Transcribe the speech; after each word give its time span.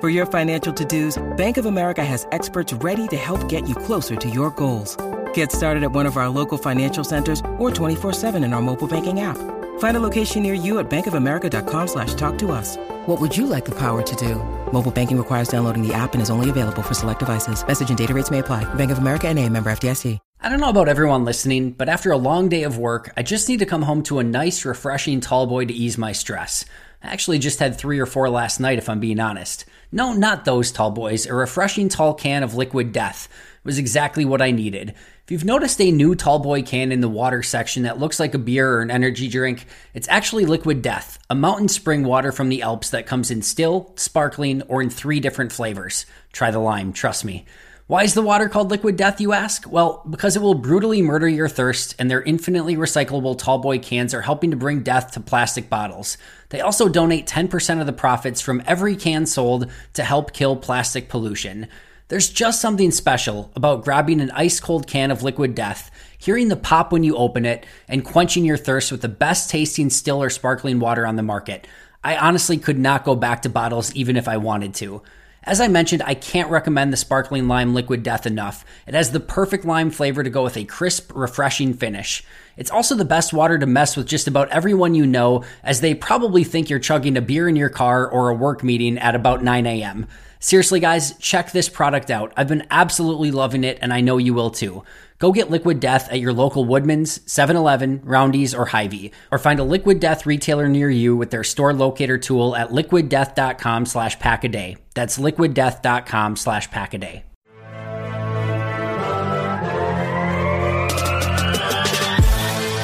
For 0.00 0.08
your 0.08 0.26
financial 0.26 0.72
to-dos, 0.72 1.20
Bank 1.36 1.56
of 1.56 1.66
America 1.66 2.04
has 2.04 2.24
experts 2.30 2.72
ready 2.74 3.08
to 3.08 3.16
help 3.16 3.48
get 3.48 3.68
you 3.68 3.74
closer 3.74 4.14
to 4.14 4.30
your 4.30 4.52
goals. 4.52 4.96
Get 5.34 5.50
started 5.50 5.82
at 5.82 5.90
one 5.90 6.06
of 6.06 6.16
our 6.16 6.28
local 6.28 6.56
financial 6.56 7.02
centers 7.02 7.40
or 7.58 7.70
24-7 7.72 8.36
in 8.44 8.52
our 8.52 8.62
mobile 8.62 8.86
banking 8.86 9.18
app. 9.22 9.36
Find 9.80 9.96
a 9.96 10.00
location 10.00 10.44
near 10.44 10.54
you 10.54 10.78
at 10.78 10.88
bankofamerica.com 10.88 11.88
slash 11.88 12.14
talk 12.14 12.38
to 12.38 12.52
us. 12.52 12.76
What 13.06 13.20
would 13.20 13.36
you 13.36 13.48
like 13.48 13.64
the 13.64 13.74
power 13.74 14.02
to 14.02 14.16
do? 14.16 14.36
Mobile 14.72 14.92
banking 14.92 15.18
requires 15.18 15.48
downloading 15.48 15.82
the 15.82 15.92
app 15.92 16.12
and 16.12 16.22
is 16.22 16.30
only 16.30 16.48
available 16.48 16.82
for 16.82 16.94
select 16.94 17.18
devices. 17.18 17.66
Message 17.66 17.88
and 17.88 17.98
data 17.98 18.14
rates 18.14 18.30
may 18.30 18.38
apply. 18.38 18.72
Bank 18.74 18.92
of 18.92 18.98
America 18.98 19.26
and 19.26 19.36
a 19.36 19.48
member 19.48 19.68
FDIC. 19.68 20.20
I 20.40 20.48
don't 20.48 20.60
know 20.60 20.68
about 20.68 20.86
everyone 20.86 21.24
listening, 21.24 21.72
but 21.72 21.88
after 21.88 22.12
a 22.12 22.16
long 22.16 22.48
day 22.48 22.62
of 22.62 22.78
work, 22.78 23.12
I 23.16 23.24
just 23.24 23.48
need 23.48 23.58
to 23.58 23.66
come 23.66 23.82
home 23.82 24.04
to 24.04 24.20
a 24.20 24.24
nice, 24.24 24.64
refreshing 24.64 25.20
tall 25.20 25.48
boy 25.48 25.64
to 25.64 25.74
ease 25.74 25.98
my 25.98 26.12
stress. 26.12 26.64
I 27.02 27.08
actually 27.08 27.40
just 27.40 27.58
had 27.58 27.76
three 27.76 27.98
or 27.98 28.06
four 28.06 28.30
last 28.30 28.60
night, 28.60 28.78
if 28.78 28.88
I'm 28.88 29.00
being 29.00 29.18
honest. 29.18 29.64
No, 29.90 30.12
not 30.12 30.44
those 30.44 30.70
tall 30.70 30.90
boys. 30.90 31.26
A 31.26 31.34
refreshing 31.34 31.88
tall 31.88 32.12
can 32.12 32.42
of 32.42 32.54
liquid 32.54 32.92
death 32.92 33.28
was 33.64 33.78
exactly 33.78 34.24
what 34.24 34.42
I 34.42 34.50
needed. 34.50 34.94
If 35.24 35.30
you've 35.30 35.44
noticed 35.44 35.80
a 35.80 35.90
new 35.90 36.14
tall 36.14 36.38
boy 36.38 36.62
can 36.62 36.92
in 36.92 37.00
the 37.00 37.08
water 37.08 37.42
section 37.42 37.84
that 37.84 37.98
looks 37.98 38.20
like 38.20 38.34
a 38.34 38.38
beer 38.38 38.70
or 38.70 38.80
an 38.82 38.90
energy 38.90 39.28
drink, 39.28 39.66
it's 39.94 40.08
actually 40.08 40.44
liquid 40.44 40.82
death, 40.82 41.18
a 41.30 41.34
mountain 41.34 41.68
spring 41.68 42.04
water 42.04 42.32
from 42.32 42.48
the 42.50 42.62
Alps 42.62 42.90
that 42.90 43.06
comes 43.06 43.30
in 43.30 43.42
still, 43.42 43.92
sparkling, 43.96 44.62
or 44.62 44.82
in 44.82 44.90
three 44.90 45.20
different 45.20 45.52
flavors. 45.52 46.06
Try 46.32 46.50
the 46.50 46.58
lime, 46.58 46.92
trust 46.92 47.24
me. 47.24 47.46
Why 47.88 48.02
is 48.02 48.12
the 48.12 48.20
water 48.20 48.50
called 48.50 48.70
liquid 48.70 48.98
death, 48.98 49.18
you 49.18 49.32
ask? 49.32 49.64
Well, 49.66 50.04
because 50.10 50.36
it 50.36 50.42
will 50.42 50.52
brutally 50.52 51.00
murder 51.00 51.26
your 51.26 51.48
thirst, 51.48 51.94
and 51.98 52.10
their 52.10 52.20
infinitely 52.20 52.76
recyclable 52.76 53.40
tallboy 53.40 53.82
cans 53.82 54.12
are 54.12 54.20
helping 54.20 54.50
to 54.50 54.58
bring 54.58 54.82
death 54.82 55.12
to 55.12 55.20
plastic 55.20 55.70
bottles. 55.70 56.18
They 56.50 56.60
also 56.60 56.90
donate 56.90 57.26
10% 57.26 57.80
of 57.80 57.86
the 57.86 57.94
profits 57.94 58.42
from 58.42 58.62
every 58.66 58.94
can 58.94 59.24
sold 59.24 59.70
to 59.94 60.04
help 60.04 60.34
kill 60.34 60.54
plastic 60.54 61.08
pollution. 61.08 61.66
There's 62.08 62.28
just 62.28 62.60
something 62.60 62.90
special 62.90 63.50
about 63.56 63.84
grabbing 63.84 64.20
an 64.20 64.32
ice 64.32 64.60
cold 64.60 64.86
can 64.86 65.10
of 65.10 65.22
liquid 65.22 65.54
death, 65.54 65.90
hearing 66.18 66.48
the 66.48 66.56
pop 66.56 66.92
when 66.92 67.04
you 67.04 67.16
open 67.16 67.46
it, 67.46 67.64
and 67.88 68.04
quenching 68.04 68.44
your 68.44 68.58
thirst 68.58 68.92
with 68.92 69.00
the 69.00 69.08
best 69.08 69.48
tasting 69.48 69.88
still 69.88 70.22
or 70.22 70.28
sparkling 70.28 70.78
water 70.78 71.06
on 71.06 71.16
the 71.16 71.22
market. 71.22 71.66
I 72.04 72.18
honestly 72.18 72.58
could 72.58 72.78
not 72.78 73.04
go 73.04 73.14
back 73.14 73.40
to 73.42 73.48
bottles 73.48 73.94
even 73.94 74.18
if 74.18 74.28
I 74.28 74.36
wanted 74.36 74.74
to. 74.74 75.00
As 75.48 75.62
I 75.62 75.68
mentioned, 75.68 76.02
I 76.04 76.12
can't 76.12 76.50
recommend 76.50 76.92
the 76.92 76.98
sparkling 76.98 77.48
lime 77.48 77.72
liquid 77.72 78.02
death 78.02 78.26
enough. 78.26 78.66
It 78.86 78.92
has 78.92 79.12
the 79.12 79.18
perfect 79.18 79.64
lime 79.64 79.88
flavor 79.88 80.22
to 80.22 80.28
go 80.28 80.42
with 80.42 80.58
a 80.58 80.66
crisp, 80.66 81.10
refreshing 81.14 81.72
finish. 81.72 82.22
It's 82.58 82.70
also 82.70 82.94
the 82.94 83.06
best 83.06 83.32
water 83.32 83.56
to 83.56 83.64
mess 83.64 83.96
with 83.96 84.06
just 84.06 84.28
about 84.28 84.50
everyone 84.50 84.94
you 84.94 85.06
know, 85.06 85.44
as 85.62 85.80
they 85.80 85.94
probably 85.94 86.44
think 86.44 86.68
you're 86.68 86.78
chugging 86.78 87.16
a 87.16 87.22
beer 87.22 87.48
in 87.48 87.56
your 87.56 87.70
car 87.70 88.06
or 88.06 88.28
a 88.28 88.34
work 88.34 88.62
meeting 88.62 88.98
at 88.98 89.14
about 89.14 89.42
9 89.42 89.66
a.m. 89.66 90.06
Seriously, 90.40 90.80
guys, 90.80 91.16
check 91.18 91.50
this 91.50 91.68
product 91.68 92.10
out. 92.10 92.32
I've 92.36 92.48
been 92.48 92.66
absolutely 92.70 93.30
loving 93.30 93.64
it, 93.64 93.78
and 93.82 93.92
I 93.92 94.00
know 94.00 94.18
you 94.18 94.34
will 94.34 94.50
too. 94.50 94.84
Go 95.18 95.32
get 95.32 95.50
Liquid 95.50 95.80
Death 95.80 96.08
at 96.10 96.20
your 96.20 96.32
local 96.32 96.64
Woodman's, 96.64 97.18
7-Eleven, 97.20 98.02
Roundy's, 98.04 98.54
or 98.54 98.66
Hy-Vee, 98.66 99.10
or 99.32 99.38
find 99.38 99.58
a 99.58 99.64
Liquid 99.64 99.98
Death 99.98 100.26
retailer 100.26 100.68
near 100.68 100.88
you 100.88 101.16
with 101.16 101.30
their 101.30 101.42
store 101.42 101.74
locator 101.74 102.18
tool 102.18 102.54
at 102.54 102.70
liquiddeath.com 102.70 103.86
slash 103.86 104.16
packaday. 104.18 104.76
That's 104.94 105.18
liquiddeath.com 105.18 106.36
slash 106.36 106.70
packaday. 106.70 107.24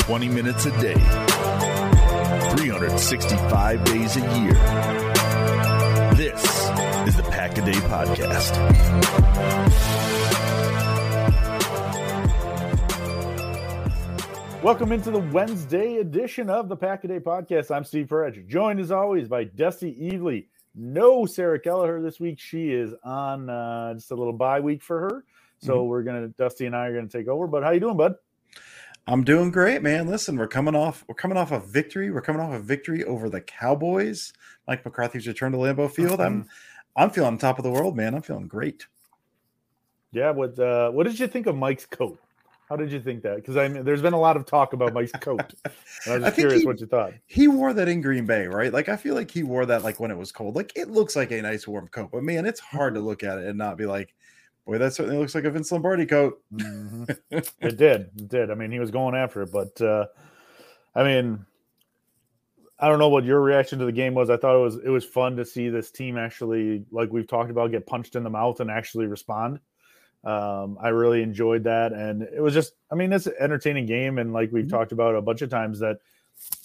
Twenty 0.00 0.28
minutes 0.28 0.66
a 0.66 0.70
day, 0.80 0.94
365 2.54 3.84
days 3.84 4.16
a 4.16 4.20
year. 4.38 5.23
Pack 7.44 7.58
a 7.58 7.62
Day 7.66 7.72
Podcast. 7.72 8.52
Welcome 14.62 14.92
into 14.92 15.10
the 15.10 15.18
Wednesday 15.18 15.96
edition 15.98 16.48
of 16.48 16.70
the 16.70 16.76
Pack 16.76 17.04
a 17.04 17.08
Day 17.08 17.20
Podcast. 17.20 17.70
I'm 17.70 17.84
Steve 17.84 18.08
Perez, 18.08 18.38
joined 18.48 18.80
as 18.80 18.90
always 18.90 19.28
by 19.28 19.44
Dusty 19.44 19.94
Evely. 19.94 20.46
No 20.74 21.26
Sarah 21.26 21.60
Kelleher 21.60 22.00
this 22.00 22.18
week. 22.18 22.40
She 22.40 22.72
is 22.72 22.94
on 23.04 23.50
uh, 23.50 23.92
just 23.92 24.10
a 24.10 24.14
little 24.14 24.32
bye 24.32 24.60
week 24.60 24.82
for 24.82 24.98
her. 25.00 25.24
So 25.58 25.74
mm-hmm. 25.74 25.88
we're 25.90 26.02
gonna 26.02 26.28
Dusty 26.28 26.64
and 26.64 26.74
I 26.74 26.86
are 26.86 26.94
gonna 26.94 27.08
take 27.08 27.28
over. 27.28 27.46
But 27.46 27.62
how 27.62 27.72
you 27.72 27.80
doing, 27.80 27.98
bud? 27.98 28.14
I'm 29.06 29.22
doing 29.22 29.50
great, 29.50 29.82
man. 29.82 30.08
Listen, 30.08 30.38
we're 30.38 30.48
coming 30.48 30.74
off 30.74 31.04
we're 31.08 31.14
coming 31.14 31.36
off 31.36 31.52
a 31.52 31.60
victory. 31.60 32.10
We're 32.10 32.22
coming 32.22 32.40
off 32.40 32.54
a 32.54 32.60
victory 32.60 33.04
over 33.04 33.28
the 33.28 33.42
Cowboys. 33.42 34.32
Mike 34.66 34.82
McCarthy's 34.82 35.26
return 35.26 35.52
to 35.52 35.58
Lambeau 35.58 35.90
Field. 35.90 36.22
I'm 36.22 36.48
I'm 36.96 37.10
feeling 37.10 37.38
top 37.38 37.58
of 37.58 37.64
the 37.64 37.70
world, 37.70 37.96
man. 37.96 38.14
I'm 38.14 38.22
feeling 38.22 38.46
great. 38.46 38.86
Yeah, 40.12 40.30
what 40.30 40.58
uh, 40.58 40.90
what 40.90 41.06
did 41.06 41.18
you 41.18 41.26
think 41.26 41.46
of 41.46 41.56
Mike's 41.56 41.86
coat? 41.86 42.20
How 42.68 42.76
did 42.76 42.90
you 42.90 43.00
think 43.00 43.22
that? 43.24 43.36
Because 43.36 43.56
I 43.56 43.68
mean, 43.68 43.84
there's 43.84 44.00
been 44.00 44.14
a 44.14 44.20
lot 44.20 44.36
of 44.36 44.46
talk 44.46 44.72
about 44.72 44.94
Mike's 44.94 45.12
coat. 45.12 45.54
I 45.66 46.16
was 46.16 46.22
just 46.24 46.36
curious 46.36 46.60
he, 46.60 46.66
what 46.66 46.80
you 46.80 46.86
thought. 46.86 47.12
He 47.26 47.46
wore 47.46 47.72
that 47.74 47.88
in 47.88 48.00
Green 48.00 48.24
Bay, 48.24 48.46
right? 48.46 48.72
Like 48.72 48.88
I 48.88 48.96
feel 48.96 49.14
like 49.14 49.30
he 49.30 49.42
wore 49.42 49.66
that 49.66 49.82
like 49.82 50.00
when 50.00 50.10
it 50.10 50.16
was 50.16 50.32
cold. 50.32 50.56
Like 50.56 50.72
it 50.76 50.88
looks 50.88 51.14
like 51.14 51.30
a 51.30 51.42
nice 51.42 51.68
warm 51.68 51.88
coat, 51.88 52.10
but 52.12 52.22
man, 52.22 52.46
it's 52.46 52.60
hard 52.60 52.94
to 52.94 53.00
look 53.00 53.22
at 53.22 53.38
it 53.38 53.46
and 53.46 53.58
not 53.58 53.76
be 53.76 53.86
like, 53.86 54.14
boy, 54.66 54.78
that 54.78 54.94
certainly 54.94 55.18
looks 55.18 55.34
like 55.34 55.44
a 55.44 55.50
Vince 55.50 55.70
Lombardi 55.72 56.06
coat. 56.06 56.40
mm-hmm. 56.54 57.04
it 57.30 57.76
did, 57.76 58.10
it 58.16 58.28
did. 58.28 58.50
I 58.50 58.54
mean, 58.54 58.70
he 58.70 58.78
was 58.78 58.90
going 58.90 59.14
after 59.14 59.42
it, 59.42 59.52
but 59.52 59.78
uh, 59.82 60.06
I 60.94 61.02
mean, 61.02 61.44
I 62.84 62.88
don't 62.88 62.98
know 62.98 63.08
what 63.08 63.24
your 63.24 63.40
reaction 63.40 63.78
to 63.78 63.86
the 63.86 63.92
game 63.92 64.12
was. 64.12 64.28
I 64.28 64.36
thought 64.36 64.56
it 64.56 64.62
was 64.62 64.76
it 64.76 64.90
was 64.90 65.06
fun 65.06 65.36
to 65.36 65.44
see 65.46 65.70
this 65.70 65.90
team 65.90 66.18
actually, 66.18 66.84
like 66.90 67.10
we've 67.10 67.26
talked 67.26 67.50
about, 67.50 67.70
get 67.70 67.86
punched 67.86 68.14
in 68.14 68.22
the 68.22 68.28
mouth 68.28 68.60
and 68.60 68.70
actually 68.70 69.06
respond. 69.06 69.58
Um, 70.22 70.76
I 70.78 70.88
really 70.88 71.22
enjoyed 71.22 71.64
that, 71.64 71.94
and 71.94 72.20
it 72.24 72.42
was 72.42 72.52
just, 72.52 72.74
I 72.92 72.94
mean, 72.94 73.10
it's 73.14 73.26
an 73.26 73.32
entertaining 73.40 73.86
game, 73.86 74.18
and 74.18 74.34
like 74.34 74.52
we've 74.52 74.64
mm-hmm. 74.64 74.76
talked 74.76 74.92
about 74.92 75.14
a 75.14 75.22
bunch 75.22 75.40
of 75.40 75.48
times, 75.48 75.78
that 75.78 76.00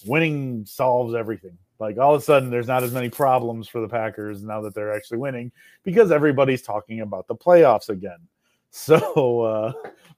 winning 0.04 0.66
solves 0.66 1.14
everything. 1.14 1.56
Like 1.78 1.96
all 1.96 2.14
of 2.14 2.20
a 2.20 2.24
sudden, 2.24 2.50
there's 2.50 2.68
not 2.68 2.82
as 2.82 2.92
many 2.92 3.08
problems 3.08 3.66
for 3.66 3.80
the 3.80 3.88
Packers 3.88 4.42
now 4.42 4.60
that 4.60 4.74
they're 4.74 4.94
actually 4.94 5.18
winning 5.18 5.50
because 5.84 6.12
everybody's 6.12 6.60
talking 6.60 7.00
about 7.00 7.28
the 7.28 7.34
playoffs 7.34 7.88
again. 7.88 8.18
So, 8.72 9.40
uh, 9.40 9.72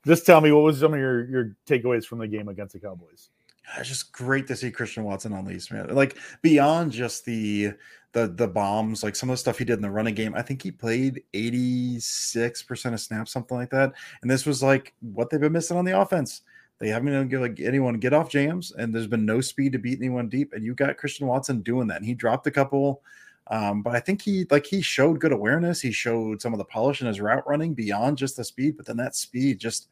just 0.04 0.26
tell 0.26 0.42
me 0.42 0.52
what 0.52 0.62
was 0.62 0.78
some 0.78 0.92
of 0.92 1.00
your 1.00 1.26
your 1.26 1.56
takeaways 1.66 2.04
from 2.04 2.18
the 2.18 2.28
game 2.28 2.48
against 2.48 2.74
the 2.74 2.80
Cowboys. 2.80 3.30
It's 3.78 3.88
just 3.88 4.12
great 4.12 4.46
to 4.48 4.56
see 4.56 4.70
Christian 4.70 5.04
Watson 5.04 5.32
on 5.32 5.44
lease, 5.44 5.70
man. 5.70 5.94
Like 5.94 6.16
beyond 6.42 6.92
just 6.92 7.24
the 7.24 7.72
the 8.12 8.28
the 8.28 8.48
bombs, 8.48 9.02
like 9.02 9.16
some 9.16 9.30
of 9.30 9.34
the 9.34 9.38
stuff 9.38 9.58
he 9.58 9.64
did 9.64 9.76
in 9.76 9.82
the 9.82 9.90
running 9.90 10.14
game. 10.14 10.34
I 10.34 10.42
think 10.42 10.62
he 10.62 10.70
played 10.70 11.22
86% 11.32 12.92
of 12.92 13.00
snaps, 13.00 13.32
something 13.32 13.56
like 13.56 13.70
that. 13.70 13.92
And 14.20 14.30
this 14.30 14.44
was 14.44 14.62
like 14.62 14.94
what 15.00 15.30
they've 15.30 15.40
been 15.40 15.52
missing 15.52 15.76
on 15.76 15.84
the 15.84 15.98
offense. 15.98 16.42
They 16.78 16.88
haven't 16.88 17.06
been 17.06 17.14
able 17.14 17.24
to 17.24 17.28
get, 17.28 17.40
like 17.40 17.60
anyone 17.60 17.94
get 17.98 18.12
off 18.12 18.28
jams, 18.28 18.72
and 18.72 18.92
there's 18.92 19.06
been 19.06 19.24
no 19.24 19.40
speed 19.40 19.72
to 19.72 19.78
beat 19.78 20.00
anyone 20.00 20.28
deep. 20.28 20.52
And 20.52 20.64
you 20.64 20.74
got 20.74 20.96
Christian 20.96 21.26
Watson 21.26 21.62
doing 21.62 21.86
that. 21.88 21.98
And 21.98 22.06
he 22.06 22.14
dropped 22.14 22.46
a 22.48 22.50
couple, 22.50 23.02
um, 23.48 23.82
but 23.82 23.94
I 23.94 24.00
think 24.00 24.20
he 24.20 24.46
like 24.50 24.66
he 24.66 24.82
showed 24.82 25.20
good 25.20 25.32
awareness. 25.32 25.80
He 25.80 25.92
showed 25.92 26.42
some 26.42 26.52
of 26.52 26.58
the 26.58 26.64
polish 26.64 27.00
in 27.00 27.06
his 27.06 27.20
route 27.20 27.46
running 27.46 27.72
beyond 27.72 28.18
just 28.18 28.36
the 28.36 28.44
speed, 28.44 28.76
but 28.76 28.84
then 28.84 28.96
that 28.96 29.14
speed 29.14 29.60
just 29.60 29.88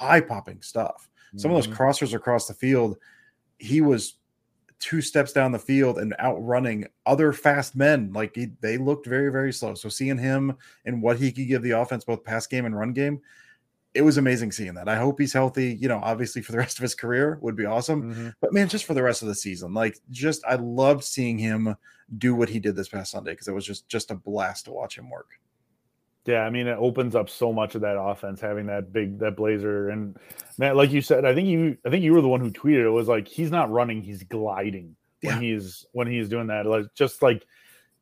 eye 0.00 0.20
popping 0.20 0.62
stuff. 0.62 1.09
Some 1.36 1.50
mm-hmm. 1.50 1.56
of 1.56 1.64
those 1.64 1.72
mm-hmm. 1.72 1.82
crossers 1.82 2.14
across 2.14 2.46
the 2.46 2.54
field, 2.54 2.96
he 3.58 3.80
was 3.80 4.16
two 4.80 5.02
steps 5.02 5.32
down 5.32 5.52
the 5.52 5.58
field 5.58 5.98
and 5.98 6.14
outrunning 6.18 6.86
other 7.06 7.32
fast 7.32 7.76
men. 7.76 8.12
Like 8.12 8.34
he, 8.34 8.48
they 8.60 8.78
looked 8.78 9.06
very, 9.06 9.30
very 9.30 9.52
slow. 9.52 9.74
So 9.74 9.88
seeing 9.88 10.18
him 10.18 10.56
and 10.86 11.02
what 11.02 11.18
he 11.18 11.30
could 11.30 11.46
give 11.46 11.62
the 11.62 11.72
offense, 11.72 12.04
both 12.04 12.24
pass 12.24 12.46
game 12.46 12.64
and 12.64 12.76
run 12.76 12.92
game, 12.92 13.20
it 13.92 14.02
was 14.02 14.16
amazing 14.16 14.52
seeing 14.52 14.74
that. 14.74 14.88
I 14.88 14.96
hope 14.96 15.20
he's 15.20 15.32
healthy. 15.32 15.76
You 15.80 15.88
know, 15.88 16.00
obviously 16.02 16.42
for 16.42 16.52
the 16.52 16.58
rest 16.64 16.78
of 16.78 16.82
his 16.82 16.94
career 16.94 17.38
would 17.42 17.56
be 17.56 17.66
awesome. 17.66 18.10
Mm-hmm. 18.14 18.28
But 18.40 18.52
man, 18.52 18.68
just 18.68 18.86
for 18.86 18.94
the 18.94 19.02
rest 19.02 19.22
of 19.22 19.28
the 19.28 19.34
season, 19.34 19.74
like 19.74 19.98
just 20.10 20.42
I 20.46 20.54
loved 20.54 21.04
seeing 21.04 21.38
him 21.38 21.76
do 22.18 22.34
what 22.34 22.48
he 22.48 22.58
did 22.58 22.74
this 22.74 22.88
past 22.88 23.12
Sunday 23.12 23.32
because 23.32 23.48
it 23.48 23.54
was 23.54 23.66
just 23.66 23.86
just 23.88 24.10
a 24.10 24.14
blast 24.14 24.64
to 24.64 24.72
watch 24.72 24.96
him 24.96 25.10
work. 25.10 25.38
Yeah, 26.26 26.40
I 26.40 26.50
mean, 26.50 26.66
it 26.66 26.76
opens 26.78 27.14
up 27.14 27.30
so 27.30 27.52
much 27.52 27.74
of 27.74 27.80
that 27.80 27.98
offense 27.98 28.40
having 28.40 28.66
that 28.66 28.92
big 28.92 29.18
that 29.20 29.36
blazer 29.36 29.88
and 29.88 30.16
man, 30.58 30.76
like 30.76 30.90
you 30.90 31.00
said, 31.00 31.24
I 31.24 31.34
think 31.34 31.48
you 31.48 31.78
I 31.84 31.90
think 31.90 32.04
you 32.04 32.12
were 32.12 32.20
the 32.20 32.28
one 32.28 32.40
who 32.40 32.50
tweeted 32.50 32.84
it 32.84 32.90
was 32.90 33.08
like 33.08 33.26
he's 33.26 33.50
not 33.50 33.70
running, 33.70 34.02
he's 34.02 34.22
gliding 34.24 34.96
when 35.22 35.34
yeah. 35.36 35.40
he's 35.40 35.86
when 35.92 36.06
he's 36.06 36.28
doing 36.28 36.48
that. 36.48 36.66
Like 36.66 36.86
just 36.94 37.22
like 37.22 37.46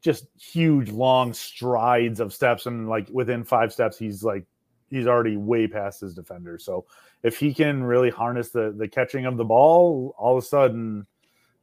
just 0.03 0.27
huge 0.37 0.91
long 0.91 1.33
strides 1.33 2.21
of 2.21 2.35
steps 2.35 2.67
and 2.67 2.89
like 2.89 3.09
within 3.11 3.45
five 3.45 3.73
steps 3.73 3.99
he's 3.99 4.23
like 4.23 4.45
he's 4.91 5.07
already 5.07 5.37
way 5.37 5.69
past 5.69 6.01
his 6.01 6.15
defender. 6.15 6.59
So 6.59 6.87
if 7.23 7.39
he 7.39 7.55
can 7.55 7.85
really 7.85 8.11
harness 8.11 8.51
the 8.51 8.75
the 8.77 8.89
catching 8.89 9.27
of 9.27 9.37
the 9.37 9.45
ball, 9.45 10.15
all 10.19 10.37
of 10.37 10.43
a 10.43 10.47
sudden 10.47 11.07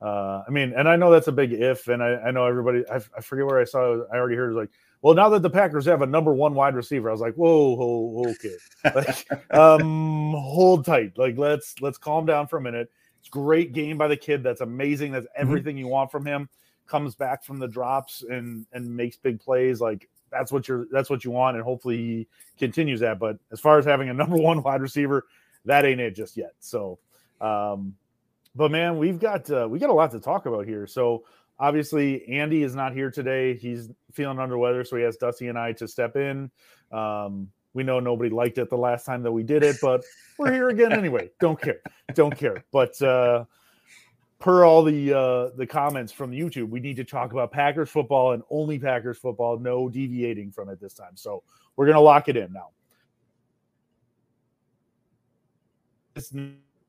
uh, 0.01 0.43
I 0.47 0.51
mean, 0.51 0.73
and 0.75 0.87
I 0.87 0.97
know 0.97 1.09
that's 1.09 1.27
a 1.27 1.31
big 1.31 1.53
if, 1.53 1.87
and 1.87 2.03
I, 2.03 2.15
I 2.15 2.31
know 2.31 2.45
everybody. 2.45 2.83
I, 2.89 2.97
I 3.17 3.21
forget 3.21 3.45
where 3.45 3.59
I 3.59 3.63
saw. 3.63 3.93
It, 3.93 4.07
I 4.13 4.17
already 4.17 4.35
heard 4.35 4.51
it 4.51 4.55
was 4.55 4.57
like, 4.57 4.69
well, 5.01 5.13
now 5.13 5.29
that 5.29 5.41
the 5.41 5.49
Packers 5.49 5.85
have 5.85 6.01
a 6.01 6.07
number 6.07 6.33
one 6.33 6.53
wide 6.53 6.75
receiver, 6.75 7.09
I 7.09 7.11
was 7.11 7.21
like, 7.21 7.35
whoa, 7.35 7.75
whoa 7.75 8.29
okay, 8.29 8.55
like, 8.95 9.53
um, 9.53 10.33
hold 10.37 10.85
tight. 10.85 11.17
Like, 11.17 11.37
let's 11.37 11.79
let's 11.81 11.97
calm 11.97 12.25
down 12.25 12.47
for 12.47 12.57
a 12.57 12.61
minute. 12.61 12.89
It's 13.19 13.29
great 13.29 13.73
game 13.73 13.97
by 13.97 14.07
the 14.07 14.17
kid. 14.17 14.43
That's 14.43 14.61
amazing. 14.61 15.11
That's 15.11 15.25
mm-hmm. 15.25 15.41
everything 15.41 15.77
you 15.77 15.87
want 15.87 16.11
from 16.11 16.25
him. 16.25 16.49
Comes 16.87 17.15
back 17.15 17.43
from 17.43 17.59
the 17.59 17.67
drops 17.67 18.23
and 18.29 18.65
and 18.73 18.95
makes 18.95 19.17
big 19.17 19.39
plays. 19.39 19.81
Like 19.81 20.07
that's 20.31 20.51
what 20.51 20.67
you're 20.67 20.87
that's 20.91 21.09
what 21.09 21.23
you 21.23 21.31
want, 21.31 21.55
and 21.55 21.63
hopefully 21.63 21.97
he 21.97 22.27
continues 22.57 22.99
that. 22.99 23.19
But 23.19 23.37
as 23.51 23.59
far 23.59 23.79
as 23.79 23.85
having 23.85 24.09
a 24.09 24.13
number 24.13 24.35
one 24.37 24.61
wide 24.61 24.81
receiver, 24.81 25.25
that 25.65 25.85
ain't 25.85 25.99
it 26.01 26.15
just 26.15 26.37
yet. 26.37 26.53
So, 26.59 26.99
um, 27.41 27.95
but 28.55 28.71
man, 28.71 28.97
we've 28.97 29.19
got 29.19 29.49
uh, 29.49 29.67
we 29.69 29.79
got 29.79 29.89
a 29.89 29.93
lot 29.93 30.11
to 30.11 30.19
talk 30.19 30.45
about 30.45 30.65
here. 30.65 30.87
So 30.87 31.23
obviously 31.59 32.27
Andy 32.27 32.63
is 32.63 32.75
not 32.75 32.93
here 32.93 33.11
today. 33.11 33.55
He's 33.55 33.89
feeling 34.11 34.39
under 34.39 34.57
weather, 34.57 34.83
so 34.83 34.97
he 34.97 35.03
has 35.03 35.17
Dusty 35.17 35.47
and 35.47 35.57
I 35.57 35.73
to 35.73 35.87
step 35.87 36.15
in. 36.15 36.51
Um, 36.91 37.49
we 37.73 37.83
know 37.83 37.99
nobody 37.99 38.29
liked 38.29 38.57
it 38.57 38.69
the 38.69 38.77
last 38.77 39.05
time 39.05 39.21
that 39.23 39.31
we 39.31 39.43
did 39.43 39.63
it, 39.63 39.77
but 39.81 40.03
we're 40.39 40.51
here 40.51 40.69
again 40.69 40.93
anyway. 40.93 41.29
Don't 41.39 41.59
care. 41.61 41.81
Don't 42.13 42.35
care. 42.35 42.63
But 42.71 42.99
uh, 43.01 43.45
per 44.39 44.63
all 44.63 44.83
the 44.83 45.13
uh, 45.13 45.49
the 45.57 45.67
comments 45.67 46.11
from 46.11 46.31
YouTube, 46.31 46.69
we 46.69 46.79
need 46.79 46.95
to 46.95 47.03
talk 47.03 47.33
about 47.33 47.51
Packers 47.51 47.89
football 47.89 48.31
and 48.31 48.43
only 48.49 48.79
Packers 48.79 49.17
football. 49.17 49.59
No 49.59 49.89
deviating 49.89 50.51
from 50.51 50.69
it 50.69 50.79
this 50.79 50.93
time. 50.93 51.15
So 51.15 51.43
we're 51.75 51.87
gonna 51.87 51.99
lock 52.01 52.29
it 52.29 52.37
in 52.37 52.53
now. 52.53 52.69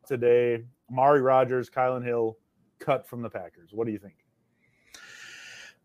Today, 0.06 0.64
Amari 0.88 1.20
Rodgers, 1.20 1.68
Kylin 1.68 2.04
Hill, 2.04 2.38
cut 2.78 3.08
from 3.08 3.22
the 3.22 3.30
Packers. 3.30 3.70
What 3.72 3.86
do 3.86 3.92
you 3.92 3.98
think? 3.98 4.25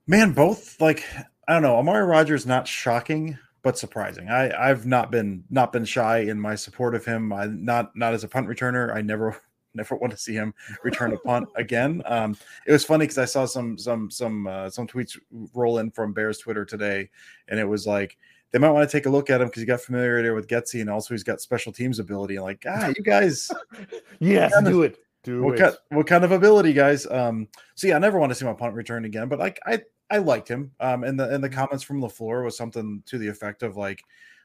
Man, 0.07 0.33
both 0.33 0.79
like 0.81 1.05
I 1.47 1.53
don't 1.53 1.61
know. 1.61 1.77
Amari 1.77 2.05
Rodgers 2.05 2.45
not 2.45 2.67
shocking, 2.67 3.37
but 3.61 3.77
surprising. 3.77 4.29
I 4.29 4.69
I've 4.69 4.85
not 4.85 5.11
been 5.11 5.43
not 5.49 5.71
been 5.71 5.85
shy 5.85 6.19
in 6.19 6.39
my 6.39 6.55
support 6.55 6.95
of 6.95 7.05
him. 7.05 7.31
I 7.31 7.45
not 7.45 7.95
not 7.95 8.13
as 8.13 8.23
a 8.23 8.27
punt 8.27 8.47
returner. 8.47 8.93
I 8.95 9.01
never 9.01 9.39
never 9.73 9.95
want 9.95 10.11
to 10.11 10.17
see 10.17 10.33
him 10.33 10.53
return 10.83 11.13
a 11.13 11.17
punt 11.17 11.47
again. 11.55 12.01
Um, 12.05 12.35
it 12.67 12.71
was 12.71 12.83
funny 12.83 13.03
because 13.03 13.17
I 13.17 13.25
saw 13.25 13.45
some 13.45 13.77
some 13.77 14.09
some 14.09 14.47
uh, 14.47 14.69
some 14.69 14.87
tweets 14.87 15.17
roll 15.53 15.77
in 15.77 15.91
from 15.91 16.13
Bears 16.13 16.39
Twitter 16.39 16.65
today, 16.65 17.09
and 17.47 17.59
it 17.59 17.65
was 17.65 17.85
like 17.85 18.17
they 18.51 18.59
might 18.59 18.71
want 18.71 18.89
to 18.89 18.97
take 18.97 19.05
a 19.05 19.09
look 19.09 19.29
at 19.29 19.41
him 19.41 19.47
because 19.47 19.61
he 19.61 19.65
got 19.65 19.81
familiarity 19.81 20.29
with 20.29 20.47
Getsy 20.47 20.81
and 20.81 20.89
also 20.89 21.13
he's 21.13 21.23
got 21.23 21.41
special 21.41 21.71
teams 21.71 21.99
ability. 21.99 22.35
And 22.35 22.43
like, 22.43 22.65
ah, 22.67 22.87
you 22.95 23.03
guys, 23.03 23.49
yes, 24.19 24.53
do 24.63 24.83
it. 24.83 24.97
Do 25.23 25.43
what, 25.43 25.57
kind, 25.57 25.75
what 25.89 26.07
kind 26.07 26.23
of 26.23 26.31
ability, 26.31 26.73
guys? 26.73 27.05
Um, 27.05 27.47
so 27.75 27.87
yeah, 27.87 27.95
I 27.95 27.99
never 27.99 28.17
want 28.17 28.31
to 28.31 28.35
see 28.35 28.45
my 28.45 28.53
punt 28.53 28.73
return 28.73 29.05
again, 29.05 29.27
but 29.27 29.37
like 29.37 29.59
I 29.65 29.81
I 30.09 30.17
liked 30.17 30.47
him. 30.47 30.71
Um, 30.79 31.03
and 31.03 31.19
the 31.19 31.29
and 31.29 31.43
the 31.43 31.49
mm-hmm. 31.49 31.59
comments 31.59 31.83
from 31.83 32.01
LaFleur 32.01 32.43
was 32.43 32.57
something 32.57 33.01
to 33.05 33.17
the 33.17 33.27
effect 33.27 33.63
of 33.63 33.77
like, 33.77 34.03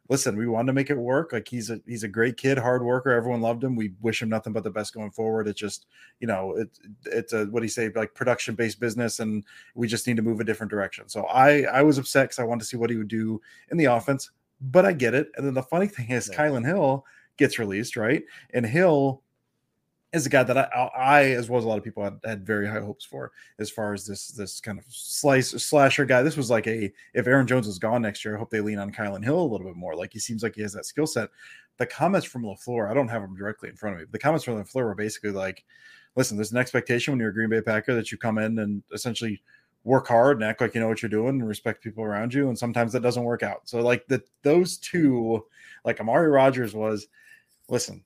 listen, 0.09 0.37
we 0.37 0.47
wanted 0.47 0.69
to 0.69 0.73
make 0.75 0.91
it 0.91 0.97
work. 0.97 1.33
Like 1.33 1.49
he's 1.49 1.71
a 1.71 1.81
he's 1.87 2.05
a 2.05 2.09
great 2.09 2.37
kid, 2.37 2.59
hard 2.59 2.85
worker. 2.85 3.11
Everyone 3.11 3.41
loved 3.41 3.65
him. 3.65 3.75
We 3.75 3.95
wish 4.01 4.23
him 4.23 4.29
nothing 4.29 4.53
but 4.53 4.65
the 4.65 4.71
best 4.71 4.95
going 4.95 5.11
forward. 5.11 5.49
It's 5.49 5.61
just 5.61 5.87
you 6.21 6.27
know 6.27 6.55
it 6.57 6.69
it's 7.07 7.33
a 7.33 7.47
what 7.47 7.61
do 7.61 7.65
you 7.65 7.71
say 7.71 7.91
like 7.95 8.15
production 8.15 8.55
based 8.55 8.79
business, 8.79 9.19
and 9.19 9.45
we 9.75 9.89
just 9.89 10.07
need 10.07 10.17
to 10.17 10.23
move 10.23 10.41
a 10.41 10.45
different 10.45 10.71
direction. 10.71 11.09
So 11.09 11.25
I 11.25 11.63
I 11.63 11.83
was 11.83 11.99
upset 11.99 12.27
because 12.27 12.39
I 12.39 12.45
wanted 12.45 12.61
to 12.61 12.67
see 12.67 12.77
what 12.77 12.91
he 12.91 12.97
would 12.97 13.09
do 13.09 13.41
in 13.71 13.77
the 13.77 13.87
offense, 13.87 14.31
but 14.61 14.87
I 14.87 14.93
get 14.93 15.15
it. 15.15 15.33
And 15.37 15.47
then 15.47 15.55
the 15.55 15.63
funny 15.63 15.89
thing 15.89 16.11
is, 16.11 16.29
yeah. 16.31 16.39
Kylin 16.39 16.65
Hill 16.65 17.05
gets 17.39 17.59
released, 17.59 17.97
right? 17.97 18.23
And 18.51 18.65
Hill 18.65 19.23
is 20.17 20.27
a 20.27 20.31
guy 20.31 20.43
that 20.43 20.59
I, 20.59 20.91
I, 20.97 21.23
as 21.31 21.49
well 21.49 21.59
as 21.59 21.65
a 21.65 21.69
lot 21.69 21.79
of 21.79 21.85
people 21.85 22.03
had, 22.03 22.19
had, 22.25 22.47
very 22.47 22.67
high 22.67 22.81
hopes 22.81 23.05
for 23.05 23.33
as 23.59 23.71
far 23.71 23.93
as 23.93 24.07
this 24.07 24.29
this 24.29 24.61
kind 24.61 24.79
of 24.79 24.85
slice 24.89 25.51
slasher 25.51 26.05
guy. 26.05 26.23
This 26.23 26.37
was 26.37 26.51
like 26.51 26.67
a 26.67 26.93
if 27.15 27.27
Aaron 27.27 27.47
Jones 27.47 27.69
is 27.69 27.79
gone 27.79 28.03
next 28.03 28.25
year, 28.25 28.35
I 28.35 28.39
hope 28.39 28.51
they 28.51 28.61
lean 28.61 28.79
on 28.79 28.93
Kylin 28.93 29.23
Hill 29.23 29.41
a 29.41 29.47
little 29.47 29.67
bit 29.67 29.77
more. 29.77 29.95
Like 29.95 30.13
he 30.13 30.19
seems 30.19 30.43
like 30.43 30.55
he 30.55 30.63
has 30.63 30.73
that 30.73 30.87
skill 30.87 31.07
set. 31.07 31.31
The 31.77 31.87
comments 31.87 32.27
from 32.27 32.43
LaFleur, 32.43 32.91
I 32.91 32.95
don't 32.95 33.09
have 33.09 33.23
them 33.23 33.37
directly 33.37 33.69
in 33.69 33.77
front 33.77 33.95
of 33.95 34.01
me. 34.01 34.07
But 34.07 34.13
The 34.13 34.19
comments 34.19 34.45
from 34.45 34.63
LaFleur 34.63 34.85
were 34.85 34.95
basically 34.95 35.31
like, 35.31 35.63
listen, 36.17 36.37
there's 36.37 36.53
an 36.53 36.59
expectation 36.59 37.13
when 37.13 37.21
you're 37.21 37.31
a 37.31 37.35
Green 37.35 37.51
Bay 37.51 37.61
Packer 37.61 37.95
that 37.95 38.11
you 38.11 38.19
come 38.19 38.39
in 38.39 38.59
and 38.59 38.83
essentially 38.93 39.43
work 39.85 40.09
hard 40.09 40.39
and 40.39 40.45
act 40.45 40.61
like 40.61 40.75
you 40.75 40.81
know 40.81 40.89
what 40.89 41.01
you're 41.01 41.09
doing 41.09 41.41
and 41.41 41.47
respect 41.47 41.85
people 41.85 42.03
around 42.03 42.35
you. 42.35 42.49
And 42.49 42.59
sometimes 42.59 42.93
that 42.93 43.03
doesn't 43.03 43.23
work 43.23 43.43
out. 43.43 43.69
So 43.69 43.81
like 43.81 44.07
the 44.09 44.23
those 44.43 44.79
two, 44.79 45.45
like 45.85 46.01
Amari 46.01 46.29
Rodgers 46.29 46.75
was, 46.75 47.07
listen, 47.69 48.03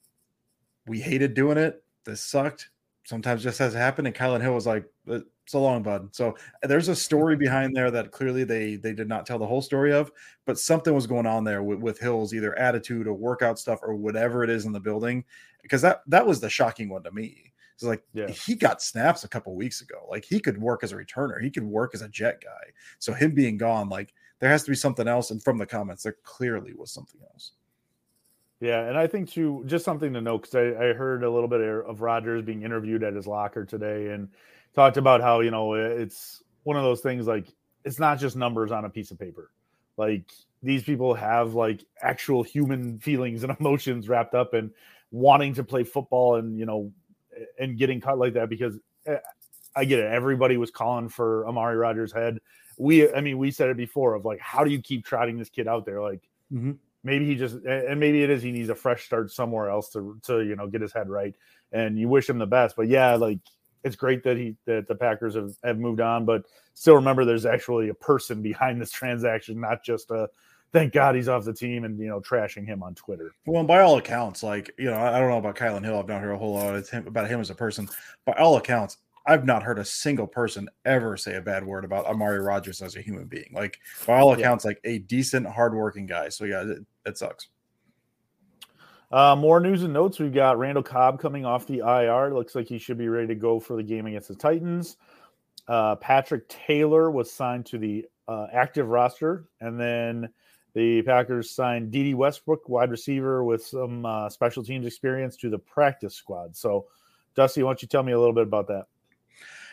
we 0.87 1.01
hated 1.01 1.35
doing 1.35 1.57
it 1.57 1.83
this 2.05 2.23
sucked. 2.23 2.71
Sometimes 3.05 3.43
just 3.43 3.59
has 3.59 3.75
happened. 3.75 4.07
And 4.07 4.17
Kylin 4.17 4.41
Hill 4.43 4.55
was 4.55 4.67
like, 4.67 4.85
uh, 5.11 5.21
so 5.47 5.61
long, 5.61 5.83
bud. 5.83 6.15
So 6.15 6.37
there's 6.63 6.89
a 6.89 6.95
story 6.95 7.37
behind 7.37 7.75
there 7.75 7.91
that 7.91 8.13
clearly 8.13 8.45
they 8.45 8.77
they 8.77 8.93
did 8.93 9.09
not 9.09 9.27
tell 9.27 9.39
the 9.39 9.47
whole 9.47 9.63
story 9.63 9.93
of, 9.93 10.11
but 10.47 10.59
something 10.59 10.95
was 10.95 11.07
going 11.07 11.27
on 11.27 11.45
there 11.45 11.63
with, 11.63 11.81
with 11.81 11.99
Hill's 11.99 12.33
either 12.33 12.57
attitude 12.59 13.07
or 13.07 13.15
workout 13.15 13.59
stuff 13.59 13.81
or 13.83 13.95
whatever 13.95 14.45
it 14.45 14.51
is 14.51 14.65
in 14.65 14.73
the 14.73 14.81
building. 14.81 15.25
Because 15.63 15.83
that 15.83 16.03
that 16.07 16.27
was 16.27 16.41
the 16.41 16.49
shocking 16.49 16.89
one 16.89 17.03
to 17.03 17.11
me. 17.11 17.53
It's 17.75 17.83
like 17.83 18.03
yeah. 18.13 18.29
he 18.29 18.55
got 18.55 18.83
snaps 18.83 19.25
a 19.25 19.29
couple 19.29 19.55
weeks 19.55 19.81
ago. 19.81 20.07
Like 20.09 20.25
he 20.25 20.39
could 20.39 20.61
work 20.61 20.85
as 20.85 20.93
a 20.93 20.97
returner, 20.97 21.43
he 21.43 21.51
could 21.51 21.65
work 21.65 21.95
as 21.95 22.03
a 22.03 22.09
jet 22.09 22.41
guy. 22.43 22.71
So 22.99 23.13
him 23.13 23.35
being 23.35 23.57
gone, 23.57 23.89
like 23.89 24.13
there 24.39 24.51
has 24.51 24.65
to 24.65 24.71
be 24.71 24.77
something 24.77 25.09
else. 25.09 25.31
And 25.31 25.43
from 25.43 25.59
the 25.59 25.67
comments, 25.67 26.03
there 26.03 26.17
clearly 26.23 26.75
was 26.75 26.93
something 26.93 27.21
else. 27.33 27.53
Yeah, 28.61 28.87
and 28.87 28.99
I 28.99 29.07
think 29.07 29.31
too, 29.31 29.63
just 29.67 29.87
something 29.87 30.13
to 30.13 30.21
note 30.21 30.43
because 30.43 30.55
I, 30.55 30.91
I, 30.91 30.93
heard 30.93 31.25
a 31.25 31.31
little 31.31 31.49
bit 31.49 31.63
of 31.63 32.03
Rodgers 32.03 32.43
being 32.43 32.63
interviewed 32.63 33.03
at 33.03 33.15
his 33.15 33.27
locker 33.27 33.65
today 33.65 34.09
and 34.09 34.29
talked 34.75 34.99
about 34.99 35.23
how 35.23 35.41
you 35.41 35.51
know 35.51 35.73
it's 35.75 36.43
one 36.65 36.77
of 36.77 36.83
those 36.83 37.01
things 37.01 37.27
like 37.27 37.47
it's 37.85 37.99
not 37.99 38.19
just 38.19 38.37
numbers 38.37 38.71
on 38.71 38.85
a 38.85 38.91
piece 38.91 39.11
of 39.11 39.19
paper. 39.19 39.51
Like 39.97 40.31
these 40.63 40.83
people 40.83 41.15
have 41.15 41.55
like 41.55 41.83
actual 42.03 42.43
human 42.43 42.99
feelings 42.99 43.45
and 43.45 43.57
emotions 43.61 44.11
wrapped 44.11 44.35
up 44.35 44.53
in 44.53 44.71
wanting 45.11 45.55
to 45.55 45.65
play 45.65 45.83
football 45.83 46.37
and 46.37 46.59
you 46.59 46.67
know 46.67 46.93
and 47.59 47.79
getting 47.79 47.99
cut 47.99 48.19
like 48.19 48.35
that 48.35 48.51
because 48.51 48.79
eh, 49.07 49.17
I 49.75 49.87
get 49.87 50.01
it. 50.01 50.13
Everybody 50.13 50.59
was 50.59 50.71
calling 50.71 51.09
for 51.09 51.49
Amari 51.49 51.77
Rodgers' 51.77 52.13
head. 52.13 52.39
We, 52.77 53.11
I 53.11 53.23
mean, 53.23 53.39
we 53.39 53.51
said 53.53 53.71
it 53.71 53.77
before 53.79 54.15
of 54.15 54.27
like, 54.27 54.41
how 54.41 54.65
do 54.65 54.71
you 54.71 54.83
keep 54.83 55.07
trotting 55.07 55.39
this 55.39 55.49
kid 55.49 55.67
out 55.67 55.87
there? 55.87 56.03
Like, 56.03 56.21
mm-hmm 56.53 56.73
maybe 57.03 57.27
he 57.27 57.35
just 57.35 57.57
and 57.65 57.99
maybe 57.99 58.23
it 58.23 58.31
is 58.31 58.43
he 58.43 58.53
needs 58.53 58.69
a 58.69 58.75
fresh 58.75 59.05
start 59.05 59.31
somewhere 59.31 59.69
else 59.69 59.91
to 59.91 60.19
to 60.23 60.43
you 60.43 60.57
know 60.57 60.67
get 60.67 60.81
his 60.81 60.93
head 60.93 61.09
right 61.09 61.35
and 61.73 61.99
you 61.99 62.09
wish 62.09 62.29
him 62.29 62.39
the 62.39 62.47
best. 62.47 62.77
But 62.77 62.89
yeah 62.89 63.15
like 63.15 63.39
it's 63.85 63.97
great 63.97 64.23
that 64.25 64.37
he 64.37 64.57
that 64.67 64.87
the 64.89 64.95
packers 64.95 65.35
have, 65.35 65.53
have 65.65 65.79
moved 65.79 66.01
on 66.01 66.25
but 66.25 66.45
still 66.75 66.95
remember 66.95 67.25
there's 67.25 67.47
actually 67.47 67.89
a 67.89 67.95
person 67.95 68.43
behind 68.51 68.81
this 68.81 68.91
transaction 68.91 69.61
not 69.61 69.83
just 69.85 70.11
a 70.11 70.29
thank 70.73 70.93
god 70.93 71.15
he's 71.15 71.29
off 71.29 71.45
the 71.45 71.53
team 71.53 71.85
and 71.85 71.99
you 71.99 72.09
know 72.09 72.21
trashing 72.21 72.67
him 72.67 72.83
on 72.83 72.95
twitter. 72.95 73.33
Well 73.47 73.65
by 73.65 73.81
all 73.81 73.99
accounts 73.99 74.43
like 74.43 74.73
you 74.79 74.91
know 74.91 74.99
i 75.01 75.19
don't 75.19 75.31
know 75.31 75.39
about 75.39 75.57
kylin 75.57 75.85
hill. 75.85 75.99
I've 75.99 76.09
not 76.09 76.21
heard 76.21 76.33
a 76.33 76.39
whole 76.39 76.55
lot 76.55 76.93
about 76.93 77.29
him 77.29 77.41
as 77.41 77.51
a 77.51 77.55
person. 77.55 77.89
By 78.27 78.33
all 78.33 78.57
accounts 78.57 78.99
I've 79.27 79.45
not 79.45 79.63
heard 79.63 79.79
a 79.79 79.85
single 79.85 80.27
person 80.27 80.69
ever 80.85 81.17
say 81.17 81.37
a 81.37 81.41
bad 81.41 81.65
word 81.65 81.85
about 81.85 82.07
Amari 82.07 82.41
Rodgers 82.41 82.81
as 82.83 82.97
a 82.97 83.03
human 83.03 83.27
being. 83.27 83.51
Like 83.53 83.79
by 84.07 84.19
all 84.19 84.33
accounts, 84.33 84.65
yeah. 84.65 84.71
like 84.71 84.81
a 84.85 84.99
decent, 84.99 85.47
hardworking 85.47 86.07
guy. 86.07 86.31
So 86.31 86.45
yeah, 86.45 86.63
it, 86.63 86.79
it 87.05 87.19
sucks. 87.19 87.49
Uh, 89.13 89.35
more 89.35 89.59
news 89.61 89.83
and 89.83 89.93
notes. 89.93 90.19
We've 90.19 90.33
got 90.33 90.59
Randall 90.59 90.85
Cobb 90.85 91.21
coming 91.21 91.45
off 91.45 91.67
the 91.67 91.79
IR. 91.79 92.33
Looks 92.33 92.55
like 92.55 92.69
he 92.69 92.79
should 92.79 92.99
be 92.99 93.09
ready 93.09 93.27
to 93.29 93.35
go 93.35 93.59
for 93.59 93.77
the 93.77 93.83
game 93.83 94.07
against 94.07 94.29
the 94.29 94.37
Titans. 94.37 94.97
Uh, 95.67 95.97
Patrick 95.97 96.49
Taylor 96.49 97.11
was 97.11 97.31
signed 97.31 97.67
to 97.67 97.79
the 97.79 98.07
uh, 98.29 98.47
active 98.53 98.89
roster, 98.89 99.47
and 99.61 99.79
then 99.79 100.29
the 100.75 101.03
Packers 101.03 101.51
signed 101.51 101.91
Dede 101.91 102.15
Westbrook, 102.15 102.69
wide 102.69 102.91
receiver 102.91 103.43
with 103.43 103.67
some 103.67 104.07
uh, 104.07 104.29
special 104.29 104.63
teams 104.63 104.87
experience, 104.87 105.37
to 105.39 105.51
the 105.51 105.59
practice 105.59 106.15
squad. 106.15 106.57
So, 106.57 106.87
Dusty, 107.35 107.63
why 107.63 107.71
don't 107.71 107.83
you 107.83 107.89
tell 107.89 108.05
me 108.05 108.13
a 108.13 108.19
little 108.19 108.35
bit 108.35 108.45
about 108.45 108.69
that? 108.69 108.87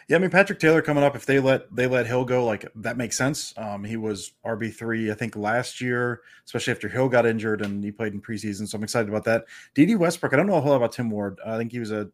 Yeah, 0.08 0.16
I 0.16 0.20
mean 0.20 0.30
Patrick 0.30 0.60
Taylor 0.60 0.82
coming 0.82 1.04
up. 1.04 1.18
If 1.18 1.26
they 1.26 1.40
let 1.40 1.74
they 1.76 1.86
let 1.86 2.08
Hill 2.08 2.24
go, 2.24 2.46
like 2.46 2.66
that 2.76 2.96
makes 2.96 3.18
sense. 3.18 3.54
Um, 3.58 3.84
he 3.84 3.98
was 3.98 4.32
RB 4.46 4.74
three, 4.74 5.12
I 5.12 5.14
think, 5.14 5.36
last 5.36 5.82
year, 5.82 6.22
especially 6.46 6.72
after 6.72 6.88
Hill 6.88 7.10
got 7.10 7.26
injured 7.26 7.62
and 7.62 7.84
he 7.84 7.92
played 7.92 8.14
in 8.14 8.22
preseason. 8.22 8.68
So 8.70 8.78
I'm 8.78 8.84
excited 8.84 9.10
about 9.10 9.26
that. 9.26 9.46
Dede 9.74 9.98
Westbrook, 9.98 10.34
I 10.34 10.38
don't 10.38 10.48
know 10.48 10.56
a 10.56 10.62
whole 10.62 10.72
lot 10.72 10.78
about 10.78 10.94
Tim 10.94 11.10
Ward. 11.10 11.40
I 11.46 11.58
think 11.58 11.74
he 11.74 11.80
was 11.80 11.92
a 11.92 12.10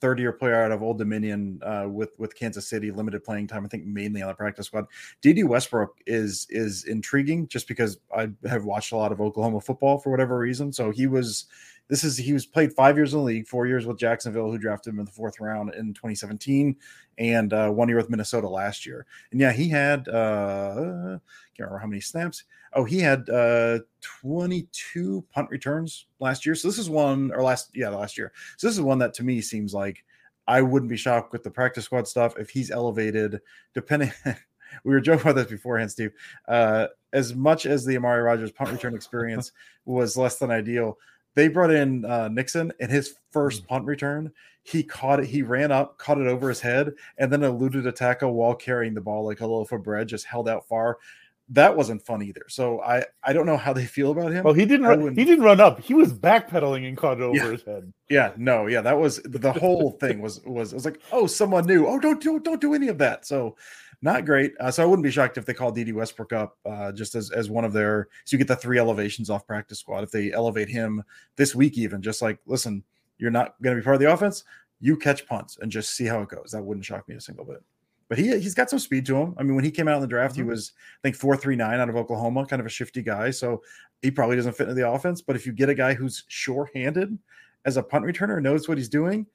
third 0.00 0.18
year 0.18 0.32
player 0.32 0.56
out 0.56 0.72
of 0.72 0.82
Old 0.82 0.98
Dominion 0.98 1.60
uh, 1.62 1.86
with 1.88 2.18
with 2.18 2.34
Kansas 2.34 2.68
City, 2.68 2.90
limited 2.90 3.22
playing 3.22 3.46
time. 3.46 3.64
I 3.64 3.68
think 3.68 3.86
mainly 3.86 4.22
on 4.22 4.28
the 4.28 4.34
practice 4.34 4.66
squad. 4.66 4.86
Dede 5.22 5.44
Westbrook 5.44 5.98
is 6.04 6.48
is 6.50 6.82
intriguing 6.84 7.46
just 7.46 7.68
because 7.68 7.98
I 8.12 8.30
have 8.48 8.64
watched 8.64 8.90
a 8.90 8.96
lot 8.96 9.12
of 9.12 9.20
Oklahoma 9.20 9.60
football 9.60 9.98
for 9.98 10.10
whatever 10.10 10.36
reason. 10.36 10.72
So 10.72 10.90
he 10.90 11.06
was 11.06 11.46
this 11.88 12.04
is 12.04 12.16
he 12.16 12.32
was 12.32 12.46
played 12.46 12.72
five 12.72 12.96
years 12.96 13.12
in 13.12 13.20
the 13.20 13.24
league, 13.24 13.46
four 13.46 13.66
years 13.66 13.86
with 13.86 13.98
Jacksonville, 13.98 14.50
who 14.50 14.58
drafted 14.58 14.92
him 14.92 14.98
in 14.98 15.04
the 15.04 15.12
fourth 15.12 15.40
round 15.40 15.72
in 15.74 15.94
2017, 15.94 16.76
and 17.18 17.52
uh, 17.52 17.70
one 17.70 17.88
year 17.88 17.96
with 17.96 18.10
Minnesota 18.10 18.48
last 18.48 18.84
year. 18.84 19.06
And 19.30 19.40
yeah, 19.40 19.52
he 19.52 19.68
had 19.68 20.08
uh, 20.08 21.18
can't 21.56 21.70
remember 21.70 21.78
how 21.78 21.86
many 21.86 22.00
snaps. 22.00 22.44
Oh, 22.72 22.84
he 22.84 22.98
had 22.98 23.28
uh, 23.30 23.80
22 24.02 25.24
punt 25.32 25.48
returns 25.50 26.06
last 26.20 26.44
year. 26.44 26.54
So 26.54 26.68
this 26.68 26.78
is 26.78 26.90
one 26.90 27.32
or 27.32 27.42
last 27.42 27.70
yeah 27.74 27.88
last 27.88 28.18
year. 28.18 28.32
So 28.56 28.66
this 28.66 28.74
is 28.74 28.82
one 28.82 28.98
that 28.98 29.14
to 29.14 29.24
me 29.24 29.40
seems 29.40 29.72
like 29.72 30.04
I 30.48 30.62
wouldn't 30.62 30.90
be 30.90 30.96
shocked 30.96 31.32
with 31.32 31.42
the 31.42 31.50
practice 31.50 31.84
squad 31.84 32.06
stuff 32.06 32.36
if 32.38 32.50
he's 32.50 32.70
elevated, 32.70 33.40
depending. 33.74 34.12
we 34.84 34.92
were 34.92 35.00
joking 35.00 35.22
about 35.22 35.36
this 35.36 35.46
beforehand, 35.46 35.90
Steve. 35.90 36.12
Uh, 36.48 36.88
as 37.12 37.34
much 37.34 37.66
as 37.66 37.84
the 37.84 37.96
Amari 37.96 38.22
Rodgers 38.22 38.52
punt 38.52 38.70
return 38.70 38.94
experience 38.94 39.52
was 39.84 40.16
less 40.16 40.38
than 40.38 40.50
ideal, 40.50 40.98
they 41.36 41.48
brought 41.48 41.70
in 41.70 42.04
uh, 42.04 42.28
Nixon 42.28 42.72
in 42.80 42.90
his 42.90 43.14
first 43.30 43.62
mm. 43.62 43.68
punt 43.68 43.84
return. 43.84 44.32
He 44.64 44.82
caught 44.82 45.20
it. 45.20 45.26
He 45.26 45.42
ran 45.42 45.70
up, 45.70 45.96
caught 45.98 46.18
it 46.18 46.26
over 46.26 46.48
his 46.48 46.60
head, 46.60 46.94
and 47.18 47.32
then 47.32 47.44
eluded 47.44 47.86
a 47.86 47.92
tackle 47.92 48.32
while 48.32 48.54
carrying 48.54 48.94
the 48.94 49.00
ball 49.00 49.24
like 49.24 49.40
a 49.40 49.46
loaf 49.46 49.70
of 49.70 49.84
bread, 49.84 50.08
just 50.08 50.24
held 50.24 50.48
out 50.48 50.66
far. 50.66 50.98
That 51.50 51.76
wasn't 51.76 52.04
fun 52.04 52.22
either. 52.22 52.44
So 52.48 52.80
I 52.80 53.04
I 53.22 53.32
don't 53.32 53.46
know 53.46 53.58
how 53.58 53.72
they 53.72 53.84
feel 53.84 54.10
about 54.10 54.32
him. 54.32 54.42
Well, 54.42 54.54
he 54.54 54.64
didn't. 54.64 54.86
Run, 54.86 55.14
he 55.14 55.24
didn't 55.24 55.44
run 55.44 55.60
up. 55.60 55.78
He 55.78 55.94
was 55.94 56.12
backpedaling 56.12 56.88
and 56.88 56.96
caught 56.96 57.18
it 57.18 57.22
over 57.22 57.36
yeah. 57.36 57.50
his 57.52 57.62
head. 57.62 57.92
Yeah. 58.08 58.32
No. 58.36 58.66
Yeah. 58.66 58.80
That 58.80 58.98
was 58.98 59.20
the 59.22 59.52
whole 59.52 59.92
thing. 59.92 60.20
Was 60.20 60.40
was 60.44 60.72
it 60.72 60.74
was 60.74 60.84
like 60.84 61.00
oh 61.12 61.28
someone 61.28 61.66
new. 61.66 61.86
Oh 61.86 62.00
don't 62.00 62.20
do 62.20 62.40
don't 62.40 62.60
do 62.60 62.74
any 62.74 62.88
of 62.88 62.98
that. 62.98 63.26
So 63.26 63.56
not 64.02 64.24
great. 64.24 64.52
Uh, 64.60 64.70
so 64.70 64.82
I 64.82 64.86
wouldn't 64.86 65.04
be 65.04 65.10
shocked 65.10 65.38
if 65.38 65.46
they 65.46 65.54
call 65.54 65.72
Dede 65.72 65.94
Westbrook 65.94 66.32
up 66.32 66.58
uh, 66.66 66.92
just 66.92 67.14
as, 67.14 67.30
as 67.30 67.50
one 67.50 67.64
of 67.64 67.72
their. 67.72 68.08
So 68.24 68.34
you 68.34 68.38
get 68.38 68.48
the 68.48 68.56
three 68.56 68.78
elevations 68.78 69.30
off 69.30 69.46
practice 69.46 69.80
squad. 69.80 70.04
If 70.04 70.10
they 70.10 70.32
elevate 70.32 70.68
him 70.68 71.02
this 71.36 71.54
week, 71.54 71.78
even 71.78 72.02
just 72.02 72.22
like, 72.22 72.38
listen, 72.46 72.84
you're 73.18 73.30
not 73.30 73.60
going 73.62 73.74
to 73.74 73.80
be 73.80 73.84
part 73.84 73.96
of 73.96 74.00
the 74.00 74.12
offense. 74.12 74.44
You 74.80 74.96
catch 74.96 75.26
punts 75.26 75.58
and 75.60 75.72
just 75.72 75.94
see 75.94 76.04
how 76.04 76.20
it 76.20 76.28
goes. 76.28 76.50
That 76.52 76.62
wouldn't 76.62 76.84
shock 76.84 77.08
me 77.08 77.14
a 77.14 77.20
single 77.20 77.44
bit. 77.44 77.62
But 78.08 78.18
he 78.18 78.38
he's 78.38 78.54
got 78.54 78.70
some 78.70 78.78
speed 78.78 79.06
to 79.06 79.16
him. 79.16 79.34
I 79.36 79.42
mean, 79.42 79.56
when 79.56 79.64
he 79.64 79.70
came 79.70 79.88
out 79.88 79.96
in 79.96 80.02
the 80.02 80.06
draft, 80.06 80.34
mm-hmm. 80.34 80.44
he 80.44 80.48
was 80.48 80.72
I 80.76 81.00
think 81.02 81.16
four 81.16 81.36
three 81.36 81.56
nine 81.56 81.80
out 81.80 81.88
of 81.88 81.96
Oklahoma, 81.96 82.46
kind 82.46 82.60
of 82.60 82.66
a 82.66 82.70
shifty 82.70 83.02
guy. 83.02 83.30
So 83.30 83.62
he 84.02 84.10
probably 84.10 84.36
doesn't 84.36 84.52
fit 84.52 84.68
into 84.68 84.80
the 84.80 84.88
offense. 84.88 85.22
But 85.22 85.36
if 85.36 85.46
you 85.46 85.52
get 85.52 85.70
a 85.70 85.74
guy 85.74 85.94
who's 85.94 86.24
sure 86.28 86.70
handed 86.74 87.18
as 87.64 87.76
a 87.76 87.82
punt 87.82 88.04
returner, 88.04 88.40
knows 88.40 88.68
what 88.68 88.78
he's 88.78 88.88
doing, 88.88 89.26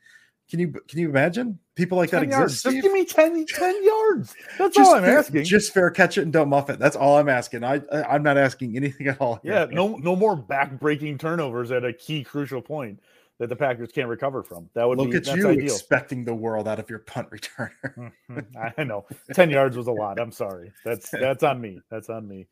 can 0.52 0.60
you 0.60 0.68
can 0.90 1.00
you 1.00 1.08
imagine 1.08 1.58
people 1.76 1.98
like 1.98 2.10
that 2.10 2.24
exist? 2.24 2.66
Just 2.66 2.82
give 2.82 2.92
me 2.92 3.06
10, 3.06 3.46
10 3.46 3.84
yards. 3.86 4.36
That's 4.60 4.76
just 4.76 4.90
all 4.90 4.98
I'm 4.98 5.04
fair, 5.04 5.20
asking. 5.20 5.46
Just 5.46 5.74
fair 5.74 5.90
catch 5.90 6.18
it 6.18 6.24
and 6.24 6.34
don't 6.34 6.50
muff 6.50 6.70
it. 6.70 6.78
That's 6.78 6.98
all 6.98 7.18
I'm 7.18 7.30
asking. 7.30 7.64
I, 7.64 7.82
I 7.90 8.16
am 8.16 8.22
not 8.22 8.38
asking 8.38 8.76
anything 8.76 9.08
at 9.08 9.22
all. 9.22 9.40
Yeah, 9.44 9.66
no 9.72 9.96
no 9.96 10.14
more 10.14 10.36
back 10.36 10.78
breaking 10.78 11.20
turnovers 11.20 11.72
at 11.72 11.86
a 11.86 11.94
key 11.94 12.26
crucial 12.26 12.62
point 12.62 13.00
that 13.40 13.48
the 13.48 13.56
Packers 13.56 13.94
can't 13.94 14.10
recover 14.10 14.44
from. 14.44 14.70
That 14.74 14.90
would 14.90 14.98
look 14.98 15.12
be, 15.12 15.18
at 15.18 15.28
you 15.28 15.48
ideal. 15.48 15.64
expecting 15.64 16.26
the 16.26 16.36
world 16.36 16.68
out 16.68 16.80
of 16.80 16.90
your 16.90 17.00
punt 17.00 17.30
returner. 17.32 18.12
I 18.78 18.84
know 18.84 19.06
ten 19.34 19.50
yards 19.50 19.78
was 19.78 19.88
a 19.88 19.94
lot. 19.94 20.20
I'm 20.20 20.34
sorry. 20.34 20.74
That's 20.84 21.10
that's 21.12 21.44
on 21.44 21.62
me. 21.62 21.80
That's 21.90 22.10
on 22.10 22.28
me. 22.28 22.48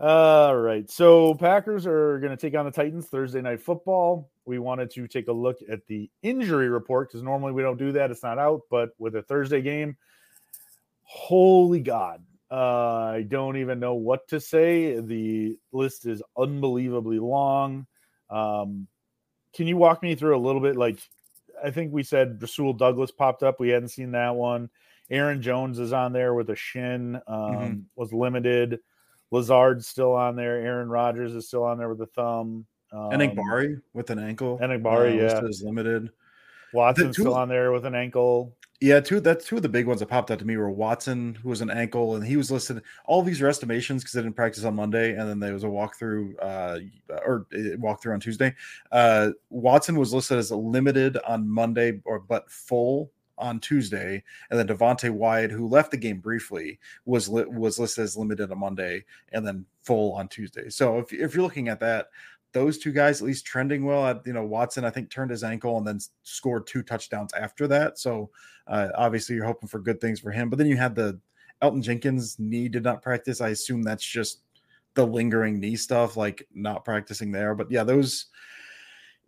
All 0.00 0.56
right. 0.56 0.88
So 0.88 1.34
Packers 1.34 1.84
are 1.86 2.20
going 2.20 2.30
to 2.30 2.36
take 2.36 2.54
on 2.54 2.64
the 2.64 2.70
Titans 2.70 3.06
Thursday 3.06 3.40
night 3.40 3.60
football. 3.60 4.30
We 4.44 4.60
wanted 4.60 4.90
to 4.92 5.08
take 5.08 5.26
a 5.26 5.32
look 5.32 5.58
at 5.68 5.86
the 5.88 6.08
injury 6.22 6.68
report 6.68 7.08
because 7.08 7.22
normally 7.22 7.52
we 7.52 7.62
don't 7.62 7.78
do 7.78 7.92
that. 7.92 8.10
It's 8.10 8.22
not 8.22 8.38
out, 8.38 8.62
but 8.70 8.90
with 8.98 9.16
a 9.16 9.22
Thursday 9.22 9.60
game, 9.60 9.96
holy 11.02 11.80
God. 11.80 12.22
Uh, 12.50 13.12
I 13.16 13.26
don't 13.28 13.56
even 13.56 13.80
know 13.80 13.94
what 13.94 14.28
to 14.28 14.40
say. 14.40 15.00
The 15.00 15.58
list 15.72 16.06
is 16.06 16.22
unbelievably 16.36 17.18
long. 17.18 17.86
Um, 18.30 18.86
can 19.52 19.66
you 19.66 19.76
walk 19.76 20.02
me 20.02 20.14
through 20.14 20.36
a 20.36 20.40
little 20.40 20.60
bit? 20.60 20.76
Like, 20.76 21.00
I 21.62 21.72
think 21.72 21.92
we 21.92 22.04
said 22.04 22.40
Rasul 22.40 22.72
Douglas 22.72 23.10
popped 23.10 23.42
up. 23.42 23.58
We 23.58 23.70
hadn't 23.70 23.88
seen 23.88 24.12
that 24.12 24.36
one. 24.36 24.70
Aaron 25.10 25.42
Jones 25.42 25.78
is 25.78 25.92
on 25.92 26.12
there 26.12 26.34
with 26.34 26.50
a 26.50 26.56
shin, 26.56 27.16
um, 27.26 27.34
mm-hmm. 27.34 27.78
was 27.96 28.12
limited. 28.12 28.78
Lazard's 29.30 29.86
still 29.86 30.14
on 30.14 30.36
there. 30.36 30.56
Aaron 30.56 30.88
Rodgers 30.88 31.34
is 31.34 31.46
still 31.46 31.64
on 31.64 31.78
there 31.78 31.88
with 31.88 32.00
a 32.00 32.06
thumb. 32.06 32.66
Um, 32.92 33.10
Enagbare 33.10 33.82
with 33.92 34.10
an 34.10 34.18
ankle. 34.18 34.58
Enagbare, 34.62 35.12
uh, 35.12 35.40
yeah, 35.40 35.46
is 35.46 35.62
limited. 35.62 36.10
Watson's 36.72 37.16
still 37.16 37.34
on 37.34 37.48
there 37.48 37.72
with 37.72 37.84
an 37.86 37.94
ankle. 37.94 38.56
Yeah, 38.80 39.00
two 39.00 39.18
that's 39.18 39.44
two 39.44 39.56
of 39.56 39.62
the 39.62 39.68
big 39.68 39.86
ones 39.86 40.00
that 40.00 40.06
popped 40.06 40.30
out 40.30 40.38
to 40.38 40.44
me 40.44 40.56
were 40.56 40.70
Watson, 40.70 41.34
who 41.34 41.48
was 41.48 41.60
an 41.60 41.70
ankle, 41.70 42.14
and 42.14 42.24
he 42.24 42.36
was 42.36 42.50
listed. 42.50 42.80
All 43.06 43.22
these 43.22 43.42
are 43.42 43.48
estimations 43.48 44.02
because 44.02 44.12
they 44.12 44.22
didn't 44.22 44.36
practice 44.36 44.64
on 44.64 44.76
Monday, 44.76 45.16
and 45.16 45.28
then 45.28 45.40
there 45.40 45.52
was 45.52 45.64
a 45.64 45.68
walkthrough 45.68 46.34
uh, 46.40 46.78
or 47.24 47.46
walkthrough 47.52 48.14
on 48.14 48.20
Tuesday. 48.20 48.54
Uh, 48.92 49.30
Watson 49.50 49.98
was 49.98 50.14
listed 50.14 50.38
as 50.38 50.52
a 50.52 50.56
limited 50.56 51.18
on 51.26 51.48
Monday, 51.48 52.00
or 52.04 52.20
but 52.20 52.48
full 52.50 53.10
on 53.38 53.60
Tuesday, 53.60 54.22
and 54.50 54.58
then 54.58 54.68
Devonte 54.68 55.10
Wyatt, 55.10 55.50
who 55.50 55.68
left 55.68 55.90
the 55.90 55.96
game 55.96 56.18
briefly, 56.18 56.78
was 57.04 57.28
li- 57.28 57.46
was 57.46 57.78
listed 57.78 58.04
as 58.04 58.16
limited 58.16 58.50
on 58.50 58.58
Monday, 58.58 59.04
and 59.32 59.46
then 59.46 59.64
full 59.82 60.12
on 60.14 60.28
Tuesday. 60.28 60.68
So 60.68 60.98
if 60.98 61.12
if 61.12 61.34
you're 61.34 61.42
looking 61.42 61.68
at 61.68 61.80
that, 61.80 62.08
those 62.52 62.78
two 62.78 62.92
guys 62.92 63.20
at 63.20 63.26
least 63.26 63.46
trending 63.46 63.84
well. 63.84 64.06
At, 64.06 64.26
you 64.26 64.32
know, 64.32 64.44
Watson 64.44 64.84
I 64.84 64.90
think 64.90 65.10
turned 65.10 65.30
his 65.30 65.44
ankle 65.44 65.78
and 65.78 65.86
then 65.86 66.00
scored 66.22 66.66
two 66.66 66.82
touchdowns 66.82 67.32
after 67.34 67.66
that. 67.68 67.98
So 67.98 68.30
uh, 68.66 68.88
obviously 68.96 69.36
you're 69.36 69.44
hoping 69.44 69.68
for 69.68 69.80
good 69.80 70.00
things 70.00 70.20
for 70.20 70.30
him. 70.30 70.50
But 70.50 70.58
then 70.58 70.66
you 70.66 70.76
had 70.76 70.94
the 70.94 71.18
Elgton 71.62 71.82
Jenkins 71.82 72.38
knee 72.38 72.68
did 72.68 72.82
not 72.84 73.02
practice. 73.02 73.40
I 73.40 73.48
assume 73.48 73.82
that's 73.82 74.04
just 74.04 74.40
the 74.94 75.06
lingering 75.06 75.60
knee 75.60 75.76
stuff, 75.76 76.16
like 76.16 76.46
not 76.54 76.84
practicing 76.84 77.32
there. 77.32 77.54
But 77.54 77.70
yeah, 77.70 77.84
those 77.84 78.26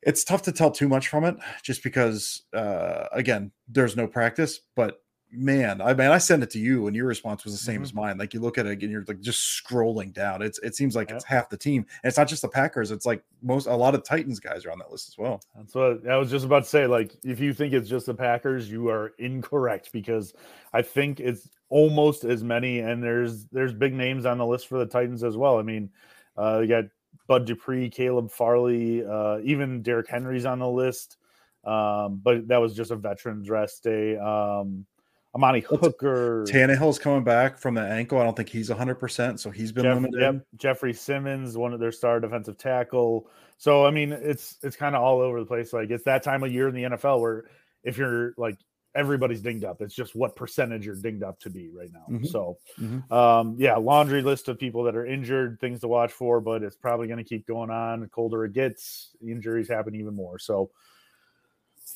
it's 0.03 0.25
tough 0.25 0.43
to 0.43 0.53
tell 0.53 0.71
too 0.71 0.89
much 0.89 1.09
from 1.09 1.25
it 1.25 1.37
just 1.63 1.83
because 1.83 2.43
uh 2.55 3.07
again 3.13 3.51
there's 3.69 3.97
no 3.97 4.07
practice 4.07 4.61
but 4.75 5.03
man 5.33 5.81
i 5.81 5.95
mean 5.95 6.11
i 6.11 6.19
sent 6.19 6.43
it 6.43 6.51
to 6.51 6.59
you 6.59 6.89
and 6.89 6.97
your 6.97 7.07
response 7.07 7.45
was 7.45 7.53
the 7.53 7.59
same 7.59 7.77
mm-hmm. 7.77 7.85
as 7.85 7.95
mine 7.95 8.19
like 8.19 8.35
you 8.35 8.41
look 8.41 8.59
at 8.59 8.67
it 8.67 8.83
and 8.83 8.91
you're 8.91 9.05
like 9.07 9.21
just 9.21 9.63
scrolling 9.65 10.13
down 10.13 10.43
it's 10.43 10.59
it 10.61 10.75
seems 10.75 10.97
like 10.97 11.09
yeah. 11.09 11.17
it's 11.17 11.25
half 11.25 11.49
the 11.49 11.57
team 11.57 11.87
and 12.03 12.09
it's 12.09 12.19
not 12.19 12.27
just 12.27 12.43
the 12.43 12.49
packers 12.49 12.91
it's 12.91 13.07
like 13.07 13.23
most 13.41 13.67
a 13.67 13.75
lot 13.75 13.95
of 13.95 14.03
titans 14.03 14.41
guys 14.41 14.67
are 14.67 14.73
on 14.73 14.79
that 14.79 14.91
list 14.91 15.09
as 15.09 15.17
well 15.17 15.41
that's 15.57 15.75
what 15.75 16.05
i 16.09 16.17
was 16.17 16.31
just 16.31 16.45
about 16.45 16.65
to 16.65 16.69
say 16.69 16.87
like 16.87 17.17
if 17.23 17.39
you 17.39 17.55
think 17.55 17.73
it's 17.73 17.89
just 17.89 18.07
the 18.07 18.15
packers 18.15 18.69
you 18.69 18.89
are 18.89 19.13
incorrect 19.19 19.91
because 19.93 20.35
i 20.73 20.83
think 20.83 21.21
it's 21.21 21.49
almost 21.69 22.25
as 22.25 22.43
many 22.43 22.81
and 22.81 23.01
there's 23.01 23.47
there's 23.47 23.73
big 23.73 23.95
names 23.95 24.27
on 24.27 24.37
the 24.37 24.47
list 24.47 24.67
for 24.67 24.79
the 24.79 24.87
titans 24.87 25.23
as 25.23 25.37
well 25.37 25.59
i 25.61 25.63
mean 25.63 25.89
uh 26.37 26.59
you 26.61 26.67
got 26.67 26.85
Bud 27.27 27.47
Dupree, 27.47 27.89
Caleb 27.89 28.31
Farley, 28.31 29.05
uh, 29.05 29.39
even 29.43 29.83
Derrick 29.83 30.09
Henry's 30.09 30.45
on 30.45 30.59
the 30.59 30.69
list. 30.69 31.17
Um, 31.65 32.21
but 32.23 32.49
that 32.49 32.59
was 32.59 32.75
just 32.75 32.91
a 32.91 32.97
veterans 32.97 33.51
rest 33.51 33.85
day. 33.85 34.17
Um, 34.17 34.87
Amani 35.35 35.61
Hooker. 35.61 36.45
Tannehill's 36.49 36.99
coming 36.99 37.23
back 37.23 37.59
from 37.59 37.75
the 37.75 37.83
ankle. 37.83 38.19
I 38.19 38.25
don't 38.25 38.37
think 38.37 38.49
he's 38.49 38.71
100%, 38.71 39.39
so 39.39 39.51
he's 39.51 39.71
been 39.71 39.85
Jeff, 39.85 39.95
limited. 39.95 40.21
Yep. 40.21 40.47
Jeffrey 40.57 40.93
Simmons, 40.93 41.57
one 41.57 41.73
of 41.73 41.81
their 41.81 41.93
star 41.93 42.19
defensive 42.21 42.59
tackle. 42.59 43.29
So 43.59 43.85
I 43.85 43.91
mean, 43.91 44.13
it's 44.13 44.57
it's 44.63 44.75
kind 44.75 44.97
of 44.97 45.03
all 45.03 45.21
over 45.21 45.39
the 45.39 45.47
place. 45.47 45.73
Like 45.73 45.91
it's 45.91 46.05
that 46.05 46.23
time 46.23 46.43
of 46.43 46.53
year 46.53 46.69
in 46.69 46.75
the 46.75 46.83
NFL 46.85 47.21
where 47.21 47.45
if 47.85 47.99
you're 47.99 48.33
like 48.39 48.57
everybody's 48.95 49.41
dinged 49.41 49.65
up. 49.65 49.81
It's 49.83 49.95
just 49.95 50.17
what 50.17 50.35
percentage 50.35 50.85
you're 50.85 50.97
dinged 50.97 51.23
up 51.23 51.39
to 51.41 51.51
be 51.51 51.71
right 51.71 51.93
now. 51.93 52.07
Mm-hmm. 52.11 52.27
So, 52.27 52.59
mm-hmm. 52.81 53.13
Um, 53.13 53.55
yeah, 53.59 53.77
laundry 53.77 54.23
list 54.23 54.49
of 54.49 54.59
people 54.59 54.83
that 54.85 54.97
are 54.97 55.07
injured, 55.07 55.59
things 55.61 55.81
to 55.81 55.89
watch 55.89 56.13
for, 56.13 56.41
but 56.41 56.63
it's 56.63 56.77
probably 56.77 57.07
going 57.07 57.19
to 57.19 57.25
keep 57.25 57.47
going 57.47 57.71
on. 57.71 58.01
The 58.01 58.09
colder 58.09 58.45
it 58.45 58.53
gets, 58.53 59.17
injuries 59.27 59.69
happen 59.69 59.95
even 59.95 60.15
more. 60.15 60.39
So, 60.39 60.71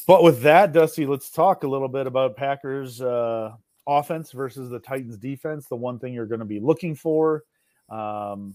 but 0.06 0.22
with 0.22 0.42
that, 0.42 0.72
Dusty, 0.72 1.06
let's 1.06 1.30
talk 1.30 1.64
a 1.64 1.68
little 1.68 1.88
bit 1.88 2.06
about 2.06 2.36
Packers 2.36 3.00
uh, 3.00 3.52
offense 3.86 4.32
versus 4.32 4.70
the 4.70 4.78
Titans 4.78 5.16
defense. 5.16 5.66
The 5.66 5.76
one 5.76 5.98
thing 5.98 6.14
you're 6.14 6.26
going 6.26 6.40
to 6.40 6.44
be 6.46 6.60
looking 6.60 6.94
for. 6.94 7.44
Um, 7.88 8.54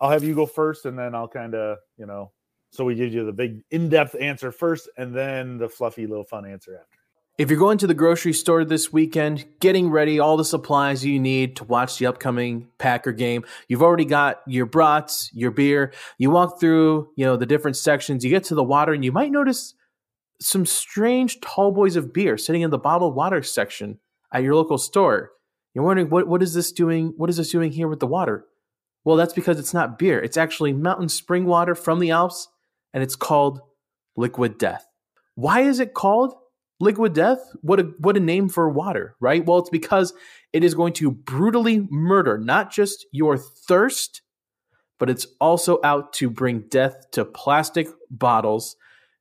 I'll 0.00 0.10
have 0.10 0.24
you 0.24 0.34
go 0.34 0.46
first, 0.46 0.86
and 0.86 0.98
then 0.98 1.14
I'll 1.14 1.28
kind 1.28 1.54
of, 1.54 1.78
you 1.96 2.06
know, 2.06 2.32
So 2.70 2.84
we 2.84 2.94
give 2.94 3.12
you 3.12 3.24
the 3.24 3.32
big 3.32 3.62
in-depth 3.70 4.16
answer 4.20 4.52
first, 4.52 4.88
and 4.98 5.14
then 5.14 5.56
the 5.56 5.68
fluffy 5.68 6.06
little 6.06 6.24
fun 6.24 6.44
answer 6.44 6.78
after. 6.78 6.95
If 7.38 7.50
you're 7.50 7.58
going 7.58 7.76
to 7.78 7.86
the 7.86 7.92
grocery 7.92 8.32
store 8.32 8.64
this 8.64 8.94
weekend, 8.94 9.44
getting 9.60 9.90
ready 9.90 10.18
all 10.18 10.38
the 10.38 10.44
supplies 10.44 11.04
you 11.04 11.20
need 11.20 11.56
to 11.56 11.64
watch 11.64 11.98
the 11.98 12.06
upcoming 12.06 12.68
Packer 12.78 13.12
game, 13.12 13.44
you've 13.68 13.82
already 13.82 14.06
got 14.06 14.40
your 14.46 14.64
brats, 14.64 15.30
your 15.34 15.50
beer. 15.50 15.92
You 16.16 16.30
walk 16.30 16.58
through, 16.58 17.10
you 17.14 17.26
know, 17.26 17.36
the 17.36 17.44
different 17.44 17.76
sections. 17.76 18.24
You 18.24 18.30
get 18.30 18.44
to 18.44 18.54
the 18.54 18.64
water, 18.64 18.94
and 18.94 19.04
you 19.04 19.12
might 19.12 19.30
notice 19.30 19.74
some 20.40 20.64
strange 20.64 21.42
tall 21.42 21.72
boys 21.72 21.94
of 21.96 22.14
beer 22.14 22.38
sitting 22.38 22.62
in 22.62 22.70
the 22.70 22.78
bottled 22.78 23.14
water 23.14 23.42
section 23.42 23.98
at 24.32 24.42
your 24.42 24.54
local 24.54 24.78
store. 24.78 25.32
You're 25.74 25.84
wondering 25.84 26.08
what 26.08 26.26
what 26.28 26.42
is 26.42 26.54
this 26.54 26.72
doing? 26.72 27.12
What 27.18 27.28
is 27.28 27.36
this 27.36 27.50
doing 27.50 27.70
here 27.70 27.86
with 27.86 28.00
the 28.00 28.06
water? 28.06 28.46
Well, 29.04 29.16
that's 29.16 29.34
because 29.34 29.58
it's 29.58 29.74
not 29.74 29.98
beer. 29.98 30.18
It's 30.18 30.38
actually 30.38 30.72
mountain 30.72 31.10
spring 31.10 31.44
water 31.44 31.74
from 31.74 31.98
the 31.98 32.12
Alps, 32.12 32.48
and 32.94 33.02
it's 33.02 33.14
called 33.14 33.60
Liquid 34.16 34.56
Death. 34.56 34.88
Why 35.34 35.60
is 35.60 35.80
it 35.80 35.92
called 35.92 36.34
Liquid 36.78 37.14
Death? 37.14 37.40
What 37.62 37.80
a 37.80 37.84
what 37.98 38.16
a 38.16 38.20
name 38.20 38.48
for 38.48 38.68
water, 38.68 39.16
right? 39.20 39.44
Well, 39.44 39.58
it's 39.58 39.70
because 39.70 40.12
it 40.52 40.62
is 40.62 40.74
going 40.74 40.92
to 40.94 41.10
brutally 41.10 41.86
murder 41.90 42.38
not 42.38 42.70
just 42.70 43.06
your 43.12 43.38
thirst, 43.38 44.22
but 44.98 45.08
it's 45.08 45.26
also 45.40 45.78
out 45.82 46.12
to 46.14 46.28
bring 46.28 46.64
death 46.68 47.10
to 47.12 47.24
plastic 47.24 47.88
bottles 48.10 48.76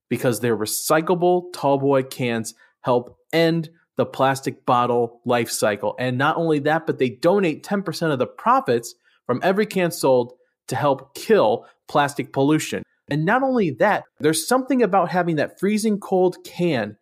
because 0.09 0.39
their 0.39 0.57
recyclable 0.57 1.51
tallboy 1.53 2.09
cans 2.09 2.53
help 2.81 3.17
end 3.33 3.69
the 3.95 4.05
plastic 4.05 4.65
bottle 4.65 5.21
life 5.25 5.49
cycle. 5.49 5.95
And 5.97 6.17
not 6.17 6.37
only 6.37 6.59
that, 6.59 6.85
but 6.85 6.99
they 6.99 7.09
donate 7.09 7.63
10% 7.63 8.11
of 8.11 8.19
the 8.19 8.27
profits 8.27 8.95
from 9.25 9.39
every 9.41 9.65
can 9.65 9.91
sold 9.91 10.33
to 10.67 10.75
help 10.75 11.15
kill 11.15 11.65
plastic 11.87 12.33
pollution. 12.33 12.83
And 13.09 13.25
not 13.25 13.43
only 13.43 13.71
that, 13.71 14.03
there's 14.19 14.47
something 14.47 14.81
about 14.81 15.09
having 15.09 15.37
that 15.37 15.59
freezing 15.59 15.99
cold 15.99 16.37
can 16.43 16.97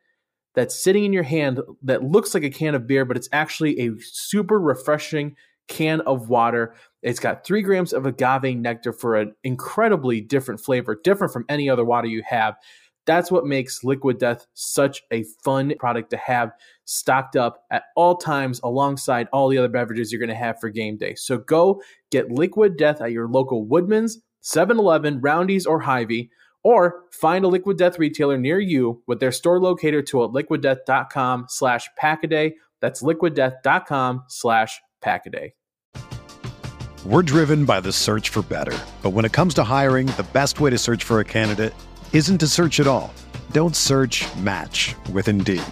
that's 0.56 0.76
sitting 0.76 1.04
in 1.04 1.14
your 1.14 1.24
hand 1.24 1.60
that 1.82 2.04
looks 2.04 2.34
like 2.34 2.44
a 2.44 2.50
can 2.50 2.76
of 2.76 2.88
beer, 2.88 3.06
but 3.06 3.18
it's 3.18 3.30
actually 3.32 3.80
a 3.80 3.92
super 4.00 4.60
refreshing 4.60 5.36
can 5.68 6.02
of 6.02 6.30
water. 6.30 6.76
It's 7.02 7.20
got 7.20 7.46
three 7.46 7.62
grams 7.62 7.94
of 7.94 8.06
agave 8.06 8.58
nectar 8.58 8.94
for 8.94 9.16
an 9.16 9.34
incredibly 9.44 10.22
different 10.22 10.62
flavor, 10.62 11.00
different 11.04 11.34
from 11.34 11.46
any 11.50 11.70
other 11.70 11.86
water 11.86 12.08
you 12.08 12.24
have. 12.28 12.56
That's 13.06 13.32
what 13.32 13.46
makes 13.46 13.84
Liquid 13.84 14.18
Death 14.18 14.46
such 14.54 15.02
a 15.12 15.26
fun 15.44 15.74
product 15.78 16.10
to 16.12 16.18
have 16.18 16.52
stocked 16.86 17.36
up 17.36 17.64
at 17.70 17.84
all 17.96 18.16
times 18.16 18.62
alongside 18.64 19.28
all 19.34 19.50
the 19.50 19.58
other 19.58 19.68
beverages 19.68 20.12
you're 20.12 20.20
going 20.20 20.30
to 20.30 20.36
have 20.36 20.60
for 20.60 20.70
game 20.70 20.98
day. 20.98 21.16
So 21.16 21.38
go 21.38 21.82
get 22.12 22.32
Liquid 22.32 22.78
Death 22.78 23.02
at 23.02 23.12
your 23.12 23.28
local 23.28 23.66
Woodman's, 23.66 24.20
7 24.42 24.78
Eleven, 24.78 25.20
Roundy's, 25.20 25.66
or 25.66 25.82
Hy-Vee 25.82 26.30
or 26.64 27.04
find 27.12 27.46
a 27.46 27.48
Liquid 27.48 27.78
Death 27.78 28.00
retailer 28.00 28.38
near 28.38 28.60
you 28.60 29.04
with 29.06 29.20
their 29.20 29.32
store 29.32 29.60
locator 29.60 30.02
to 30.02 30.24
at 30.24 30.32
liquiddeath.com 30.32 31.46
slash 31.50 31.90
packaday. 32.02 32.54
That's 32.80 33.04
liquiddeath.com 33.04 34.26
slash 34.28 34.82
packaday. 35.04 35.52
We're 37.06 37.22
driven 37.22 37.66
by 37.66 37.82
the 37.82 37.92
search 37.92 38.30
for 38.30 38.42
better. 38.44 38.78
But 39.02 39.10
when 39.10 39.26
it 39.26 39.34
comes 39.34 39.54
to 39.56 39.64
hiring, 39.66 40.08
the 40.08 40.26
best 40.32 40.62
way 40.62 40.70
to 40.70 40.78
search 40.78 41.04
for 41.04 41.20
a 41.20 41.26
candidate 41.26 41.74
isn't 42.14 42.38
to 42.38 42.48
search 42.48 42.80
at 42.80 42.88
all. 42.88 43.14
Don't 43.52 43.76
search 43.76 44.24
match 44.38 44.96
with 45.12 45.28
Indeed. 45.28 45.64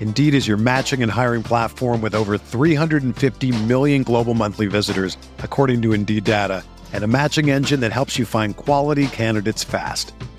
Indeed 0.00 0.34
is 0.34 0.46
your 0.46 0.58
matching 0.58 1.02
and 1.02 1.10
hiring 1.10 1.42
platform 1.42 2.02
with 2.02 2.14
over 2.14 2.36
350 2.36 3.64
million 3.64 4.02
global 4.02 4.34
monthly 4.34 4.66
visitors, 4.66 5.16
according 5.38 5.80
to 5.82 5.94
Indeed 5.94 6.24
data, 6.24 6.62
and 6.92 7.02
a 7.02 7.08
matching 7.08 7.48
engine 7.48 7.80
that 7.80 7.92
helps 7.92 8.18
you 8.18 8.26
find 8.26 8.54
quality 8.54 9.06
candidates 9.06 9.64
fast. 9.64 10.12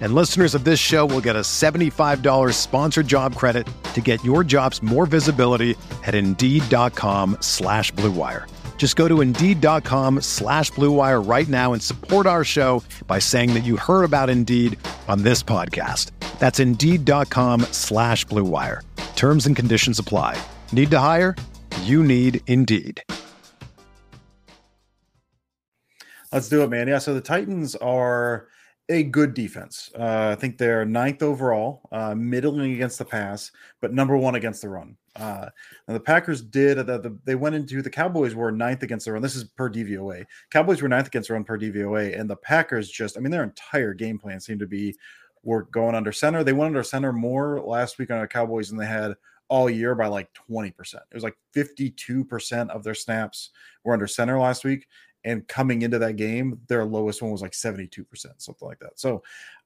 And 0.00 0.14
listeners 0.14 0.54
of 0.54 0.64
this 0.64 0.80
show 0.80 1.04
will 1.04 1.20
get 1.20 1.36
a 1.36 1.40
$75 1.40 2.54
sponsored 2.54 3.06
job 3.06 3.36
credit 3.36 3.66
to 3.92 4.00
get 4.00 4.24
your 4.24 4.42
jobs 4.42 4.82
more 4.82 5.04
visibility 5.04 5.74
at 6.02 6.14
Indeed.com 6.14 7.36
slash 7.40 7.92
BlueWire. 7.92 8.50
Just 8.78 8.96
go 8.96 9.08
to 9.08 9.20
Indeed.com 9.20 10.22
slash 10.22 10.70
BlueWire 10.72 11.28
right 11.28 11.46
now 11.46 11.74
and 11.74 11.82
support 11.82 12.26
our 12.26 12.44
show 12.44 12.82
by 13.06 13.18
saying 13.18 13.52
that 13.52 13.60
you 13.60 13.76
heard 13.76 14.04
about 14.04 14.30
Indeed 14.30 14.78
on 15.06 15.22
this 15.22 15.42
podcast. 15.42 16.12
That's 16.38 16.58
Indeed.com 16.58 17.60
slash 17.72 18.24
BlueWire. 18.24 18.80
Terms 19.16 19.44
and 19.44 19.54
conditions 19.54 19.98
apply. 19.98 20.42
Need 20.72 20.90
to 20.92 20.98
hire? 20.98 21.36
You 21.82 22.02
need 22.02 22.40
Indeed. 22.46 23.02
Let's 26.32 26.48
do 26.48 26.62
it, 26.62 26.70
man. 26.70 26.88
Yeah, 26.88 27.00
so 27.00 27.12
the 27.12 27.20
Titans 27.20 27.76
are 27.76 28.46
a 28.90 29.04
good 29.04 29.34
defense. 29.34 29.90
Uh, 29.98 30.30
I 30.32 30.34
think 30.34 30.58
they're 30.58 30.84
ninth 30.84 31.22
overall, 31.22 31.88
uh, 31.92 32.14
middling 32.14 32.74
against 32.74 32.98
the 32.98 33.04
pass, 33.04 33.52
but 33.80 33.94
number 33.94 34.16
one 34.16 34.34
against 34.34 34.62
the 34.62 34.68
run. 34.68 34.96
Uh, 35.16 35.48
and 35.86 35.96
the 35.96 36.00
Packers 36.00 36.42
did. 36.42 36.78
The, 36.78 36.98
the, 36.98 37.16
they 37.24 37.36
went 37.36 37.54
into 37.54 37.82
the 37.82 37.90
Cowboys 37.90 38.34
were 38.34 38.50
ninth 38.50 38.82
against 38.82 39.06
the 39.06 39.12
run. 39.12 39.22
This 39.22 39.36
is 39.36 39.44
per 39.44 39.70
DVOA. 39.70 40.24
Cowboys 40.50 40.82
were 40.82 40.88
ninth 40.88 41.06
against 41.06 41.28
the 41.28 41.34
run 41.34 41.44
per 41.44 41.58
DVOA, 41.58 42.18
and 42.18 42.28
the 42.28 42.36
Packers 42.36 42.90
just. 42.90 43.16
I 43.16 43.20
mean, 43.20 43.30
their 43.30 43.44
entire 43.44 43.94
game 43.94 44.18
plan 44.18 44.40
seemed 44.40 44.60
to 44.60 44.66
be 44.66 44.96
were 45.42 45.62
going 45.62 45.94
under 45.94 46.12
center. 46.12 46.44
They 46.44 46.52
went 46.52 46.68
under 46.68 46.82
center 46.82 47.12
more 47.12 47.60
last 47.60 47.98
week 47.98 48.10
on 48.10 48.20
the 48.20 48.26
Cowboys 48.26 48.68
than 48.68 48.78
they 48.78 48.86
had 48.86 49.14
all 49.48 49.70
year 49.70 49.94
by 49.94 50.06
like 50.06 50.28
20%. 50.50 50.72
It 50.94 51.14
was 51.14 51.24
like 51.24 51.36
52% 51.56 52.70
of 52.70 52.84
their 52.84 52.94
snaps 52.94 53.50
were 53.84 53.92
under 53.92 54.06
center 54.06 54.38
last 54.38 54.64
week 54.64 54.86
and 55.24 55.46
coming 55.48 55.82
into 55.82 55.98
that 55.98 56.16
game, 56.16 56.60
their 56.68 56.84
lowest 56.84 57.22
one 57.22 57.30
was 57.30 57.42
like 57.42 57.52
72%, 57.52 58.06
something 58.38 58.68
like 58.68 58.78
that. 58.80 58.98
So 58.98 59.22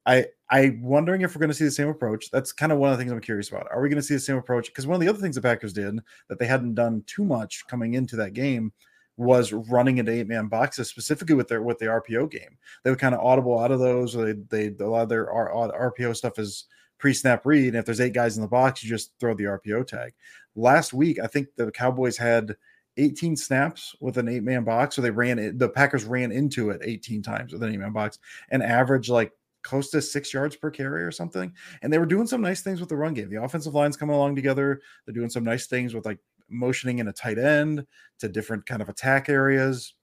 I 0.06 0.26
I 0.50 0.78
wondering 0.80 1.22
if 1.22 1.34
we're 1.34 1.40
going 1.40 1.50
to 1.50 1.54
see 1.54 1.64
the 1.64 1.70
same 1.70 1.88
approach. 1.88 2.30
That's 2.30 2.52
kind 2.52 2.72
of 2.72 2.78
one 2.78 2.92
of 2.92 2.98
the 2.98 3.02
things 3.02 3.12
I'm 3.12 3.20
curious 3.20 3.48
about. 3.48 3.68
Are 3.70 3.80
we 3.80 3.88
going 3.88 4.00
to 4.00 4.06
see 4.06 4.14
the 4.14 4.20
same 4.20 4.36
approach? 4.36 4.66
Because 4.66 4.86
one 4.86 4.96
of 4.96 5.00
the 5.00 5.08
other 5.08 5.18
things 5.18 5.36
the 5.36 5.42
Packers 5.42 5.72
did 5.72 5.98
that 6.28 6.38
they 6.38 6.46
hadn't 6.46 6.74
done 6.74 7.02
too 7.06 7.24
much 7.24 7.66
coming 7.66 7.94
into 7.94 8.16
that 8.16 8.34
game 8.34 8.72
was 9.16 9.52
running 9.52 9.98
into 9.98 10.12
eight 10.12 10.26
man 10.26 10.48
boxes, 10.48 10.88
specifically 10.88 11.36
with 11.36 11.48
their 11.48 11.62
with 11.62 11.78
the 11.78 11.86
RPO 11.86 12.30
game. 12.30 12.58
They 12.82 12.90
would 12.90 12.98
kind 12.98 13.14
of 13.14 13.20
audible 13.20 13.58
out 13.58 13.70
of 13.70 13.80
those. 13.80 14.12
They 14.12 14.32
they 14.32 14.84
a 14.84 14.88
lot 14.88 15.02
of 15.02 15.08
their 15.08 15.26
RPO 15.26 16.16
stuff 16.16 16.38
is 16.38 16.66
pre 16.98 17.14
snap 17.14 17.46
read. 17.46 17.68
And 17.68 17.76
if 17.76 17.84
there's 17.84 18.00
eight 18.00 18.12
guys 18.12 18.36
in 18.36 18.42
the 18.42 18.48
box, 18.48 18.82
you 18.82 18.90
just 18.90 19.12
throw 19.20 19.34
the 19.34 19.44
RPO 19.44 19.86
tag. 19.86 20.12
Last 20.56 20.92
week, 20.92 21.18
I 21.18 21.26
think 21.26 21.48
the 21.56 21.70
Cowboys 21.70 22.16
had 22.16 22.56
18 22.96 23.37
snaps 23.37 23.94
with 24.00 24.18
an 24.18 24.28
eight 24.28 24.42
man 24.42 24.64
box, 24.64 24.96
so 24.96 25.02
they 25.02 25.11
ran 25.11 25.38
it. 25.38 25.59
The 25.59 25.68
Packers 25.68 26.04
ran 26.04 26.33
into 26.33 26.70
it 26.70 26.80
18 26.85 27.22
times 27.22 27.52
with 27.52 27.62
an 27.62 27.72
eight 27.72 27.78
man 27.78 27.92
box 27.92 28.18
and 28.50 28.62
averaged 28.62 29.11
like 29.11 29.33
close 29.62 29.90
to 29.90 30.00
six 30.00 30.33
yards 30.33 30.57
per 30.57 30.70
carry 30.70 31.02
or 31.02 31.11
something. 31.11 31.52
And 31.83 31.92
they 31.92 31.98
were 31.98 32.07
doing 32.07 32.26
some 32.26 32.42
nice 32.42 32.61
things 32.61 32.80
with 32.80 32.88
the 32.88 32.96
run 32.96 33.14
game. 33.14 33.30
The 33.30 33.42
offensive 33.42 33.74
line's 33.74 33.96
coming 33.96 34.14
along 34.14 34.37
together. 34.37 34.80
They're 35.04 35.14
doing 35.14 35.30
some 35.30 35.44
nice 35.44 35.66
things 35.66 35.94
with 35.94 36.07
like 36.07 36.18
motioning 36.50 36.98
in 36.98 37.09
a 37.09 37.12
tight 37.12 37.38
end 37.38 37.87
to 38.18 38.28
different 38.28 38.66
kind 38.66 38.83
of 38.83 38.88
attack 38.88 39.28
areas 39.28 39.94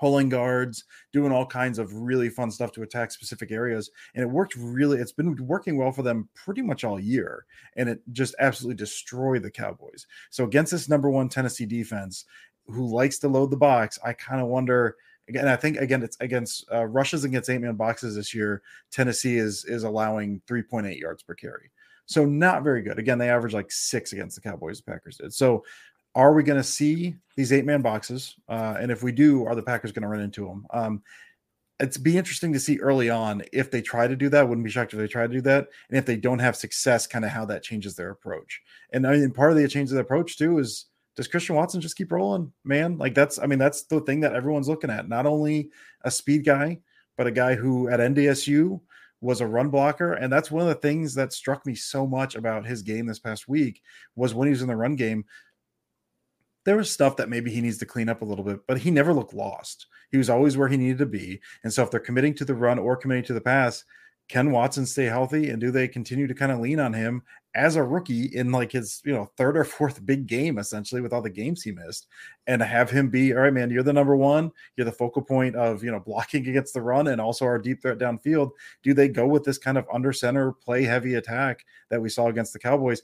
pulling 0.00 0.30
guards, 0.30 0.84
doing 1.12 1.30
all 1.30 1.44
kinds 1.44 1.78
of 1.78 1.92
really 1.92 2.30
fun 2.30 2.50
stuff 2.50 2.72
to 2.72 2.82
attack 2.82 3.12
specific 3.12 3.50
areas. 3.50 3.90
And 4.14 4.22
it 4.22 4.30
worked 4.30 4.56
really, 4.56 4.98
it's 4.98 5.12
been 5.12 5.36
working 5.46 5.76
well 5.76 5.92
for 5.92 6.02
them 6.02 6.28
pretty 6.34 6.62
much 6.62 6.84
all 6.84 6.98
year. 6.98 7.44
And 7.76 7.88
it 7.88 8.00
just 8.12 8.34
absolutely 8.40 8.76
destroyed 8.76 9.42
the 9.42 9.50
Cowboys. 9.50 10.06
So 10.30 10.44
against 10.44 10.72
this 10.72 10.88
number 10.88 11.10
one 11.10 11.28
Tennessee 11.28 11.66
defense, 11.66 12.24
who 12.66 12.86
likes 12.86 13.18
to 13.18 13.28
load 13.28 13.50
the 13.50 13.56
box, 13.56 13.98
I 14.04 14.14
kind 14.14 14.40
of 14.40 14.48
wonder. 14.48 14.96
Again, 15.28 15.46
I 15.46 15.56
think 15.56 15.76
again 15.76 16.02
it's 16.02 16.16
against 16.20 16.64
uh, 16.72 16.86
rushes 16.86 17.24
against 17.24 17.50
eight 17.50 17.60
man 17.60 17.74
boxes 17.74 18.16
this 18.16 18.34
year. 18.34 18.62
Tennessee 18.90 19.36
is 19.36 19.64
is 19.64 19.84
allowing 19.84 20.40
3.8 20.48 20.98
yards 20.98 21.22
per 21.22 21.34
carry. 21.34 21.70
So 22.06 22.24
not 22.24 22.64
very 22.64 22.82
good. 22.82 22.98
Again, 22.98 23.18
they 23.18 23.30
average 23.30 23.54
like 23.54 23.70
six 23.70 24.12
against 24.12 24.34
the 24.34 24.42
Cowboys. 24.42 24.78
The 24.78 24.90
Packers 24.90 25.18
did. 25.18 25.32
So 25.32 25.64
are 26.14 26.32
we 26.32 26.42
going 26.42 26.58
to 26.58 26.64
see 26.64 27.16
these 27.36 27.52
eight 27.52 27.64
man 27.64 27.82
boxes? 27.82 28.36
Uh, 28.48 28.76
and 28.78 28.90
if 28.90 29.02
we 29.02 29.12
do, 29.12 29.46
are 29.46 29.54
the 29.54 29.62
Packers 29.62 29.92
going 29.92 30.02
to 30.02 30.08
run 30.08 30.20
into 30.20 30.46
them? 30.46 30.66
Um, 30.70 31.02
it's 31.78 31.96
be 31.96 32.18
interesting 32.18 32.52
to 32.52 32.60
see 32.60 32.78
early 32.78 33.08
on 33.08 33.42
if 33.52 33.70
they 33.70 33.80
try 33.80 34.06
to 34.06 34.16
do 34.16 34.28
that. 34.28 34.46
Wouldn't 34.46 34.64
be 34.64 34.70
shocked 34.70 34.92
if 34.92 34.98
they 34.98 35.06
try 35.06 35.26
to 35.26 35.32
do 35.32 35.40
that, 35.42 35.68
and 35.88 35.98
if 35.98 36.04
they 36.04 36.16
don't 36.16 36.38
have 36.38 36.56
success, 36.56 37.06
kind 37.06 37.24
of 37.24 37.30
how 37.30 37.46
that 37.46 37.62
changes 37.62 37.96
their 37.96 38.10
approach. 38.10 38.60
And 38.92 39.06
I 39.06 39.16
mean, 39.16 39.30
part 39.30 39.50
of 39.50 39.56
the 39.56 39.66
change 39.66 39.90
of 39.90 39.94
the 39.94 40.02
approach 40.02 40.36
too 40.36 40.58
is 40.58 40.86
does 41.16 41.28
Christian 41.28 41.56
Watson 41.56 41.80
just 41.80 41.96
keep 41.96 42.12
rolling, 42.12 42.52
man? 42.64 42.98
Like 42.98 43.14
that's, 43.14 43.38
I 43.38 43.46
mean, 43.46 43.58
that's 43.58 43.82
the 43.82 44.00
thing 44.00 44.20
that 44.20 44.34
everyone's 44.34 44.68
looking 44.68 44.90
at. 44.90 45.08
Not 45.08 45.26
only 45.26 45.70
a 46.02 46.10
speed 46.10 46.44
guy, 46.44 46.80
but 47.16 47.26
a 47.26 47.32
guy 47.32 47.54
who 47.54 47.88
at 47.88 48.00
NDSU 48.00 48.80
was 49.20 49.40
a 49.40 49.46
run 49.46 49.68
blocker, 49.68 50.14
and 50.14 50.32
that's 50.32 50.50
one 50.50 50.62
of 50.62 50.68
the 50.68 50.74
things 50.76 51.14
that 51.14 51.32
struck 51.32 51.66
me 51.66 51.74
so 51.74 52.06
much 52.06 52.34
about 52.36 52.64
his 52.64 52.82
game 52.82 53.06
this 53.06 53.18
past 53.18 53.48
week 53.48 53.82
was 54.16 54.34
when 54.34 54.46
he 54.46 54.52
was 54.52 54.62
in 54.62 54.68
the 54.68 54.76
run 54.76 54.96
game 54.96 55.24
there 56.64 56.76
was 56.76 56.90
stuff 56.90 57.16
that 57.16 57.28
maybe 57.28 57.50
he 57.50 57.60
needs 57.60 57.78
to 57.78 57.86
clean 57.86 58.08
up 58.08 58.22
a 58.22 58.24
little 58.24 58.44
bit, 58.44 58.60
but 58.66 58.78
he 58.78 58.90
never 58.90 59.14
looked 59.14 59.34
lost. 59.34 59.86
He 60.10 60.18
was 60.18 60.30
always 60.30 60.56
where 60.56 60.68
he 60.68 60.76
needed 60.76 60.98
to 60.98 61.06
be. 61.06 61.40
And 61.64 61.72
so 61.72 61.82
if 61.82 61.90
they're 61.90 62.00
committing 62.00 62.34
to 62.34 62.44
the 62.44 62.54
run 62.54 62.78
or 62.78 62.96
committing 62.96 63.24
to 63.24 63.32
the 63.32 63.40
pass, 63.40 63.84
can 64.30 64.52
Watson 64.52 64.86
stay 64.86 65.06
healthy 65.06 65.50
and 65.50 65.60
do 65.60 65.72
they 65.72 65.88
continue 65.88 66.28
to 66.28 66.34
kind 66.34 66.52
of 66.52 66.60
lean 66.60 66.78
on 66.78 66.92
him 66.92 67.22
as 67.56 67.74
a 67.74 67.82
rookie 67.82 68.26
in 68.26 68.52
like 68.52 68.70
his, 68.70 69.02
you 69.04 69.12
know, 69.12 69.28
third 69.36 69.56
or 69.56 69.64
fourth 69.64 70.06
big 70.06 70.28
game 70.28 70.58
essentially 70.58 71.00
with 71.00 71.12
all 71.12 71.20
the 71.20 71.28
games 71.28 71.62
he 71.62 71.72
missed 71.72 72.06
and 72.46 72.62
have 72.62 72.90
him 72.90 73.08
be, 73.08 73.34
all 73.34 73.40
right, 73.40 73.52
man, 73.52 73.70
you're 73.70 73.82
the 73.82 73.92
number 73.92 74.16
one, 74.16 74.52
you're 74.76 74.84
the 74.84 74.92
focal 74.92 75.20
point 75.20 75.56
of, 75.56 75.82
you 75.82 75.90
know, 75.90 75.98
blocking 76.06 76.46
against 76.46 76.74
the 76.74 76.80
run 76.80 77.08
and 77.08 77.20
also 77.20 77.44
our 77.44 77.58
deep 77.58 77.82
threat 77.82 77.98
downfield. 77.98 78.50
Do 78.84 78.94
they 78.94 79.08
go 79.08 79.26
with 79.26 79.42
this 79.42 79.58
kind 79.58 79.76
of 79.76 79.86
under 79.92 80.12
center 80.12 80.52
play 80.52 80.84
heavy 80.84 81.14
attack 81.14 81.64
that 81.88 82.00
we 82.00 82.08
saw 82.08 82.28
against 82.28 82.52
the 82.52 82.60
Cowboys? 82.60 83.02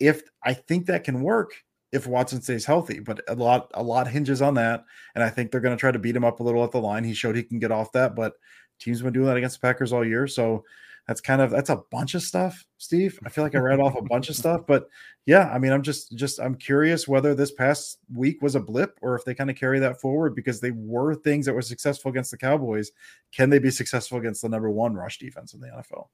If 0.00 0.22
I 0.42 0.52
think 0.52 0.86
that 0.86 1.04
can 1.04 1.22
work, 1.22 1.52
if 1.92 2.06
Watson 2.06 2.42
stays 2.42 2.64
healthy. 2.64 3.00
But 3.00 3.20
a 3.28 3.34
lot 3.34 3.70
a 3.74 3.82
lot 3.82 4.08
hinges 4.08 4.42
on 4.42 4.54
that, 4.54 4.84
and 5.14 5.24
I 5.24 5.30
think 5.30 5.50
they're 5.50 5.60
going 5.60 5.76
to 5.76 5.80
try 5.80 5.92
to 5.92 5.98
beat 5.98 6.16
him 6.16 6.24
up 6.24 6.40
a 6.40 6.42
little 6.42 6.64
at 6.64 6.72
the 6.72 6.80
line. 6.80 7.04
He 7.04 7.14
showed 7.14 7.36
he 7.36 7.42
can 7.42 7.58
get 7.58 7.72
off 7.72 7.92
that, 7.92 8.14
but 8.14 8.34
teams 8.78 8.98
have 8.98 9.04
been 9.04 9.14
doing 9.14 9.26
that 9.26 9.36
against 9.36 9.60
the 9.60 9.66
Packers 9.66 9.92
all 9.92 10.04
year, 10.04 10.26
so 10.26 10.64
that's 11.06 11.20
kind 11.20 11.40
of 11.40 11.50
that's 11.50 11.70
a 11.70 11.82
bunch 11.90 12.14
of 12.14 12.22
stuff, 12.22 12.64
Steve. 12.78 13.18
I 13.24 13.28
feel 13.28 13.44
like 13.44 13.54
I 13.54 13.58
read 13.58 13.78
off 13.78 13.96
a 13.96 14.02
bunch 14.02 14.28
of 14.28 14.36
stuff, 14.42 14.62
but 14.66 14.88
yeah, 15.24 15.50
I 15.52 15.58
mean, 15.58 15.72
I'm 15.72 15.82
just 15.82 16.16
just 16.16 16.40
I'm 16.40 16.56
curious 16.56 17.06
whether 17.06 17.34
this 17.34 17.52
past 17.52 17.98
week 18.12 18.42
was 18.42 18.56
a 18.56 18.60
blip 18.60 18.98
or 19.02 19.14
if 19.14 19.24
they 19.24 19.34
kind 19.34 19.50
of 19.50 19.56
carry 19.56 19.78
that 19.78 20.00
forward 20.00 20.34
because 20.34 20.60
they 20.60 20.72
were 20.72 21.14
things 21.14 21.46
that 21.46 21.54
were 21.54 21.62
successful 21.62 22.10
against 22.10 22.32
the 22.32 22.36
Cowboys. 22.36 22.90
Can 23.32 23.50
they 23.50 23.60
be 23.60 23.70
successful 23.70 24.18
against 24.18 24.42
the 24.42 24.48
number 24.48 24.70
one 24.70 24.94
rush 24.94 25.18
defense 25.18 25.54
in 25.54 25.60
the 25.60 25.68
NFL? 25.68 26.08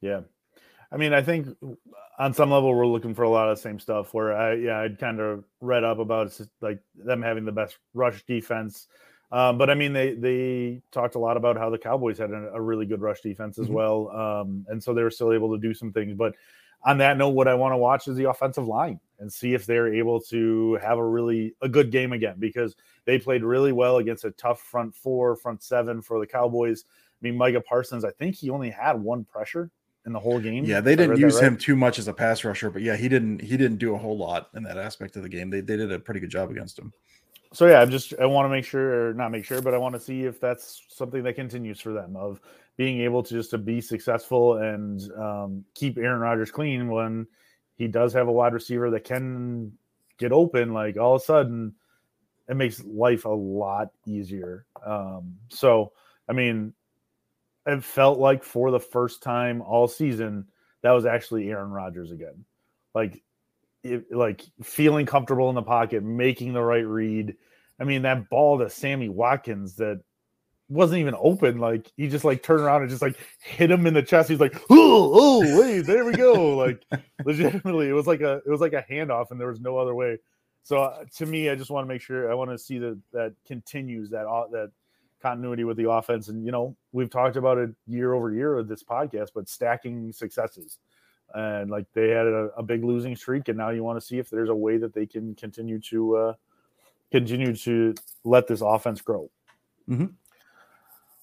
Yeah, 0.00 0.20
I 0.94 0.96
mean, 0.96 1.12
I 1.12 1.22
think 1.22 1.48
on 2.20 2.32
some 2.32 2.52
level 2.52 2.72
we're 2.72 2.86
looking 2.86 3.14
for 3.14 3.24
a 3.24 3.28
lot 3.28 3.48
of 3.48 3.56
the 3.56 3.62
same 3.62 3.80
stuff. 3.80 4.14
Where 4.14 4.36
I, 4.36 4.54
yeah, 4.54 4.78
I'd 4.78 4.98
kind 4.98 5.20
of 5.20 5.44
read 5.60 5.82
up 5.82 5.98
about 5.98 6.38
like 6.60 6.78
them 6.94 7.20
having 7.20 7.44
the 7.44 7.52
best 7.52 7.78
rush 7.94 8.24
defense, 8.26 8.86
um, 9.32 9.58
but 9.58 9.70
I 9.70 9.74
mean, 9.74 9.92
they 9.92 10.14
they 10.14 10.82
talked 10.92 11.16
a 11.16 11.18
lot 11.18 11.36
about 11.36 11.56
how 11.56 11.68
the 11.68 11.78
Cowboys 11.78 12.18
had 12.18 12.30
a, 12.30 12.52
a 12.54 12.60
really 12.60 12.86
good 12.86 13.00
rush 13.00 13.20
defense 13.20 13.58
as 13.58 13.66
mm-hmm. 13.66 13.74
well, 13.74 14.10
um, 14.10 14.64
and 14.68 14.80
so 14.80 14.94
they 14.94 15.02
were 15.02 15.10
still 15.10 15.32
able 15.32 15.52
to 15.52 15.60
do 15.60 15.74
some 15.74 15.92
things. 15.92 16.14
But 16.14 16.36
on 16.84 16.98
that 16.98 17.18
note, 17.18 17.30
what 17.30 17.48
I 17.48 17.54
want 17.54 17.72
to 17.72 17.78
watch 17.78 18.06
is 18.06 18.16
the 18.16 18.30
offensive 18.30 18.68
line 18.68 19.00
and 19.18 19.32
see 19.32 19.54
if 19.54 19.66
they're 19.66 19.92
able 19.92 20.20
to 20.20 20.74
have 20.80 20.98
a 20.98 21.04
really 21.04 21.56
a 21.62 21.68
good 21.68 21.90
game 21.90 22.12
again 22.12 22.36
because 22.38 22.76
they 23.06 23.18
played 23.18 23.42
really 23.42 23.72
well 23.72 23.96
against 23.96 24.24
a 24.24 24.30
tough 24.30 24.60
front 24.60 24.94
four, 24.94 25.34
front 25.34 25.64
seven 25.64 26.00
for 26.00 26.20
the 26.20 26.26
Cowboys. 26.28 26.84
I 26.86 27.18
mean, 27.20 27.36
Micah 27.36 27.60
Parsons, 27.60 28.04
I 28.04 28.12
think 28.12 28.36
he 28.36 28.50
only 28.50 28.70
had 28.70 28.92
one 28.92 29.24
pressure 29.24 29.68
in 30.06 30.12
the 30.12 30.20
whole 30.20 30.38
game. 30.38 30.64
Yeah, 30.64 30.80
they 30.80 30.96
didn't 30.96 31.18
use 31.18 31.36
right. 31.36 31.44
him 31.44 31.56
too 31.56 31.76
much 31.76 31.98
as 31.98 32.08
a 32.08 32.12
pass 32.12 32.44
rusher, 32.44 32.70
but 32.70 32.82
yeah, 32.82 32.96
he 32.96 33.08
didn't 33.08 33.40
he 33.40 33.56
didn't 33.56 33.78
do 33.78 33.94
a 33.94 33.98
whole 33.98 34.16
lot 34.16 34.50
in 34.54 34.62
that 34.64 34.78
aspect 34.78 35.16
of 35.16 35.22
the 35.22 35.28
game. 35.28 35.50
They 35.50 35.60
they 35.60 35.76
did 35.76 35.92
a 35.92 35.98
pretty 35.98 36.20
good 36.20 36.30
job 36.30 36.50
against 36.50 36.78
him. 36.78 36.92
So 37.52 37.66
yeah, 37.66 37.80
I'm 37.80 37.90
just 37.90 38.14
I 38.20 38.26
want 38.26 38.46
to 38.46 38.50
make 38.50 38.64
sure, 38.64 39.10
or 39.10 39.14
not 39.14 39.30
make 39.30 39.44
sure, 39.44 39.62
but 39.62 39.74
I 39.74 39.78
want 39.78 39.94
to 39.94 40.00
see 40.00 40.24
if 40.24 40.40
that's 40.40 40.82
something 40.88 41.22
that 41.22 41.34
continues 41.34 41.80
for 41.80 41.92
them 41.92 42.16
of 42.16 42.40
being 42.76 43.00
able 43.00 43.22
to 43.22 43.32
just 43.32 43.50
to 43.50 43.58
be 43.58 43.80
successful 43.80 44.58
and 44.58 45.10
um, 45.12 45.64
keep 45.74 45.96
Aaron 45.96 46.20
Rodgers 46.20 46.50
clean 46.50 46.88
when 46.88 47.26
he 47.76 47.86
does 47.86 48.12
have 48.12 48.26
a 48.26 48.32
wide 48.32 48.52
receiver 48.52 48.90
that 48.90 49.04
can 49.04 49.72
get 50.18 50.32
open. 50.32 50.74
Like 50.74 50.96
all 50.96 51.14
of 51.14 51.22
a 51.22 51.24
sudden, 51.24 51.74
it 52.48 52.56
makes 52.56 52.82
life 52.84 53.24
a 53.24 53.30
lot 53.30 53.90
easier. 54.04 54.66
Um, 54.84 55.36
so 55.48 55.92
I 56.28 56.32
mean, 56.32 56.74
it 57.66 57.84
felt 57.84 58.18
like 58.18 58.42
for 58.42 58.70
the 58.70 58.80
first 58.80 59.22
time 59.22 59.62
all 59.62 59.88
season 59.88 60.46
that 60.84 60.92
was 60.92 61.06
actually 61.06 61.50
Aaron 61.50 61.70
Rodgers 61.70 62.12
again. 62.12 62.44
Like 62.94 63.22
it, 63.82 64.12
like 64.14 64.42
feeling 64.62 65.06
comfortable 65.06 65.48
in 65.48 65.54
the 65.54 65.62
pocket, 65.62 66.04
making 66.04 66.52
the 66.52 66.62
right 66.62 66.86
read. 66.86 67.36
I 67.80 67.84
mean, 67.84 68.02
that 68.02 68.28
ball 68.28 68.58
to 68.58 68.68
Sammy 68.68 69.08
Watkins 69.08 69.76
that 69.76 70.02
wasn't 70.68 71.00
even 71.00 71.14
open. 71.18 71.58
Like 71.58 71.90
he 71.96 72.08
just 72.08 72.24
like 72.24 72.42
turned 72.42 72.60
around 72.60 72.82
and 72.82 72.90
just 72.90 73.00
like 73.00 73.16
hit 73.40 73.70
him 73.70 73.86
in 73.86 73.94
the 73.94 74.02
chest. 74.02 74.28
He's 74.28 74.40
like, 74.40 74.54
oh, 74.68 75.10
oh, 75.14 75.60
wait, 75.60 75.86
there 75.86 76.04
we 76.04 76.12
go. 76.12 76.54
like 76.56 76.84
legitimately, 77.24 77.88
it 77.88 77.94
was 77.94 78.06
like 78.06 78.20
a 78.20 78.42
it 78.46 78.50
was 78.50 78.60
like 78.60 78.74
a 78.74 78.84
handoff, 78.90 79.30
and 79.30 79.40
there 79.40 79.48
was 79.48 79.60
no 79.60 79.78
other 79.78 79.94
way. 79.94 80.18
So 80.64 80.82
uh, 80.82 81.04
to 81.16 81.24
me, 81.24 81.48
I 81.48 81.54
just 81.54 81.70
want 81.70 81.86
to 81.86 81.88
make 81.88 82.02
sure 82.02 82.30
I 82.30 82.34
want 82.34 82.50
to 82.50 82.58
see 82.58 82.78
that 82.78 83.00
that 83.14 83.34
continues 83.46 84.10
that 84.10 84.26
uh, 84.26 84.48
that 84.48 84.70
continuity 85.24 85.64
with 85.64 85.78
the 85.78 85.90
offense. 85.90 86.28
And, 86.28 86.44
you 86.44 86.52
know, 86.52 86.76
we've 86.92 87.08
talked 87.08 87.36
about 87.36 87.56
it 87.56 87.70
year 87.86 88.12
over 88.12 88.30
year 88.30 88.56
with 88.56 88.68
this 88.68 88.82
podcast, 88.82 89.30
but 89.34 89.48
stacking 89.48 90.12
successes. 90.12 90.78
And 91.34 91.70
like 91.70 91.86
they 91.94 92.10
had 92.10 92.26
a, 92.26 92.50
a 92.58 92.62
big 92.62 92.84
losing 92.84 93.16
streak, 93.16 93.48
and 93.48 93.56
now 93.56 93.70
you 93.70 93.82
want 93.82 93.98
to 93.98 94.06
see 94.06 94.18
if 94.18 94.28
there's 94.28 94.50
a 94.50 94.54
way 94.54 94.76
that 94.76 94.92
they 94.92 95.06
can 95.06 95.34
continue 95.34 95.80
to 95.80 96.16
uh, 96.16 96.34
continue 97.10 97.56
to 97.56 97.94
let 98.22 98.46
this 98.46 98.60
offense 98.60 99.00
grow. 99.00 99.30
Mm-hmm. 99.88 100.12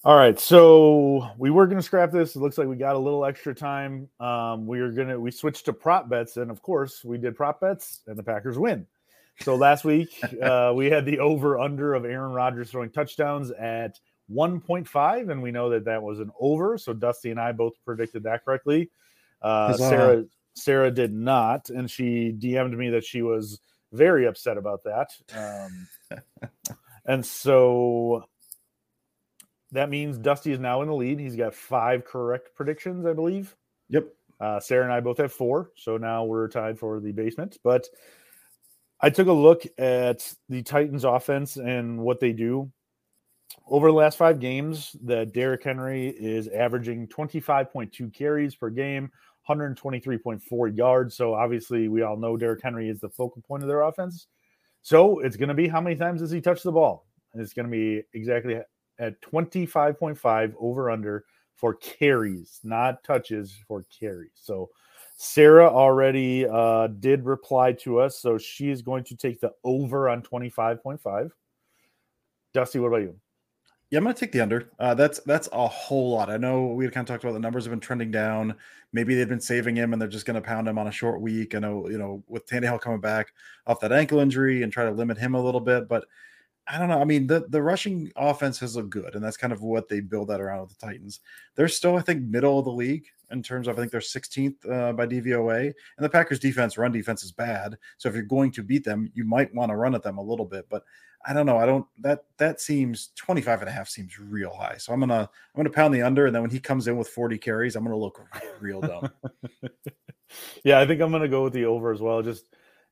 All 0.04 0.18
right, 0.18 0.40
so 0.40 1.30
we 1.38 1.52
were 1.52 1.68
going 1.68 1.78
to 1.78 1.84
scrap 1.84 2.12
this. 2.12 2.36
It 2.36 2.40
looks 2.40 2.58
like 2.58 2.68
we 2.68 2.76
got 2.76 2.96
a 2.96 3.00
little 3.00 3.24
extra 3.24 3.54
time. 3.54 4.10
Um, 4.20 4.66
we 4.66 4.80
are 4.80 4.92
going 4.92 5.10
to 5.10 5.20
we 5.20 5.30
switched 5.30 5.66
to 5.66 5.74
prop 5.74 6.10
bets, 6.10 6.38
and 6.38 6.50
of 6.50 6.64
course, 6.64 7.06
we 7.06 7.20
did 7.20 7.36
prop 7.36 7.62
bets, 7.62 8.02
and 8.08 8.18
the 8.18 8.24
Packers 8.24 8.58
win. 8.58 8.88
So 9.42 9.56
last 9.56 9.84
week 9.84 10.22
uh, 10.42 10.72
we 10.76 10.90
had 10.90 11.06
the 11.06 11.20
over 11.20 11.60
under 11.60 11.94
of 11.94 12.06
Aaron 12.06 12.32
Rodgers 12.32 12.70
throwing 12.70 12.92
touchdowns 12.92 13.52
at 13.52 14.00
1.5, 14.32 15.32
and 15.32 15.42
we 15.42 15.52
know 15.52 15.70
that 15.70 15.86
that 15.86 16.02
was 16.02 16.20
an 16.20 16.32
over. 16.40 16.78
So 16.78 16.94
Dusty 16.94 17.32
and 17.32 17.40
I 17.40 17.52
both 17.52 17.74
predicted 17.84 18.24
that 18.24 18.46
correctly. 18.46 18.90
Uh, 19.42 19.74
Sarah 19.74 20.26
Sarah 20.54 20.92
did 20.92 21.14
not, 21.14 21.70
and 21.70 21.90
she 21.90 22.36
DM'd 22.38 22.78
me 22.78 22.90
that 22.90 23.06
she 23.06 23.22
was 23.22 23.60
very 23.92 24.26
upset 24.26 24.58
about 24.58 24.84
that. 24.84 25.12
Um, 25.36 26.22
and 27.06 27.26
so 27.26 28.26
that 29.72 29.90
means 29.90 30.18
Dusty 30.18 30.52
is 30.52 30.60
now 30.60 30.82
in 30.82 30.88
the 30.88 30.94
lead. 30.94 31.20
He's 31.20 31.36
got 31.36 31.56
five 31.56 32.06
correct 32.06 32.54
predictions, 32.56 33.06
I 33.06 33.14
believe. 33.14 33.56
Yep. 33.90 34.08
Uh, 34.40 34.60
Sarah 34.60 34.84
and 34.84 34.94
I 34.94 35.00
both 35.00 35.18
have 35.18 35.32
four, 35.32 35.72
so 35.76 35.98
now 35.98 36.24
we're 36.26 36.48
tied 36.48 36.78
for 36.78 37.00
the 37.00 37.12
basement. 37.12 37.58
But 37.64 37.88
I 39.02 39.10
took 39.10 39.28
a 39.28 39.34
look 39.34 39.64
at 39.80 40.34
the 40.48 40.62
Titans 40.62 41.04
offense 41.04 41.58
and 41.58 42.00
what 42.00 42.20
they 42.20 42.34
do. 42.34 42.72
Over 43.68 43.88
the 43.88 43.98
last 43.98 44.18
five 44.18 44.40
games, 44.40 44.96
that 45.04 45.34
Derrick 45.34 45.64
Henry 45.64 46.10
is 46.10 46.48
averaging 46.48 47.08
25.2 47.08 48.14
carries 48.14 48.56
per 48.56 48.70
game, 48.70 49.12
123.4 49.50 50.78
yards. 50.78 51.16
So 51.16 51.34
obviously, 51.34 51.88
we 51.88 52.04
all 52.04 52.16
know 52.16 52.38
Derrick 52.38 52.62
Henry 52.64 52.90
is 52.90 53.00
the 53.00 53.10
focal 53.10 53.42
point 53.42 53.64
of 53.64 53.68
their 53.68 53.82
offense. 53.82 54.28
So 54.84 55.20
it's 55.20 55.36
going 55.36 55.50
to 55.50 55.56
be 55.56 55.68
how 55.68 55.82
many 55.82 55.96
times 55.96 56.22
does 56.22 56.32
he 56.32 56.40
touch 56.40 56.64
the 56.64 56.72
ball? 56.72 57.08
It's 57.34 57.54
going 57.54 57.66
to 57.66 57.72
be 57.72 58.04
exactly 58.14 58.60
at 59.00 59.22
25.5 59.22 60.54
over 60.60 60.92
under 60.92 61.26
for 61.56 61.76
carries, 61.76 62.60
not 62.64 63.04
touches 63.04 63.58
for 63.68 63.86
carries. 64.00 64.32
So 64.36 64.70
Sarah 65.24 65.70
already 65.70 66.48
uh, 66.48 66.88
did 66.88 67.26
reply 67.26 67.74
to 67.74 68.00
us, 68.00 68.18
so 68.18 68.40
she's 68.40 68.82
going 68.82 69.04
to 69.04 69.16
take 69.16 69.40
the 69.40 69.52
over 69.64 70.10
on 70.10 70.24
25.5. 70.24 71.30
Dusty, 72.56 72.80
what 72.80 72.88
about 72.88 73.04
you? 73.04 73.16
Yeah, 73.92 74.00
I'm 74.00 74.04
going 74.04 74.16
to 74.16 74.20
take 74.20 74.32
the 74.32 74.42
under. 74.42 74.72
Uh, 74.80 74.96
that's 74.96 75.20
that's 75.20 75.48
a 75.54 75.68
whole 75.68 76.10
lot. 76.10 76.32
I 76.32 76.38
know 76.38 76.66
we 76.70 76.86
had 76.86 76.94
kind 76.94 77.08
of 77.08 77.14
talked 77.14 77.24
about 77.24 77.34
the 77.34 77.40
numbers 77.40 77.66
have 77.66 77.72
been 77.72 77.80
trending 77.80 78.10
down. 78.10 78.56
Maybe 78.94 79.14
they've 79.14 79.30
been 79.30 79.40
saving 79.40 79.76
him 79.76 79.94
and 79.94 80.02
they're 80.02 80.10
just 80.10 80.26
going 80.26 80.42
to 80.42 80.42
pound 80.42 80.68
him 80.68 80.80
on 80.80 80.88
a 80.88 80.92
short 80.92 81.22
week. 81.22 81.54
I 81.54 81.60
know, 81.60 81.88
you 81.88 82.00
know, 82.00 82.24
with 82.28 82.48
Tannehill 82.48 82.82
coming 82.82 83.00
back 83.00 83.32
off 83.68 83.80
that 83.82 83.92
ankle 83.92 84.22
injury 84.22 84.64
and 84.64 84.74
try 84.74 84.86
to 84.86 84.92
limit 84.92 85.20
him 85.20 85.36
a 85.36 85.42
little 85.42 85.62
bit, 85.62 85.88
but 85.88 86.06
I 86.68 86.78
don't 86.78 86.90
know. 86.90 87.02
I 87.02 87.06
mean, 87.06 87.28
the, 87.28 87.46
the 87.50 87.62
rushing 87.62 88.12
offense 88.16 88.60
has 88.60 88.76
looked 88.76 88.92
good, 88.92 89.16
and 89.16 89.24
that's 89.24 89.38
kind 89.38 89.52
of 89.52 89.62
what 89.62 89.90
they 89.90 90.00
build 90.00 90.30
that 90.30 90.40
around 90.40 90.62
with 90.62 90.78
the 90.78 90.86
Titans. 90.86 91.20
They're 91.56 91.68
still, 91.68 91.98
I 91.98 92.02
think, 92.02 92.22
middle 92.22 92.60
of 92.60 92.66
the 92.66 92.72
league 92.72 93.06
in 93.32 93.42
terms 93.42 93.68
of 93.68 93.78
I 93.78 93.80
think 93.80 93.92
they're 93.92 94.02
16th 94.02 94.70
uh, 94.70 94.94
by 94.94 95.08
DVOA, 95.08 95.66
and 95.66 95.74
the 96.06 96.10
Packers 96.10 96.40
defense, 96.40 96.78
run 96.78 96.92
defense 96.92 97.24
is 97.24 97.32
bad. 97.32 97.78
So 97.98 98.10
if 98.10 98.16
you're 98.16 98.24
going 98.24 98.52
to 98.52 98.64
beat 98.64 98.84
them, 98.84 99.12
you 99.14 99.24
might 99.24 99.54
want 99.54 99.72
to 99.72 99.76
run 99.76 99.96
at 99.96 100.04
them 100.04 100.18
a 100.18 100.24
little 100.24 100.46
bit. 100.46 100.68
But 100.70 100.84
I 101.26 101.34
don't 101.34 101.46
know. 101.46 101.58
I 101.58 101.66
don't 101.66 101.86
that 102.00 102.24
that 102.38 102.62
seems 102.62 103.10
25 103.16 103.62
and 103.62 103.70
a 103.70 103.72
half 103.72 103.88
seems 103.88 104.20
real 104.20 104.54
high. 104.54 104.78
So 104.78 104.92
I'm 104.94 105.00
gonna 105.00 105.22
I'm 105.22 105.58
gonna 105.58 105.70
pound 105.70 105.94
the 105.94 106.02
under, 106.02 106.26
and 106.26 106.36
then 106.36 106.42
when 106.42 106.52
he 106.52 106.60
comes 106.60 106.88
in 106.88 106.98
with 106.98 107.08
40 107.10 107.38
carries, 107.38 107.76
I'm 107.76 107.84
gonna 107.84 107.98
look 107.98 108.22
real 108.60 108.82
dumb. 108.82 109.10
yeah, 110.64 110.80
I 110.80 110.88
think 110.88 111.02
I'm 111.02 111.12
gonna 111.12 111.28
go 111.28 111.44
with 111.44 111.54
the 111.54 111.66
over 111.66 111.92
as 111.92 112.02
well. 112.02 112.22
Just 112.22 112.46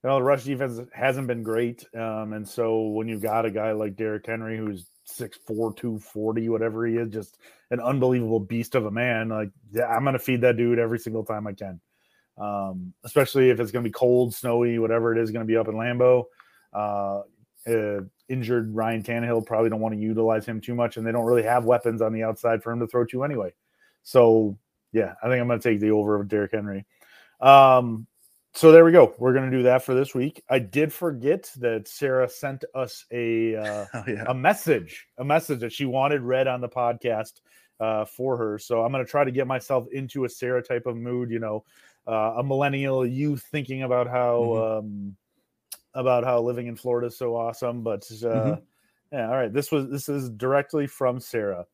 you 0.04 0.10
know, 0.10 0.16
the 0.16 0.24
rush 0.24 0.46
defense 0.46 0.80
hasn't 0.94 1.28
been 1.28 1.44
great. 1.44 1.86
Um, 1.94 2.34
and 2.34 2.48
so 2.48 2.88
when 2.88 3.08
you've 3.08 3.22
got 3.22 3.46
a 3.46 3.52
guy 3.52 3.74
like 3.74 3.98
Derrick 3.98 4.26
Henry 4.26 4.58
who's 4.58 4.86
6'4, 5.20 5.76
240, 5.76 6.50
whatever 6.50 6.86
he 6.86 6.96
is, 6.96 7.10
just 7.10 7.38
an 7.72 7.82
unbelievable 7.82 8.40
beast 8.40 8.76
of 8.76 8.86
a 8.86 8.92
man, 8.92 9.30
like 9.30 9.50
yeah, 9.72 9.88
I'm 9.88 10.06
gonna 10.06 10.20
feed 10.20 10.42
that 10.42 10.56
dude 10.56 10.80
every 10.80 11.00
single 11.00 11.26
time 11.26 11.48
I 11.48 11.54
can. 11.54 11.82
Um, 12.38 12.94
especially 13.04 13.50
if 13.50 13.60
it's 13.60 13.72
gonna 13.72 13.84
be 13.84 13.92
cold, 13.92 14.34
snowy, 14.34 14.80
whatever 14.80 15.14
it 15.14 15.22
is 15.22 15.32
gonna 15.32 15.46
be 15.46 15.58
up 15.58 15.68
in 15.68 15.76
Lambeau. 15.76 16.26
Uh, 16.72 17.22
uh, 17.68 18.02
injured 18.30 18.74
Ryan 18.74 19.04
Tannehill 19.04 19.46
probably 19.46 19.70
don't 19.70 19.82
want 19.82 19.96
to 19.96 20.00
utilize 20.00 20.46
him 20.46 20.62
too 20.62 20.76
much, 20.76 20.96
and 20.96 21.06
they 21.06 21.12
don't 21.12 21.26
really 21.26 21.44
have 21.44 21.66
weapons 21.66 22.02
on 22.02 22.14
the 22.14 22.24
outside 22.24 22.64
for 22.64 22.72
him 22.72 22.80
to 22.80 22.88
throw 22.88 23.04
to 23.06 23.24
anyway. 23.26 23.54
So 24.04 24.58
yeah, 24.94 25.16
I 25.22 25.28
think 25.28 25.42
I'm 25.42 25.48
gonna 25.50 25.60
take 25.60 25.82
the 25.82 25.92
over 25.92 26.16
of 26.16 26.30
Derrick 26.30 26.54
Henry. 26.54 26.86
Um, 27.42 28.08
so 28.54 28.72
there 28.72 28.84
we 28.84 28.92
go. 28.92 29.14
We're 29.20 29.34
gonna 29.34 29.52
do 29.52 29.64
that 29.64 29.84
for 29.84 29.94
this 29.94 30.14
week. 30.16 30.44
I 30.50 30.60
did 30.60 30.92
forget 30.92 31.52
that 31.58 31.88
Sarah 31.88 32.28
sent 32.30 32.66
us 32.76 33.06
a 33.12 33.56
uh, 33.56 33.86
Oh, 33.94 34.04
yeah. 34.08 34.26
a 34.28 34.34
message, 34.34 35.08
a 35.18 35.24
message 35.24 35.60
that 35.60 35.72
she 35.72 35.86
wanted 35.86 36.22
read 36.22 36.48
on 36.48 36.60
the 36.62 36.70
podcast 36.70 37.42
uh, 37.80 38.06
for 38.06 38.36
her. 38.38 38.58
So 38.60 38.84
I'm 38.84 38.92
gonna 38.92 39.06
try 39.06 39.24
to 39.24 39.32
get 39.32 39.48
myself 39.48 39.88
into 39.92 40.26
a 40.26 40.30
Sarah 40.30 40.64
type 40.64 40.86
of 40.86 40.98
mood. 40.98 41.30
You 41.32 41.40
know, 41.40 41.64
uh, 42.08 42.36
a 42.38 42.44
millennial 42.44 43.06
youth 43.06 43.44
thinking 43.52 43.84
about 43.84 44.08
how 44.08 44.40
Mhm. 44.42 44.80
um, 44.80 45.16
about 45.94 46.24
how 46.24 46.42
living 46.42 46.68
in 46.68 46.76
Florida 46.76 47.08
is 47.08 47.18
so 47.18 47.36
awesome. 47.36 47.84
But 47.84 48.04
uh, 48.24 48.26
Mhm. 48.58 48.62
yeah, 49.12 49.28
all 49.30 49.36
right. 49.38 49.54
This 49.54 49.72
was 49.72 49.90
this 49.90 50.10
is 50.10 50.30
directly 50.32 50.88
from 50.88 51.20
Sarah. 51.20 51.66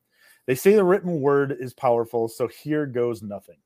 They 0.46 0.54
say 0.54 0.74
the 0.74 0.84
written 0.84 1.20
word 1.20 1.56
is 1.58 1.74
powerful, 1.74 2.28
so 2.28 2.46
here 2.46 2.86
goes 2.86 3.22
nothing. 3.22 3.56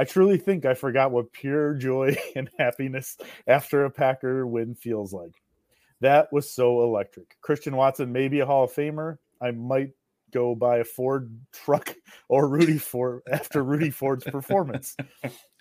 I 0.00 0.04
truly 0.04 0.38
think 0.38 0.64
I 0.64 0.72
forgot 0.72 1.10
what 1.10 1.30
pure 1.30 1.74
joy 1.78 2.16
and 2.34 2.48
happiness 2.58 3.18
after 3.46 3.84
a 3.84 3.90
Packer 3.90 4.46
win 4.46 4.74
feels 4.74 5.12
like. 5.12 5.42
That 6.00 6.32
was 6.32 6.50
so 6.50 6.84
electric. 6.84 7.36
Christian 7.42 7.76
Watson 7.76 8.10
may 8.10 8.28
be 8.28 8.40
a 8.40 8.46
Hall 8.46 8.64
of 8.64 8.72
Famer. 8.72 9.18
I 9.42 9.50
might 9.50 9.90
go 10.32 10.54
buy 10.54 10.78
a 10.78 10.84
Ford 10.84 11.38
truck 11.52 11.94
or 12.30 12.48
Rudy 12.48 12.78
Ford 12.78 13.20
after 13.30 13.62
Rudy 13.62 13.90
Ford's 13.90 14.24
performance. 14.24 14.96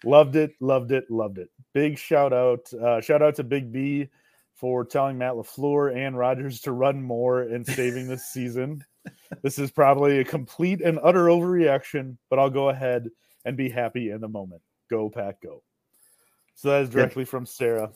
loved 0.05 0.37
it, 0.37 0.53
loved 0.61 0.93
it, 0.93 1.11
loved 1.11 1.37
it. 1.37 1.49
Big 1.73 1.97
shout 1.97 2.31
out, 2.31 2.71
uh, 2.73 3.01
shout 3.01 3.21
out 3.21 3.35
to 3.35 3.43
Big 3.43 3.73
B 3.73 4.07
for 4.55 4.85
telling 4.85 5.17
Matt 5.17 5.33
LaFleur 5.33 5.93
and 5.93 6.17
Rodgers 6.17 6.61
to 6.61 6.71
run 6.71 7.03
more 7.03 7.41
and 7.41 7.67
saving 7.67 8.07
this 8.07 8.23
season. 8.31 8.85
This 9.41 9.59
is 9.59 9.69
probably 9.69 10.19
a 10.19 10.23
complete 10.23 10.79
and 10.79 10.97
utter 11.03 11.25
overreaction, 11.25 12.15
but 12.29 12.39
I'll 12.39 12.49
go 12.49 12.69
ahead 12.69 13.09
and 13.45 13.57
be 13.57 13.69
happy 13.69 14.11
in 14.11 14.21
the 14.21 14.27
moment. 14.27 14.61
Go 14.89 15.09
Pack, 15.09 15.41
go! 15.41 15.63
So 16.55 16.69
that 16.69 16.83
is 16.83 16.89
directly 16.89 17.25
from 17.25 17.45
Sarah. 17.45 17.91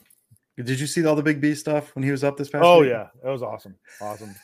Did 0.58 0.80
you 0.80 0.88
see 0.88 1.06
all 1.06 1.16
the 1.16 1.24
Big 1.24 1.42
B 1.42 1.56
stuff 1.56 1.96
when 1.96 2.04
he 2.04 2.12
was 2.12 2.24
up 2.24 2.38
this 2.38 2.50
past? 2.50 2.64
Oh 2.64 2.82
week? 2.82 2.92
yeah, 2.92 3.08
that 3.24 3.30
was 3.30 3.42
awesome, 3.42 3.76
awesome. 4.02 4.36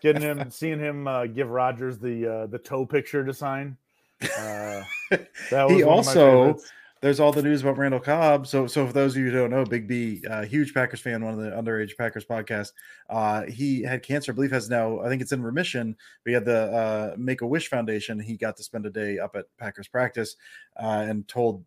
Getting 0.00 0.22
him, 0.22 0.50
seeing 0.50 0.78
him 0.78 1.06
uh, 1.06 1.26
give 1.26 1.48
Rodgers 1.48 1.98
the 1.98 2.26
uh, 2.26 2.46
the 2.46 2.58
toe 2.58 2.84
picture 2.84 3.24
to 3.24 3.32
sign. 3.32 3.76
Uh, 4.22 4.82
that 5.10 5.68
was 5.68 5.76
he 5.76 5.84
one 5.84 6.00
of 6.00 6.06
my 6.06 6.12
also. 6.12 6.58
There's 7.04 7.20
all 7.20 7.32
the 7.32 7.42
news 7.42 7.60
about 7.60 7.76
Randall 7.76 8.00
Cobb. 8.00 8.46
So, 8.46 8.66
so 8.66 8.86
for 8.86 8.92
those 8.94 9.14
of 9.14 9.18
you 9.20 9.30
who 9.30 9.36
don't 9.36 9.50
know, 9.50 9.66
Big 9.66 9.86
B, 9.86 10.24
uh, 10.26 10.46
huge 10.46 10.72
Packers 10.72 11.02
fan, 11.02 11.22
one 11.22 11.34
of 11.34 11.38
the 11.38 11.50
underage 11.50 11.94
Packers 11.98 12.24
podcast. 12.24 12.72
Uh, 13.10 13.42
he 13.42 13.82
had 13.82 14.02
cancer. 14.02 14.32
I 14.32 14.34
believe 14.34 14.50
has 14.52 14.70
now. 14.70 15.00
I 15.00 15.10
think 15.10 15.20
it's 15.20 15.32
in 15.32 15.42
remission. 15.42 15.96
He 16.24 16.32
had 16.32 16.46
the 16.46 16.72
uh, 16.72 17.14
Make 17.18 17.42
a 17.42 17.46
Wish 17.46 17.68
Foundation. 17.68 18.18
He 18.18 18.38
got 18.38 18.56
to 18.56 18.62
spend 18.62 18.86
a 18.86 18.90
day 18.90 19.18
up 19.18 19.36
at 19.36 19.44
Packers 19.58 19.86
practice 19.86 20.36
uh, 20.82 21.04
and 21.06 21.28
told 21.28 21.62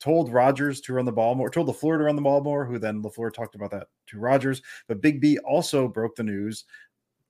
told 0.00 0.30
Rodgers 0.30 0.82
to 0.82 0.92
run 0.92 1.06
the 1.06 1.12
ball 1.12 1.34
more. 1.34 1.48
Told 1.48 1.68
Lafleur 1.68 1.96
to 1.96 2.04
run 2.04 2.16
the 2.16 2.20
ball 2.20 2.42
more. 2.42 2.66
Who 2.66 2.78
then 2.78 3.02
Lafleur 3.02 3.32
talked 3.32 3.54
about 3.54 3.70
that 3.70 3.86
to 4.08 4.18
Rodgers. 4.18 4.60
But 4.86 5.00
Big 5.00 5.18
B 5.18 5.38
also 5.38 5.88
broke 5.88 6.14
the 6.14 6.24
news. 6.24 6.66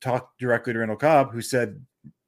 Talked 0.00 0.40
directly 0.40 0.72
to 0.72 0.80
Randall 0.80 0.96
Cobb, 0.96 1.30
who 1.30 1.40
said 1.40 1.80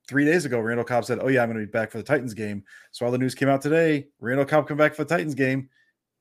three 0.09 0.25
days 0.25 0.45
ago, 0.45 0.61
Randall 0.61 0.85
Cobb 0.85 1.05
said, 1.05 1.19
"Oh 1.21 1.29
yeah, 1.29 1.42
I'm 1.42 1.49
going 1.51 1.61
to 1.61 1.66
be 1.66 1.71
back 1.71 1.90
for 1.90 1.99
the 1.99 2.05
Titans 2.05 2.35
game." 2.35 2.64
So 2.92 3.05
all 3.05 3.12
the 3.12 3.19
news 3.19 3.35
came 3.35 3.49
out 3.49 3.62
today. 3.62 4.09
Randall 4.21 4.47
Cobb 4.47 4.69
come 4.69 4.77
back 4.77 4.95
for 4.95 5.05
the 5.05 5.14
Titans 5.14 5.35
game. 5.35 5.69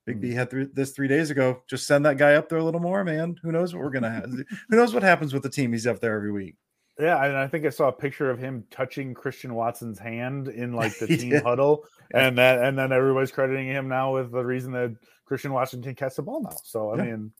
Big 0.05 0.21
B 0.21 0.31
hmm. 0.31 0.37
had 0.37 0.51
th- 0.51 0.69
this 0.73 0.91
three 0.91 1.07
days 1.07 1.29
ago. 1.31 1.63
Just 1.67 1.87
send 1.87 2.05
that 2.05 2.17
guy 2.17 2.35
up 2.35 2.49
there 2.49 2.59
a 2.59 2.63
little 2.63 2.79
more, 2.79 3.03
man. 3.03 3.35
Who 3.41 3.51
knows 3.51 3.73
what 3.73 3.83
we're 3.83 3.89
gonna 3.91 4.11
have? 4.11 4.29
Who 4.69 4.75
knows 4.75 4.93
what 4.93 5.03
happens 5.03 5.33
with 5.33 5.43
the 5.43 5.49
team? 5.49 5.71
He's 5.71 5.87
up 5.87 5.99
there 5.99 6.15
every 6.15 6.31
week. 6.31 6.55
Yeah, 6.99 7.21
and 7.25 7.35
I 7.35 7.47
think 7.47 7.65
I 7.65 7.69
saw 7.69 7.89
a 7.89 7.91
picture 7.91 8.29
of 8.29 8.39
him 8.39 8.63
touching 8.71 9.13
Christian 9.13 9.53
Watson's 9.53 9.99
hand 9.99 10.47
in 10.47 10.73
like 10.73 10.97
the 10.99 11.07
team 11.07 11.29
did. 11.31 11.43
huddle, 11.43 11.85
and 12.13 12.37
that 12.37 12.63
and 12.63 12.77
then 12.77 12.91
everybody's 12.91 13.31
crediting 13.31 13.67
him 13.67 13.87
now 13.87 14.13
with 14.13 14.31
the 14.31 14.45
reason 14.45 14.71
that 14.73 14.95
Christian 15.25 15.51
Washington 15.51 15.93
can 15.93 15.95
catch 15.95 16.15
the 16.15 16.21
ball 16.21 16.41
now. 16.41 16.55
So 16.63 16.91
I 16.91 16.97
Yeah. 16.97 17.03
mean, 17.03 17.31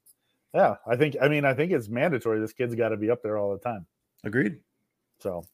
yeah, 0.53 0.75
I 0.85 0.95
think 0.95 1.15
I 1.21 1.27
mean 1.27 1.45
I 1.45 1.53
think 1.53 1.71
it's 1.71 1.87
mandatory. 1.87 2.39
This 2.39 2.53
kid's 2.53 2.75
got 2.75 2.89
to 2.89 2.97
be 2.97 3.09
up 3.09 3.21
there 3.21 3.37
all 3.37 3.53
the 3.53 3.59
time. 3.59 3.85
Agreed. 4.23 4.59
So, 5.19 5.45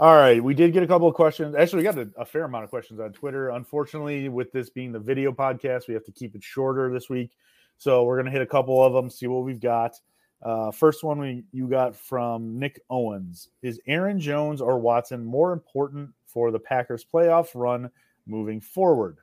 all 0.00 0.16
right, 0.16 0.42
we 0.42 0.54
did 0.54 0.72
get 0.72 0.82
a 0.82 0.86
couple 0.86 1.06
of 1.06 1.14
questions. 1.14 1.54
Actually, 1.54 1.78
we 1.78 1.84
got 1.84 1.98
a, 1.98 2.08
a 2.16 2.24
fair 2.24 2.44
amount 2.44 2.64
of 2.64 2.70
questions 2.70 3.00
on 3.00 3.12
Twitter. 3.12 3.50
Unfortunately, 3.50 4.30
with 4.30 4.50
this 4.50 4.70
being 4.70 4.92
the 4.92 4.98
video 4.98 5.30
podcast, 5.30 5.88
we 5.88 5.94
have 5.94 6.04
to 6.04 6.12
keep 6.12 6.34
it 6.34 6.42
shorter 6.42 6.90
this 6.90 7.10
week. 7.10 7.32
So 7.76 8.04
we're 8.04 8.16
gonna 8.16 8.30
hit 8.30 8.40
a 8.40 8.46
couple 8.46 8.82
of 8.82 8.94
them, 8.94 9.10
see 9.10 9.26
what 9.26 9.44
we've 9.44 9.60
got. 9.60 10.00
Uh, 10.42 10.70
first 10.70 11.04
one 11.04 11.18
we 11.18 11.44
you 11.52 11.68
got 11.68 11.94
from 11.94 12.58
Nick 12.58 12.80
Owens: 12.88 13.50
Is 13.60 13.78
Aaron 13.86 14.18
Jones 14.18 14.62
or 14.62 14.78
Watson 14.78 15.22
more 15.22 15.52
important 15.52 16.10
for 16.24 16.50
the 16.50 16.58
Packers' 16.58 17.04
playoff 17.04 17.50
run 17.54 17.90
moving 18.26 18.60
forward? 18.60 19.18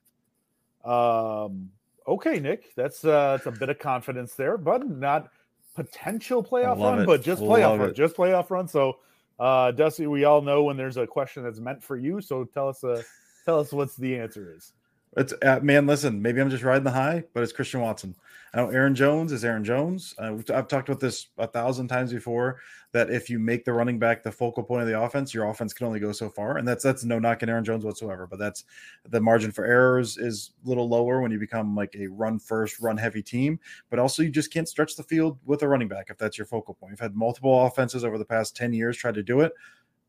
Um, 0.85 1.71
okay, 2.07 2.39
Nick, 2.39 2.75
that's 2.75 3.03
uh, 3.03 3.37
that's 3.37 3.47
a 3.47 3.51
bit 3.59 3.69
of 3.69 3.79
confidence 3.79 4.35
there, 4.35 4.57
but 4.57 4.87
not 4.87 5.29
potential 5.75 6.43
playoff 6.43 6.79
run, 6.79 7.01
it. 7.01 7.05
but 7.07 7.23
just 7.23 7.41
Love 7.41 7.59
playoff 7.59 7.79
run, 7.79 7.93
just 7.95 8.15
playoff 8.15 8.49
run. 8.51 8.67
So, 8.67 8.97
uh, 9.39 9.71
Dusty, 9.71 10.07
we 10.07 10.23
all 10.23 10.41
know 10.41 10.63
when 10.63 10.77
there's 10.77 10.97
a 10.97 11.07
question 11.07 11.43
that's 11.43 11.59
meant 11.59 11.83
for 11.83 11.97
you. 11.97 12.21
So 12.21 12.43
tell 12.43 12.69
us, 12.69 12.83
uh, 12.83 13.01
tell 13.45 13.59
us 13.59 13.71
what's 13.71 13.95
the 13.95 14.17
answer 14.17 14.53
is. 14.55 14.73
It's 15.17 15.33
uh, 15.41 15.59
man. 15.63 15.87
Listen, 15.87 16.21
maybe 16.21 16.39
I'm 16.39 16.49
just 16.49 16.63
riding 16.63 16.83
the 16.83 16.91
high, 16.91 17.23
but 17.33 17.41
it's 17.41 17.51
Christian 17.51 17.81
Watson. 17.81 18.15
I 18.53 18.57
know 18.57 18.69
Aaron 18.69 18.95
Jones 18.95 19.31
is 19.31 19.43
Aaron 19.43 19.63
Jones. 19.63 20.13
Uh, 20.17 20.37
I've 20.53 20.67
talked 20.67 20.89
about 20.89 20.99
this 20.99 21.27
a 21.39 21.47
thousand 21.47 21.87
times 21.87 22.13
before. 22.13 22.59
That 22.93 23.09
if 23.09 23.29
you 23.29 23.39
make 23.39 23.65
the 23.65 23.73
running 23.73 23.97
back 23.99 24.23
the 24.23 24.31
focal 24.31 24.63
point 24.63 24.83
of 24.83 24.87
the 24.87 24.99
offense, 24.99 25.33
your 25.33 25.49
offense 25.49 25.73
can 25.73 25.87
only 25.87 25.99
go 25.99 26.11
so 26.11 26.29
far, 26.29 26.57
and 26.57 26.67
that's 26.67 26.83
that's 26.83 27.03
no 27.03 27.17
knock 27.17 27.41
on 27.41 27.49
Aaron 27.49 27.65
Jones 27.65 27.83
whatsoever. 27.83 28.27
But 28.27 28.37
that's 28.37 28.63
the 29.09 29.19
margin 29.19 29.51
for 29.51 29.65
errors 29.65 30.17
is 30.17 30.51
a 30.63 30.69
little 30.69 30.87
lower 30.87 31.19
when 31.21 31.31
you 31.31 31.39
become 31.39 31.75
like 31.75 31.95
a 31.95 32.07
run 32.07 32.37
first, 32.37 32.79
run 32.79 32.97
heavy 32.97 33.23
team. 33.23 33.59
But 33.89 33.97
also, 33.97 34.21
you 34.21 34.29
just 34.29 34.53
can't 34.53 34.69
stretch 34.69 34.95
the 34.95 35.03
field 35.03 35.39
with 35.45 35.63
a 35.63 35.67
running 35.67 35.87
back 35.87 36.11
if 36.11 36.17
that's 36.19 36.37
your 36.37 36.45
focal 36.45 36.75
point. 36.75 36.91
You've 36.91 36.99
had 36.99 37.15
multiple 37.15 37.65
offenses 37.65 38.03
over 38.03 38.19
the 38.19 38.25
past 38.25 38.55
ten 38.55 38.71
years 38.71 38.95
try 38.95 39.11
to 39.11 39.23
do 39.23 39.41
it. 39.41 39.53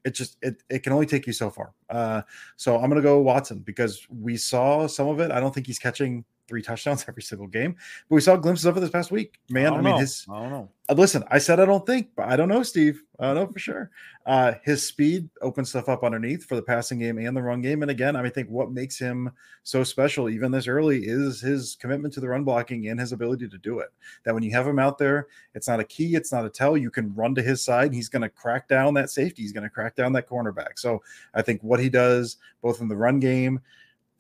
It 0.04 0.14
just 0.14 0.36
it 0.42 0.62
it 0.70 0.82
can 0.82 0.92
only 0.92 1.06
take 1.06 1.26
you 1.26 1.32
so 1.32 1.50
far. 1.50 1.74
Uh, 1.90 2.22
so 2.56 2.76
I'm 2.76 2.88
to 2.96 3.02
go 3.02 3.20
Watson 3.20 3.58
because 3.58 4.06
we 4.08 4.36
saw 4.36 4.86
some 4.86 5.08
of 5.08 5.20
it. 5.20 5.30
I 5.30 5.40
don't 5.40 5.54
think 5.54 5.66
he's 5.66 5.78
catching 5.78 6.24
three 6.48 6.62
touchdowns 6.62 7.04
every 7.08 7.22
single 7.22 7.46
game, 7.46 7.76
but 8.08 8.14
we 8.16 8.20
saw 8.20 8.36
glimpses 8.36 8.64
of 8.64 8.76
it 8.76 8.80
this 8.80 8.90
past 8.90 9.10
week. 9.10 9.38
Man, 9.50 9.66
I, 9.66 9.70
don't 9.70 9.84
mean, 9.84 9.94
know. 9.94 10.00
his 10.00 10.26
I 10.28 10.40
don't 10.40 10.50
know. 10.50 10.68
uh, 10.88 10.94
listen, 10.94 11.22
I 11.28 11.38
said 11.38 11.60
I 11.60 11.66
don't 11.66 11.86
think, 11.86 12.08
but 12.16 12.28
I 12.28 12.36
don't 12.36 12.48
know, 12.48 12.62
Steve. 12.62 13.02
I 13.20 13.26
don't 13.26 13.34
know 13.34 13.52
for 13.52 13.58
sure. 13.58 13.90
Uh, 14.26 14.54
his 14.64 14.86
speed 14.86 15.28
opens 15.42 15.70
stuff 15.70 15.88
up 15.88 16.04
underneath 16.04 16.44
for 16.44 16.54
the 16.54 16.62
passing 16.62 16.98
game 16.98 17.18
and 17.18 17.36
the 17.36 17.42
run 17.42 17.60
game. 17.62 17.82
And 17.82 17.90
again, 17.90 18.14
I 18.14 18.20
mean, 18.20 18.26
I 18.26 18.30
think 18.30 18.48
what 18.48 18.70
makes 18.70 18.98
him 18.98 19.30
so 19.62 19.82
special, 19.82 20.28
even 20.28 20.52
this 20.52 20.68
early, 20.68 21.00
is 21.04 21.40
his 21.40 21.76
commitment 21.80 22.14
to 22.14 22.20
the 22.20 22.28
run 22.28 22.44
blocking 22.44 22.88
and 22.88 23.00
his 23.00 23.12
ability 23.12 23.48
to 23.48 23.58
do 23.58 23.80
it. 23.80 23.88
That 24.24 24.34
when 24.34 24.42
you 24.42 24.52
have 24.52 24.66
him 24.66 24.78
out 24.78 24.98
there, 24.98 25.26
it's 25.54 25.66
not 25.68 25.80
a 25.80 25.84
key, 25.84 26.14
it's 26.14 26.32
not 26.32 26.44
a 26.44 26.50
tell. 26.50 26.76
You 26.76 26.90
can 26.90 27.14
run 27.14 27.34
to 27.34 27.42
his 27.42 27.62
side. 27.62 27.92
He's 27.92 28.08
going 28.08 28.22
to 28.22 28.28
crack 28.28 28.68
down 28.68 28.94
that 28.94 29.10
safety. 29.10 29.42
He's 29.42 29.52
going 29.52 29.64
to 29.64 29.70
crack 29.70 29.96
down 29.96 30.12
that 30.12 30.28
cornerback. 30.28 30.78
So 30.78 31.02
I 31.34 31.42
think 31.42 31.62
what 31.62 31.80
he 31.80 31.88
does, 31.88 32.36
both 32.62 32.80
in 32.80 32.88
the 32.88 32.96
run 32.96 33.18
game, 33.18 33.60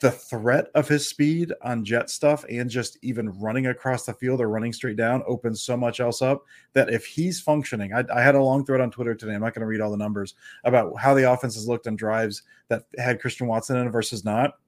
the 0.00 0.10
threat 0.12 0.68
of 0.74 0.86
his 0.86 1.08
speed 1.08 1.52
on 1.62 1.84
jet 1.84 2.08
stuff 2.08 2.44
and 2.48 2.70
just 2.70 2.96
even 3.02 3.30
running 3.40 3.66
across 3.66 4.06
the 4.06 4.14
field 4.14 4.40
or 4.40 4.48
running 4.48 4.72
straight 4.72 4.96
down 4.96 5.24
opens 5.26 5.60
so 5.60 5.76
much 5.76 5.98
else 5.98 6.22
up 6.22 6.44
that 6.72 6.88
if 6.88 7.04
he's 7.04 7.40
functioning, 7.40 7.92
I, 7.92 8.04
I 8.14 8.22
had 8.22 8.36
a 8.36 8.42
long 8.42 8.64
thread 8.64 8.80
on 8.80 8.92
Twitter 8.92 9.16
today. 9.16 9.34
I'm 9.34 9.40
not 9.40 9.54
going 9.54 9.62
to 9.62 9.66
read 9.66 9.80
all 9.80 9.90
the 9.90 9.96
numbers 9.96 10.34
about 10.62 10.96
how 11.00 11.14
the 11.14 11.30
offense 11.30 11.56
has 11.56 11.66
looked 11.66 11.88
on 11.88 11.96
drives 11.96 12.42
that 12.68 12.84
had 12.96 13.20
Christian 13.20 13.48
Watson 13.48 13.76
in 13.76 13.90
versus 13.90 14.24
not. 14.24 14.58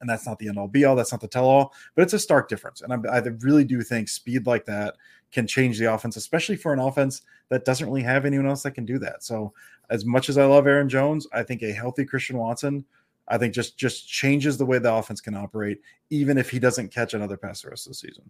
And 0.00 0.08
that's 0.08 0.26
not 0.26 0.38
the 0.38 0.48
end 0.48 0.58
all 0.58 0.68
be 0.68 0.84
all. 0.84 0.96
That's 0.96 1.12
not 1.12 1.20
the 1.20 1.28
tell 1.28 1.44
all, 1.44 1.74
but 1.94 2.02
it's 2.02 2.14
a 2.14 2.18
stark 2.18 2.48
difference. 2.48 2.80
And 2.82 3.06
I, 3.06 3.16
I 3.16 3.18
really 3.40 3.64
do 3.64 3.82
think 3.82 4.08
speed 4.08 4.46
like 4.46 4.64
that 4.66 4.96
can 5.30 5.46
change 5.46 5.78
the 5.78 5.92
offense, 5.92 6.16
especially 6.16 6.56
for 6.56 6.72
an 6.72 6.78
offense 6.78 7.22
that 7.50 7.64
doesn't 7.64 7.86
really 7.86 8.02
have 8.02 8.24
anyone 8.24 8.46
else 8.46 8.62
that 8.62 8.72
can 8.72 8.84
do 8.84 8.98
that. 8.98 9.22
So, 9.22 9.52
as 9.90 10.04
much 10.04 10.28
as 10.28 10.38
I 10.38 10.44
love 10.44 10.66
Aaron 10.66 10.88
Jones, 10.88 11.26
I 11.32 11.42
think 11.42 11.62
a 11.62 11.72
healthy 11.72 12.04
Christian 12.04 12.38
Watson 12.38 12.84
I 13.30 13.38
think 13.38 13.54
just 13.54 13.78
just 13.78 14.08
changes 14.08 14.58
the 14.58 14.66
way 14.66 14.78
the 14.78 14.92
offense 14.92 15.20
can 15.20 15.34
operate, 15.34 15.80
even 16.10 16.36
if 16.36 16.50
he 16.50 16.58
doesn't 16.58 16.92
catch 16.92 17.14
another 17.14 17.36
pass 17.36 17.62
the 17.62 17.70
rest 17.70 17.86
of 17.86 17.92
the 17.92 17.94
season. 17.94 18.28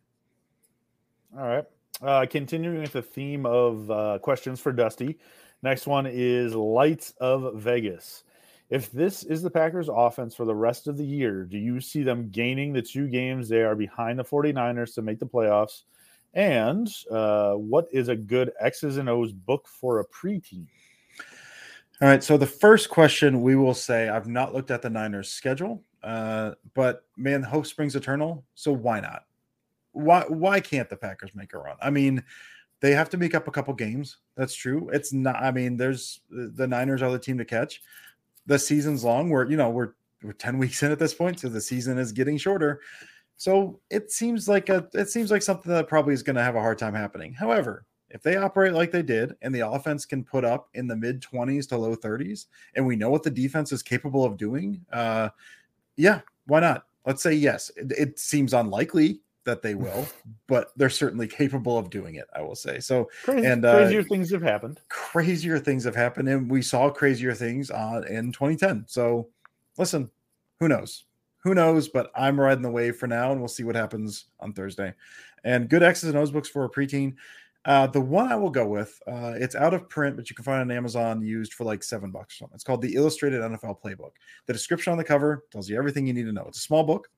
All 1.37 1.49
right. 1.49 1.65
Uh, 2.03 2.27
continuing 2.29 2.81
with 2.81 2.93
the 2.93 3.03
theme 3.03 3.47
of 3.47 3.91
uh, 3.91 4.19
questions 4.21 4.61
for 4.61 4.73
Dusty. 4.73 5.19
Next 5.63 5.87
one 5.87 6.07
is 6.07 6.55
Lights 6.55 7.15
of 7.21 7.61
Vegas. 7.61 8.25
If 8.71 8.91
this 8.93 9.25
is 9.25 9.43
the 9.43 9.51
Packers 9.51 9.89
offense 9.93 10.35
for 10.35 10.45
the 10.45 10.55
rest 10.55 10.87
of 10.87 10.97
the 10.97 11.05
year, 11.05 11.45
do 11.45 11.59
you 11.59 11.81
see 11.81 12.03
them 12.03 12.31
gaining 12.31 12.73
the 12.73 12.81
two 12.81 13.09
games 13.09 13.49
they 13.49 13.63
are 13.63 13.75
behind 13.75 14.19
the 14.19 14.25
49ers 14.25 14.95
to 14.95 15.03
make 15.03 15.19
the 15.19 15.27
playoffs? 15.27 15.83
And 16.35 16.89
uh, 17.11 17.55
what 17.55 17.89
is 17.93 18.09
a 18.09 18.17
good 18.17 18.53
X's 18.61 18.97
and 18.97 19.09
O's 19.09 19.33
book 19.33 19.67
for 19.67 19.99
a 19.99 20.07
preteen? 20.07 20.67
All 22.03 22.09
right. 22.09 22.25
So 22.25 22.39
the 22.39 22.47
first 22.47 22.89
question 22.89 23.43
we 23.43 23.57
will 23.57 23.75
say 23.75 24.09
I've 24.09 24.27
not 24.29 24.55
looked 24.55 24.71
at 24.71 24.81
the 24.81 24.89
Niners 24.89 25.31
schedule, 25.31 25.83
uh, 26.03 26.53
but 26.75 27.05
man, 27.17 27.43
hope 27.43 27.67
springs 27.67 27.95
eternal. 27.95 28.45
So 28.55 28.73
why 28.73 29.01
not? 29.01 29.25
Why 29.93 30.25
why 30.29 30.61
can't 30.61 30.89
the 30.89 30.97
Packers 30.97 31.35
make 31.35 31.53
a 31.53 31.59
run? 31.59 31.77
I 31.83 31.91
mean, 31.91 32.25
they 32.81 32.93
have 32.93 33.11
to 33.11 33.19
make 33.19 33.35
up 33.35 33.49
a 33.49 33.51
couple 33.51 33.75
games. 33.75 34.17
That's 34.35 34.55
true. 34.55 34.89
It's 34.93 35.13
not. 35.13 35.37
I 35.37 35.51
mean, 35.51 35.77
there's 35.77 36.21
the 36.31 36.67
Niners 36.67 37.03
are 37.03 37.13
the 37.13 37.19
team 37.19 37.37
to 37.39 37.45
catch. 37.45 37.83
The 38.47 38.59
season's 38.59 39.05
long. 39.05 39.29
We're 39.29 39.51
you 39.51 39.59
know 39.59 39.69
we're 39.69 39.93
we're 40.23 40.33
ten 40.33 40.57
weeks 40.59 40.83
in 40.83 40.93
at 40.93 40.99
this 40.99 41.13
point, 41.13 41.41
so 41.41 41.51
the 41.51 41.61
season 41.61 41.99
is 41.99 42.13
getting 42.13 42.39
shorter. 42.39 42.81
So 43.37 43.81
it 43.91 44.11
seems 44.11 44.49
like 44.49 44.71
a 44.71 44.89
it 44.95 45.11
seems 45.11 45.31
like 45.31 45.43
something 45.43 45.71
that 45.73 45.89
probably 45.89 46.15
is 46.15 46.23
going 46.23 46.37
to 46.37 46.43
have 46.43 46.57
a 46.57 46.61
hard 46.61 46.79
time 46.79 46.95
happening. 46.95 47.35
However, 47.35 47.85
if 48.11 48.23
they 48.23 48.37
operate 48.37 48.73
like 48.73 48.91
they 48.91 49.03
did 49.03 49.35
and 49.43 49.55
the 49.55 49.69
offense 49.69 50.05
can 50.05 50.25
put 50.25 50.45
up 50.45 50.69
in 50.75 50.87
the 50.87 50.97
mid 50.97 51.23
20s 51.23 51.69
to 51.69 51.77
low 51.77 51.97
30s, 51.97 52.47
and 52.75 52.87
we 52.87 52.97
know 52.97 53.11
what 53.11 53.23
the 53.23 53.31
defense 53.31 53.73
is 53.73 53.83
capable 53.83 54.25
of 54.25 54.37
doing, 54.37 54.85
uh, 54.93 55.29
yeah, 55.97 56.21
why 56.47 56.61
not? 56.61 56.87
Let's 57.07 57.23
say 57.23 57.33
yes. 57.33 57.71
It, 57.77 57.93
it 57.93 58.19
seems 58.19 58.53
unlikely 58.53 59.21
that 59.45 59.63
they 59.63 59.75
will, 59.77 60.07
but 60.47 60.73
they're 60.77 60.91
certainly 60.91 61.27
capable 61.27 61.79
of 61.79 61.91
doing 61.91 62.17
it. 62.17 62.27
I 62.35 62.43
will 62.43 62.57
say 62.57 62.81
so. 62.81 63.09
Crazy, 63.25 63.47
and 63.47 63.65
uh, 63.65 63.77
crazier 63.77 64.03
things 64.03 64.31
have 64.31 64.43
happened. 64.43 64.81
Crazier 64.89 65.59
things 65.59 65.85
have 65.85 65.97
happened, 65.97 66.29
and 66.29 66.51
we 66.51 66.63
saw 66.63 66.91
crazier 66.91 67.35
things 67.35 67.71
on 67.71 68.07
in 68.07 68.33
2010. 68.33 68.85
So, 68.87 69.29
listen, 69.79 70.11
who 70.59 70.69
knows? 70.69 71.05
Who 71.43 71.55
knows? 71.55 71.89
But 71.89 72.11
I'm 72.15 72.39
riding 72.39 72.63
the 72.63 72.71
wave 72.71 72.97
for 72.97 73.07
now, 73.07 73.33
and 73.33 73.41
we'll 73.41 73.49
see 73.49 73.65
what 73.65 73.77
happens 73.77 74.27
on 74.41 74.53
Thursday. 74.53 74.95
And 75.45 75.71
good 75.71 75.83
X's 75.83 76.11
and 76.11 76.19
O's 76.19 76.31
books 76.31 76.49
for 76.49 76.65
a 76.65 76.71
preteen. 76.71 77.15
Uh, 77.67 77.87
the 77.87 78.01
one 78.01 78.33
I 78.33 78.37
will 78.37 78.51
go 78.51 78.67
with, 78.67 78.99
uh, 79.07 79.35
it's 79.37 79.55
out 79.55 79.75
of 79.75 79.89
print, 79.89 80.17
but 80.17 80.31
you 80.31 80.37
can 80.37 80.45
find 80.45 80.61
on 80.63 80.71
Amazon 80.71 81.21
used 81.21 81.53
for 81.53 81.65
like 81.65 81.83
seven 81.83 82.11
bucks 82.11 82.35
or 82.35 82.39
something. 82.39 82.55
It's 82.55 82.65
called 82.65 82.81
the 82.81 82.95
Illustrated 82.95 83.43
NFL 83.43 83.83
Playbook. 83.83 84.13
The 84.47 84.53
description 84.55 84.93
on 84.93 84.99
the 84.99 85.05
cover 85.05 85.45
tells 85.53 85.69
you 85.69 85.77
everything 85.77 86.07
you 86.07 86.15
need 86.15 86.25
to 86.25 86.33
know. 86.33 86.47
It's 86.49 86.59
a 86.59 86.63
small 86.63 86.85
book. 86.85 87.09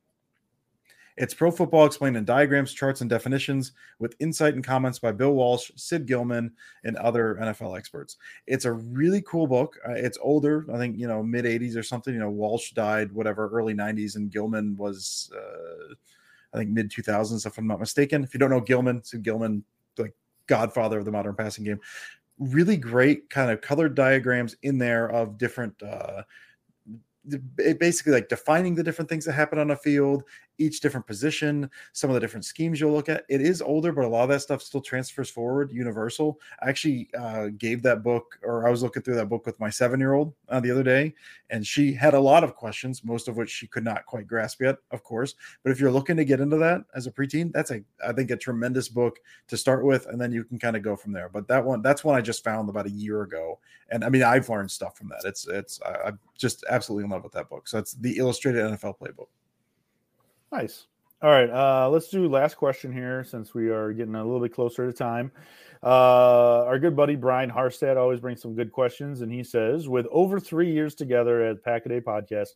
It's 1.17 1.35
pro 1.35 1.51
football 1.51 1.85
explained 1.85 2.17
in 2.17 2.25
diagrams, 2.25 2.73
charts, 2.73 3.03
and 3.03 3.11
definitions 3.11 3.73
with 3.99 4.17
insight 4.19 4.55
and 4.55 4.65
comments 4.65 4.99
by 4.99 5.13
Bill 5.13 5.33
Walsh, 5.33 5.71
Sid 5.77 6.07
Gilman, 6.07 6.51
and 6.85 6.97
other 6.97 7.37
NFL 7.41 7.77
experts. 7.77 8.17
It's 8.47 8.65
a 8.65 8.73
really 8.73 9.21
cool 9.23 9.47
book. 9.47 9.79
Uh, 9.87 9.93
it's 9.93 10.19
older, 10.23 10.65
I 10.73 10.79
think, 10.79 10.99
you 10.99 11.07
know, 11.07 11.23
mid 11.23 11.45
80s 11.45 11.77
or 11.77 11.83
something. 11.83 12.15
You 12.15 12.21
know, 12.21 12.31
Walsh 12.31 12.73
died, 12.73 13.13
whatever, 13.13 13.49
early 13.49 13.75
90s, 13.75 14.17
and 14.17 14.31
Gilman 14.31 14.75
was, 14.77 15.31
uh, 15.37 15.95
I 16.55 16.59
think, 16.59 16.71
mid 16.71 16.91
2000s, 16.91 17.47
if 17.47 17.59
I'm 17.59 17.67
not 17.67 17.81
mistaken. 17.81 18.25
If 18.25 18.33
you 18.33 18.41
don't 18.41 18.51
know 18.51 18.61
Gilman, 18.61 19.05
Sid 19.05 19.23
Gilman, 19.23 19.65
like 19.99 20.15
godfather 20.53 20.99
of 20.99 21.07
the 21.07 21.11
modern 21.11 21.35
passing 21.35 21.65
game. 21.65 21.81
Really 22.38 22.77
great 22.77 23.31
kind 23.31 23.51
of 23.51 23.62
colored 23.62 23.95
diagrams 23.95 24.55
in 24.62 24.77
there 24.77 25.09
of 25.11 25.38
different 25.38 25.83
uh, 25.83 26.23
basically 27.79 28.12
like 28.12 28.29
defining 28.29 28.75
the 28.75 28.83
different 28.83 29.09
things 29.09 29.25
that 29.25 29.33
happen 29.33 29.59
on 29.59 29.71
a 29.71 29.77
field 29.77 30.25
each 30.59 30.81
different 30.81 31.07
position, 31.07 31.71
some 31.93 32.11
of 32.11 32.15
the 32.15 32.21
different 32.21 32.45
schemes 32.45 32.81
you'll 32.81 32.93
look 32.93 33.09
at. 33.09 33.25
It 33.29 33.41
is 33.41 33.62
older, 33.62 33.93
but 33.93 34.05
a 34.05 34.09
lot 34.09 34.25
of 34.25 34.29
that 34.31 34.41
stuff 34.41 34.62
still 34.62 34.81
transfers 34.81 35.31
forward. 35.31 35.73
Universal. 35.73 36.38
I 36.62 36.69
actually 36.69 37.09
uh, 37.19 37.49
gave 37.59 37.83
that 37.83 38.03
book, 38.03 38.38
or 38.43 38.67
I 38.67 38.71
was 38.71 38.83
looking 38.83 39.03
through 39.03 39.17
that 39.17 39.29
book 39.29 39.47
with 39.47 39.59
my 39.61 39.71
seven 39.71 40.01
year 40.01 40.15
old 40.15 40.35
uh, 40.49 40.61
the 40.61 40.71
other 40.71 40.83
day, 40.83 41.15
and 41.51 41.67
she 41.67 41.93
had 41.93 42.15
a 42.15 42.21
lot 42.21 42.45
of 42.45 42.55
questions, 42.55 43.05
most 43.05 43.29
of 43.29 43.37
which 43.37 43.51
she 43.51 43.67
could 43.67 43.85
not 43.85 44.07
quite 44.07 44.27
grasp 44.27 44.61
yet, 44.61 44.77
of 44.91 45.03
course. 45.03 45.35
But 45.62 45.73
if 45.73 45.81
you're 45.81 45.91
looking 45.91 46.17
to 46.17 46.25
get 46.25 46.41
into 46.41 46.57
that 46.59 46.83
as 46.95 47.07
a 47.07 47.12
preteen, 47.12 47.53
that's 47.53 47.71
a 47.71 47.83
I 48.07 48.12
think 48.12 48.31
a 48.31 48.37
tremendous 48.37 48.88
book 48.88 49.19
to 49.49 49.57
start 49.57 49.85
with, 49.85 50.07
and 50.07 50.21
then 50.21 50.33
you 50.33 50.45
can 50.45 50.59
kind 50.59 50.77
of 50.77 50.83
go 50.83 50.97
from 50.97 51.12
there. 51.12 51.29
But 51.29 51.49
that 51.49 51.65
one, 51.65 51.83
that's 51.83 52.05
one 52.05 52.17
I 52.17 52.21
just 52.21 52.45
found 52.45 52.69
about 52.69 52.87
a 52.87 52.91
year 52.91 53.23
ago, 53.23 53.59
and 53.91 54.05
I 54.05 54.09
mean 54.09 54.23
I've 54.23 54.49
learned 54.49 54.71
stuff 54.71 54.97
from 54.97 55.09
that. 55.09 55.23
It's 55.25 55.47
it's 55.49 55.81
I, 55.83 56.09
I'm 56.09 56.19
just 56.37 56.65
absolutely 56.69 57.05
in 57.05 57.11
love 57.11 57.25
with 57.25 57.33
that 57.33 57.49
book. 57.49 57.69
So 57.69 57.79
it's 57.79 57.95
the 57.95 58.19
Illustrated 58.19 58.65
NFL 58.65 58.99
Playbook. 58.99 59.29
Nice. 60.53 60.87
All 61.23 61.31
right, 61.31 61.49
uh, 61.49 61.88
let's 61.88 62.09
do 62.09 62.29
last 62.29 62.57
question 62.57 62.93
here 62.93 63.25
since 63.25 63.55
we 63.55 63.71
are 63.71 63.93
getting 63.93 64.17
a 64.17 64.25
little 64.25 64.41
bit 64.41 64.53
closer 64.53 64.87
to 64.87 64.93
time. 64.93 65.33
Uh, 65.83 66.65
our 66.65 66.79
good 66.79 66.95
buddy 66.95 67.15
Brian 67.17 67.51
Harstad 67.51 67.97
always 67.97 68.21
brings 68.21 68.43
some 68.43 68.55
good 68.55 68.71
questions, 68.73 69.23
and 69.23 69.33
he 69.33 69.43
says, 69.43 69.88
with 69.88 70.07
over 70.11 70.38
three 70.38 70.71
years 70.73 70.95
together 70.95 71.43
at 71.45 71.65
Pack 71.65 71.87
a 71.87 71.88
Day 71.88 72.01
Podcast, 72.01 72.49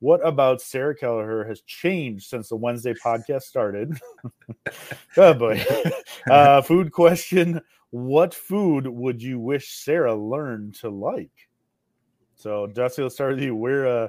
what 0.00 0.24
about 0.26 0.60
Sarah 0.60 0.94
Kelleher 0.94 1.44
has 1.44 1.62
changed 1.62 2.28
since 2.28 2.48
the 2.50 2.56
Wednesday 2.56 2.94
podcast 2.94 3.42
started? 3.42 3.98
oh 5.16 5.34
boy. 5.34 5.62
Uh, 6.30 6.60
food 6.60 6.92
question: 6.92 7.60
What 7.90 8.34
food 8.34 8.86
would 8.86 9.22
you 9.22 9.38
wish 9.38 9.70
Sarah 9.70 10.14
learned 10.14 10.74
to 10.76 10.90
like? 10.90 11.48
So, 12.36 12.66
Dusty, 12.66 13.02
let's 13.02 13.14
start 13.14 13.34
with 13.34 13.42
you. 13.42 13.56
Where 13.56 13.86
uh, 13.86 14.08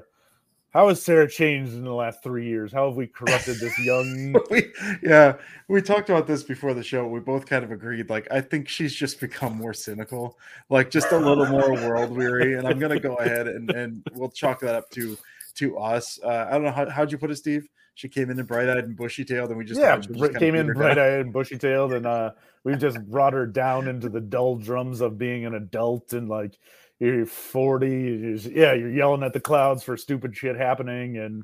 how 0.71 0.87
has 0.87 1.01
Sarah 1.01 1.29
changed 1.29 1.73
in 1.73 1.83
the 1.83 1.93
last 1.93 2.23
three 2.23 2.47
years? 2.47 2.71
How 2.71 2.87
have 2.87 2.95
we 2.95 3.05
corrupted 3.05 3.59
this 3.59 3.77
young? 3.79 4.35
we, 4.49 4.71
yeah, 5.03 5.33
we 5.67 5.81
talked 5.81 6.09
about 6.09 6.27
this 6.27 6.43
before 6.43 6.73
the 6.73 6.83
show. 6.83 7.05
We 7.05 7.19
both 7.19 7.45
kind 7.45 7.65
of 7.65 7.71
agreed. 7.71 8.09
Like, 8.09 8.27
I 8.31 8.39
think 8.39 8.69
she's 8.69 8.95
just 8.95 9.19
become 9.19 9.57
more 9.57 9.73
cynical, 9.73 10.37
like 10.69 10.89
just 10.89 11.11
a 11.11 11.17
little 11.17 11.45
more 11.45 11.73
world 11.73 12.15
weary. 12.15 12.53
And 12.55 12.65
I'm 12.65 12.79
gonna 12.79 12.99
go 12.99 13.15
ahead 13.15 13.47
and 13.47 13.69
and 13.71 14.01
we'll 14.13 14.29
chalk 14.29 14.61
that 14.61 14.75
up 14.75 14.89
to 14.91 15.17
to 15.55 15.77
us. 15.77 16.19
Uh, 16.23 16.47
I 16.49 16.51
don't 16.51 16.63
know 16.63 16.71
how 16.71 16.89
how'd 16.89 17.11
you 17.11 17.17
put 17.17 17.31
it, 17.31 17.35
Steve? 17.35 17.67
She 17.95 18.07
came 18.07 18.29
in 18.29 18.39
and 18.39 18.47
bright 18.47 18.69
eyed 18.69 18.85
and 18.85 18.95
bushy 18.95 19.25
tailed, 19.25 19.49
and 19.49 19.57
we 19.57 19.65
just 19.65 19.79
yeah 19.79 19.97
just 19.97 20.35
came 20.37 20.55
in 20.55 20.71
bright 20.73 20.97
eyed 20.97 21.19
and 21.19 21.33
bushy 21.33 21.57
tailed, 21.57 21.91
and 21.91 22.05
uh, 22.05 22.31
we 22.63 22.75
just 22.77 23.05
brought 23.09 23.33
her 23.33 23.45
down 23.45 23.89
into 23.89 24.07
the 24.07 24.21
doldrums 24.21 25.01
of 25.01 25.17
being 25.17 25.45
an 25.45 25.53
adult 25.53 26.13
and 26.13 26.29
like 26.29 26.57
you're 27.01 27.25
40 27.25 27.89
you're, 27.89 28.35
yeah 28.35 28.73
you're 28.73 28.91
yelling 28.91 29.23
at 29.23 29.33
the 29.33 29.39
clouds 29.39 29.83
for 29.83 29.97
stupid 29.97 30.35
shit 30.35 30.55
happening 30.55 31.17
and 31.17 31.43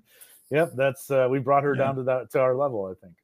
yep 0.52 0.72
that's 0.76 1.10
uh, 1.12 1.28
we 1.30 1.40
brought 1.40 1.64
her 1.64 1.76
yeah. 1.76 1.84
down 1.84 1.96
to 1.96 2.04
that 2.04 2.32
to 2.32 2.40
our 2.40 2.56
level 2.56 2.86
i 2.86 2.94
think 3.06 3.16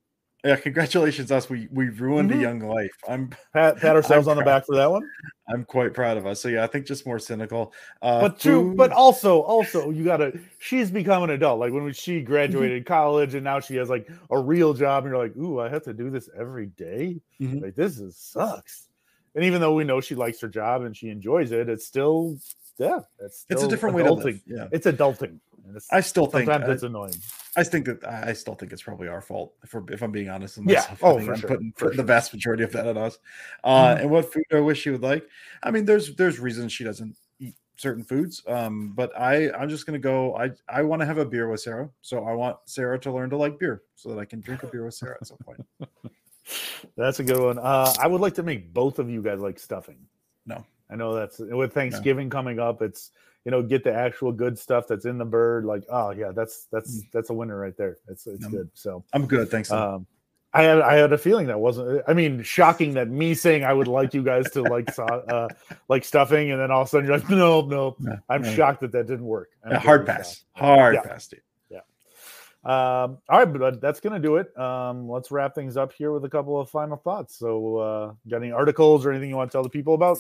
yeah 0.44 0.56
congratulations 0.56 1.32
us 1.32 1.50
we 1.50 1.68
we 1.72 1.90
ruined 1.90 2.32
mm-hmm. 2.32 2.40
a 2.40 2.42
young 2.42 2.60
life 2.60 2.92
i'm 3.08 3.30
pat, 3.54 3.78
pat 3.78 3.96
ourselves 3.96 4.28
I'm 4.28 4.38
on 4.38 4.44
proud. 4.44 4.46
the 4.46 4.60
back 4.60 4.66
for 4.66 4.76
that 4.76 4.90
one 4.90 5.08
i'm 5.48 5.64
quite 5.64 5.94
proud 5.94 6.18
of 6.18 6.26
us 6.26 6.42
so 6.42 6.50
yeah 6.50 6.64
i 6.64 6.68
think 6.68 6.88
just 6.88 7.06
more 7.06 7.20
cynical 7.20 7.72
uh, 8.02 8.22
but 8.22 8.40
true 8.40 8.70
food... 8.70 8.78
but 8.78 8.92
also 8.92 9.42
also 9.42 9.92
you 9.92 10.04
gotta 10.04 10.38
she's 10.60 10.90
become 10.90 11.24
an 11.24 11.30
adult 11.30 11.60
like 11.60 11.72
when 11.72 11.94
she 11.94 12.18
mm-hmm. 12.18 12.26
graduated 12.26 12.86
college 12.86 13.36
and 13.36 13.44
now 13.44 13.60
she 13.60 13.76
has 13.76 13.90
like 13.90 14.10
a 14.32 14.40
real 14.40 14.74
job 14.74 15.06
and 15.06 15.14
you're 15.14 15.24
like 15.24 15.38
ooh 15.38 15.60
i 15.60 15.70
have 15.70 15.84
to 15.84 15.94
do 15.94 16.10
this 16.10 16.30
every 16.38 16.66
day? 16.66 17.22
Mm-hmm. 17.40 17.60
like 17.60 17.76
this 17.76 18.00
is 18.00 18.18
sucks 18.18 18.88
and 19.36 19.44
even 19.44 19.62
though 19.62 19.74
we 19.74 19.84
know 19.84 20.02
she 20.02 20.16
likes 20.16 20.40
her 20.42 20.48
job 20.48 20.84
and 20.84 20.96
she 20.96 21.10
enjoys 21.10 21.52
it, 21.52 21.70
it's 21.70 21.86
still 21.86 22.38
yeah, 22.78 23.00
it's 23.20 23.42
still 23.42 23.58
it's 23.58 23.64
a 23.64 23.68
different 23.68 23.96
adulting. 23.96 24.14
way 24.16 24.22
to 24.22 24.28
live. 24.28 24.42
Yeah, 24.46 24.68
it's 24.72 24.88
adulting. 24.88 25.40
It's, 25.76 25.92
I 25.92 26.02
still 26.02 26.26
think 26.26 26.50
sometimes 26.50 26.74
it's 26.74 26.84
annoying. 26.84 27.16
I 27.56 27.64
think 27.64 27.86
that 27.86 28.04
I 28.06 28.34
still 28.34 28.56
think 28.56 28.74
it's 28.74 28.82
probably 28.82 29.08
our 29.08 29.22
fault 29.22 29.54
if, 29.64 29.74
if 29.92 30.02
I'm 30.02 30.12
being 30.12 30.30
honest. 30.30 30.58
With 30.58 30.68
myself. 30.68 31.00
Yeah. 31.02 31.08
Oh, 31.08 31.20
for 31.20 31.34
I'm 31.34 31.40
sure. 31.40 31.50
putting, 31.50 31.74
for 31.76 31.90
the 31.90 31.96
sure. 31.96 32.06
vast 32.06 32.34
majority 32.34 32.64
of 32.64 32.72
that 32.74 32.88
on 32.88 32.98
us. 32.98 33.18
Uh, 33.64 33.88
mm-hmm. 33.88 34.02
And 34.02 34.12
what 34.12 34.34
food 34.34 34.44
I 34.52 34.60
wish 34.60 34.82
she 34.82 34.90
would 34.90 35.04
like. 35.04 35.28
I 35.62 35.72
mean, 35.72 35.86
there's 35.86 36.16
there's 36.16 36.40
reasons 36.40 36.74
she 36.74 36.84
doesn't 36.84 37.16
eat 37.40 37.56
certain 37.78 38.04
foods. 38.04 38.44
Um, 38.48 38.94
but 38.94 39.18
I 39.18 39.52
I'm 39.52 39.70
just 39.70 39.86
gonna 39.86 40.00
go. 40.00 40.36
I 40.36 40.52
I 40.68 40.82
want 40.82 41.02
to 41.02 41.06
have 41.06 41.18
a 41.18 41.26
beer 41.26 41.50
with 41.50 41.62
Sarah, 41.62 41.90
so 42.02 42.26
I 42.26 42.34
want 42.34 42.58
Sarah 42.66 43.00
to 43.00 43.12
learn 43.12 43.30
to 43.30 43.38
like 43.38 43.60
beer, 43.60 43.84
so 43.96 44.10
that 44.10 44.20
I 44.20 44.26
can 44.26 44.42
drink 44.42 44.64
a 44.64 44.68
beer 44.68 44.84
with 44.84 44.96
Sarah 44.96 45.18
at 45.22 45.28
some 45.28 45.38
point. 45.38 45.66
That's 46.96 47.20
a 47.20 47.24
good 47.24 47.40
one. 47.40 47.60
Uh, 47.60 47.94
I 48.00 48.08
would 48.08 48.22
like 48.22 48.36
to 48.36 48.44
make 48.44 48.74
both 48.74 49.00
of 49.00 49.10
you 49.10 49.22
guys 49.22 49.40
like 49.40 49.60
stuffing. 49.60 49.98
No, 50.46 50.66
I 50.90 50.96
know 50.96 51.14
that's 51.14 51.40
with 51.40 51.74
Thanksgiving 51.74 52.28
no. 52.28 52.32
coming 52.32 52.60
up. 52.60 52.82
It's 52.82 53.12
you 53.46 53.52
know 53.52 53.62
get 53.62 53.84
the 53.84 53.94
actual 53.94 54.32
good 54.32 54.58
stuff 54.58 54.88
that's 54.88 55.06
in 55.06 55.18
the 55.18 55.26
bird. 55.26 55.66
Like 55.66 55.84
oh 55.90 56.12
yeah, 56.12 56.32
that's 56.34 56.68
that's 56.72 57.02
mm. 57.02 57.12
that's 57.12 57.30
a 57.30 57.34
winner 57.34 57.58
right 57.58 57.76
there. 57.78 57.98
It's 58.08 58.28
it's 58.28 58.46
good. 58.48 58.70
So 58.74 59.04
I'm 59.14 59.26
good. 59.26 59.50
Thanks. 59.50 59.72
Um, 59.72 60.06
I 60.54 60.64
had 60.64 60.82
I 60.82 60.96
had 60.96 61.12
a 61.12 61.18
feeling 61.18 61.48
that 61.48 61.60
wasn't. 61.60 62.04
I 62.08 62.14
mean, 62.14 62.44
shocking 62.44 62.94
that 62.94 63.10
me 63.10 63.34
saying 63.34 63.64
I 63.64 63.74
would 63.74 63.88
like 63.88 64.14
you 64.14 64.22
guys 64.22 64.52
to 64.52 64.62
like 64.62 64.88
uh, 65.00 65.48
like 65.90 66.06
stuffing, 66.06 66.52
and 66.52 66.62
then 66.62 66.70
all 66.70 66.82
of 66.82 66.88
a 66.88 66.90
sudden 66.90 67.08
you're 67.08 67.18
like, 67.18 67.30
no, 67.30 67.62
no. 67.62 67.96
no 68.00 68.20
I'm 68.30 68.44
no. 68.44 68.54
shocked 68.54 68.82
that 68.82 68.92
that 68.92 69.08
didn't 69.08 69.26
work. 69.26 69.50
hard 69.66 70.06
pass. 70.06 70.44
Hard 70.54 70.96
yeah. 70.96 71.02
pass, 71.02 71.28
dude. 71.28 71.42
Um, 72.66 73.18
all 73.30 73.40
right, 73.40 73.46
but 73.46 73.82
that's 73.82 74.00
going 74.00 74.14
to 74.14 74.26
do 74.26 74.38
it. 74.38 74.58
Um, 74.58 75.10
let's 75.10 75.32
wrap 75.32 75.54
things 75.54 75.76
up 75.76 75.92
here 75.92 76.12
with 76.12 76.24
a 76.24 76.30
couple 76.30 76.60
of 76.60 76.70
final 76.70 76.98
thoughts. 76.98 77.38
So, 77.38 77.78
uh, 77.78 78.14
got 78.30 78.38
any 78.38 78.52
articles 78.52 79.06
or 79.06 79.12
anything 79.12 79.30
you 79.30 79.36
want 79.36 79.52
to 79.52 79.56
tell 79.56 79.64
the 79.64 79.70
people 79.70 79.94
about? 79.94 80.20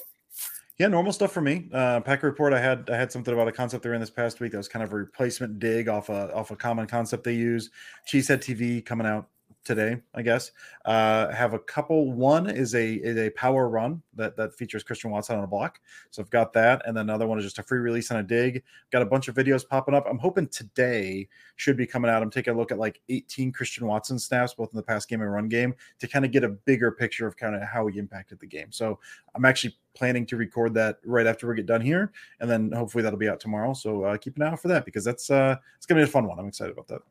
Yeah, 0.80 0.88
normal 0.88 1.14
stuff 1.14 1.32
for 1.32 1.42
me. 1.42 1.70
Uh, 1.72 2.02
Packer 2.02 2.28
report. 2.28 2.52
I 2.52 2.60
had 2.60 2.90
I 2.90 2.98
had 2.98 3.12
something 3.12 3.34
about 3.34 3.48
a 3.48 3.52
concept 3.52 3.84
they're 3.84 3.94
in 3.94 4.00
this 4.00 4.10
past 4.10 4.40
week 4.40 4.52
that 4.52 4.58
was 4.58 4.68
kind 4.68 4.84
of 4.84 4.92
a 4.92 4.96
replacement 4.96 5.60
dig 5.60 5.88
off 5.88 6.10
a 6.10 6.34
off 6.34 6.50
a 6.50 6.56
common 6.56 6.88
concept 6.88 7.24
they 7.24 7.36
use. 7.36 7.70
Cheesehead 8.12 8.40
TV 8.40 8.84
coming 8.84 9.06
out 9.06 9.30
today, 9.64 10.02
I 10.14 10.22
guess. 10.22 10.52
Uh, 10.86 11.32
have 11.32 11.54
a 11.54 11.60
couple. 11.60 12.12
One 12.12 12.50
is 12.50 12.76
a 12.76 12.94
is 12.94 13.18
a 13.18 13.30
power 13.32 13.70
run 13.70 14.02
that 14.16 14.36
that 14.38 14.54
features 14.54 14.84
Christian 14.84 15.12
Watson 15.12 15.38
on 15.38 15.44
a 15.44 15.48
block. 15.48 15.80
So 16.12 16.22
I've 16.22 16.30
got 16.30 16.54
that, 16.54 16.82
and 16.86 16.96
then 16.96 17.04
another 17.04 17.28
one 17.28 17.38
is 17.38 17.46
just 17.46 17.60
a 17.60 17.64
free 17.64 17.80
release 17.80 18.12
on 18.12 18.18
a 18.18 18.24
dig. 18.24 18.64
Got 18.92 19.02
a 19.02 19.06
bunch 19.06 19.28
of 19.28 19.36
videos 19.36 19.68
popping 19.68 19.96
up. 19.96 20.06
I'm 20.10 20.18
hoping 20.18 20.48
today 20.48 21.28
should 21.56 21.78
be 21.78 21.86
coming 21.86 22.10
out. 22.12 22.22
I'm 22.22 22.30
taking 22.30 22.54
a 22.54 22.58
look 22.58 22.72
at 22.72 22.80
like 22.80 23.02
18 23.10 23.52
Christian 23.52 23.88
Watson 23.88 24.20
snaps, 24.20 24.54
both 24.54 24.72
in 24.74 24.78
the 24.78 24.84
pass 24.84 25.06
game 25.06 25.22
and 25.22 25.32
run 25.32 25.48
game, 25.48 25.74
to 26.00 26.08
kind 26.08 26.26
of 26.26 26.32
get 26.32 26.44
a 26.44 26.50
bigger 26.50 26.92
picture 26.92 27.28
of 27.28 27.38
kind 27.38 27.56
of 27.56 27.64
how 27.64 27.88
he 27.88 28.00
impacted 28.00 28.40
the 28.40 28.48
game. 28.48 28.72
So 28.72 29.00
I'm 29.36 29.46
actually 29.46 29.78
planning 29.96 30.26
to 30.26 30.38
record 30.38 30.74
that 30.74 30.98
right 31.06 31.28
after 31.28 31.48
we 31.48 31.56
get 31.56 31.66
done 31.66 31.82
here, 31.82 32.12
and 32.40 32.50
then 32.50 32.72
hopefully 32.72 33.04
that'll 33.04 33.20
be 33.20 33.30
out 33.30 33.40
tomorrow. 33.40 33.74
So 33.74 34.04
uh, 34.04 34.18
keep 34.18 34.36
an 34.38 34.44
eye 34.44 34.50
out 34.50 34.62
for 34.62 34.68
that 34.70 34.86
because 34.86 35.04
that's 35.04 35.30
uh, 35.30 35.56
it's 35.78 35.86
gonna 35.86 36.02
be 36.02 36.06
a 36.06 36.08
fun 36.08 36.28
one. 36.28 36.40
I'm 36.40 36.48
excited 36.48 36.72
about 36.72 36.88
that. 36.88 37.02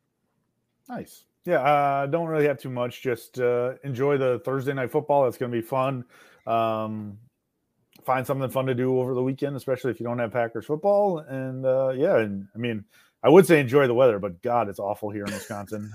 Nice. 0.89 1.25
Yeah, 1.45 1.61
uh, 1.61 2.07
don't 2.07 2.29
really 2.29 2.47
have 2.47 2.59
too 2.59 2.71
much. 2.71 3.03
Just 3.03 3.41
uh, 3.41 3.75
enjoy 3.83 4.17
the 4.17 4.41
Thursday 4.45 4.73
night 4.75 4.93
football. 4.93 5.27
It's 5.27 5.39
going 5.39 5.51
to 5.51 5.59
be 5.59 5.63
fun. 5.63 6.05
Um, 6.47 7.19
find 8.05 8.27
something 8.27 8.49
fun 8.49 8.67
to 8.67 8.75
do 8.75 8.99
over 9.01 9.15
the 9.15 9.23
weekend, 9.23 9.57
especially 9.57 9.91
if 9.91 10.01
you 10.01 10.07
don't 10.07 10.19
have 10.19 10.33
Packers 10.33 10.67
football. 10.67 11.19
And 11.19 11.67
uh, 11.67 11.91
yeah, 11.97 12.19
and 12.19 12.47
I 12.55 12.59
mean, 12.59 12.85
I 13.25 13.29
would 13.29 13.47
say 13.47 13.61
enjoy 13.61 13.87
the 13.87 13.95
weather, 13.95 14.19
but 14.19 14.43
God, 14.43 14.69
it's 14.69 14.79
awful 14.79 15.11
here 15.11 15.25
in 15.25 15.33
Wisconsin. 15.33 15.93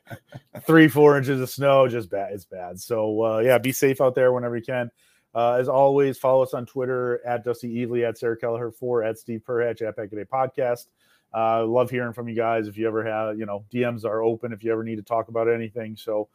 Three, 0.66 0.88
four 0.88 1.16
inches 1.16 1.40
of 1.40 1.50
snow, 1.50 1.88
just 1.88 2.10
bad. 2.10 2.32
It's 2.32 2.44
bad. 2.44 2.80
So 2.80 3.24
uh, 3.24 3.38
yeah, 3.38 3.58
be 3.58 3.72
safe 3.72 4.00
out 4.00 4.14
there 4.14 4.32
whenever 4.32 4.56
you 4.56 4.64
can. 4.64 4.90
Uh, 5.34 5.52
as 5.52 5.68
always, 5.68 6.18
follow 6.18 6.42
us 6.42 6.54
on 6.54 6.66
Twitter 6.66 7.24
at 7.26 7.44
Dusty 7.44 7.76
Evely, 7.76 8.06
at 8.06 8.18
Sarah 8.18 8.36
Kelleher, 8.36 8.70
four 8.70 9.02
at 9.02 9.18
Steve 9.18 9.42
Perhatch, 9.46 9.86
at 9.86 9.96
Pack 9.96 10.12
a 10.12 10.16
Day 10.16 10.24
Podcast. 10.24 10.86
Uh, 11.34 11.64
love 11.66 11.90
hearing 11.90 12.12
from 12.12 12.28
you 12.28 12.34
guys. 12.34 12.68
If 12.68 12.76
you 12.76 12.86
ever 12.86 13.04
have, 13.04 13.38
you 13.38 13.46
know, 13.46 13.64
DMs 13.72 14.04
are 14.04 14.22
open 14.22 14.52
if 14.52 14.64
you 14.64 14.72
ever 14.72 14.82
need 14.82 14.96
to 14.96 15.02
talk 15.02 15.28
about 15.28 15.48
anything. 15.48 15.96
So, 15.96 16.28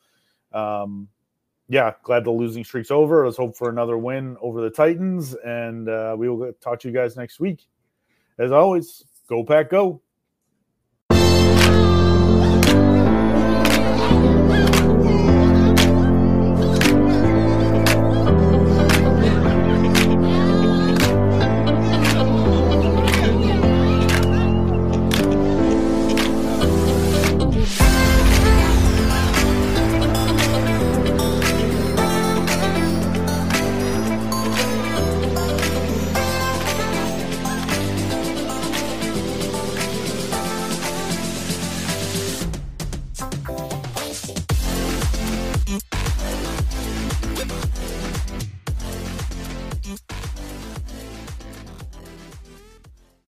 um, 0.52 1.08
yeah, 1.68 1.94
glad 2.04 2.26
the 2.26 2.32
losing 2.32 2.64
streak's 2.64 2.92
over. 2.92 3.26
Let's 3.26 3.38
hope 3.38 3.56
for 3.56 3.70
another 3.70 3.98
win 3.98 4.38
over 4.42 4.62
the 4.62 4.70
Titans, 4.70 5.34
and 5.34 5.90
uh, 5.90 6.16
we 6.18 6.30
will 6.30 6.54
talk 6.62 6.80
to 6.82 6.88
you 6.88 6.94
guys 6.94 7.16
next 7.16 7.40
week. 7.40 7.68
As 8.38 8.52
always, 8.52 9.04
go 9.28 9.44
pack, 9.44 9.70
go. 9.70 10.02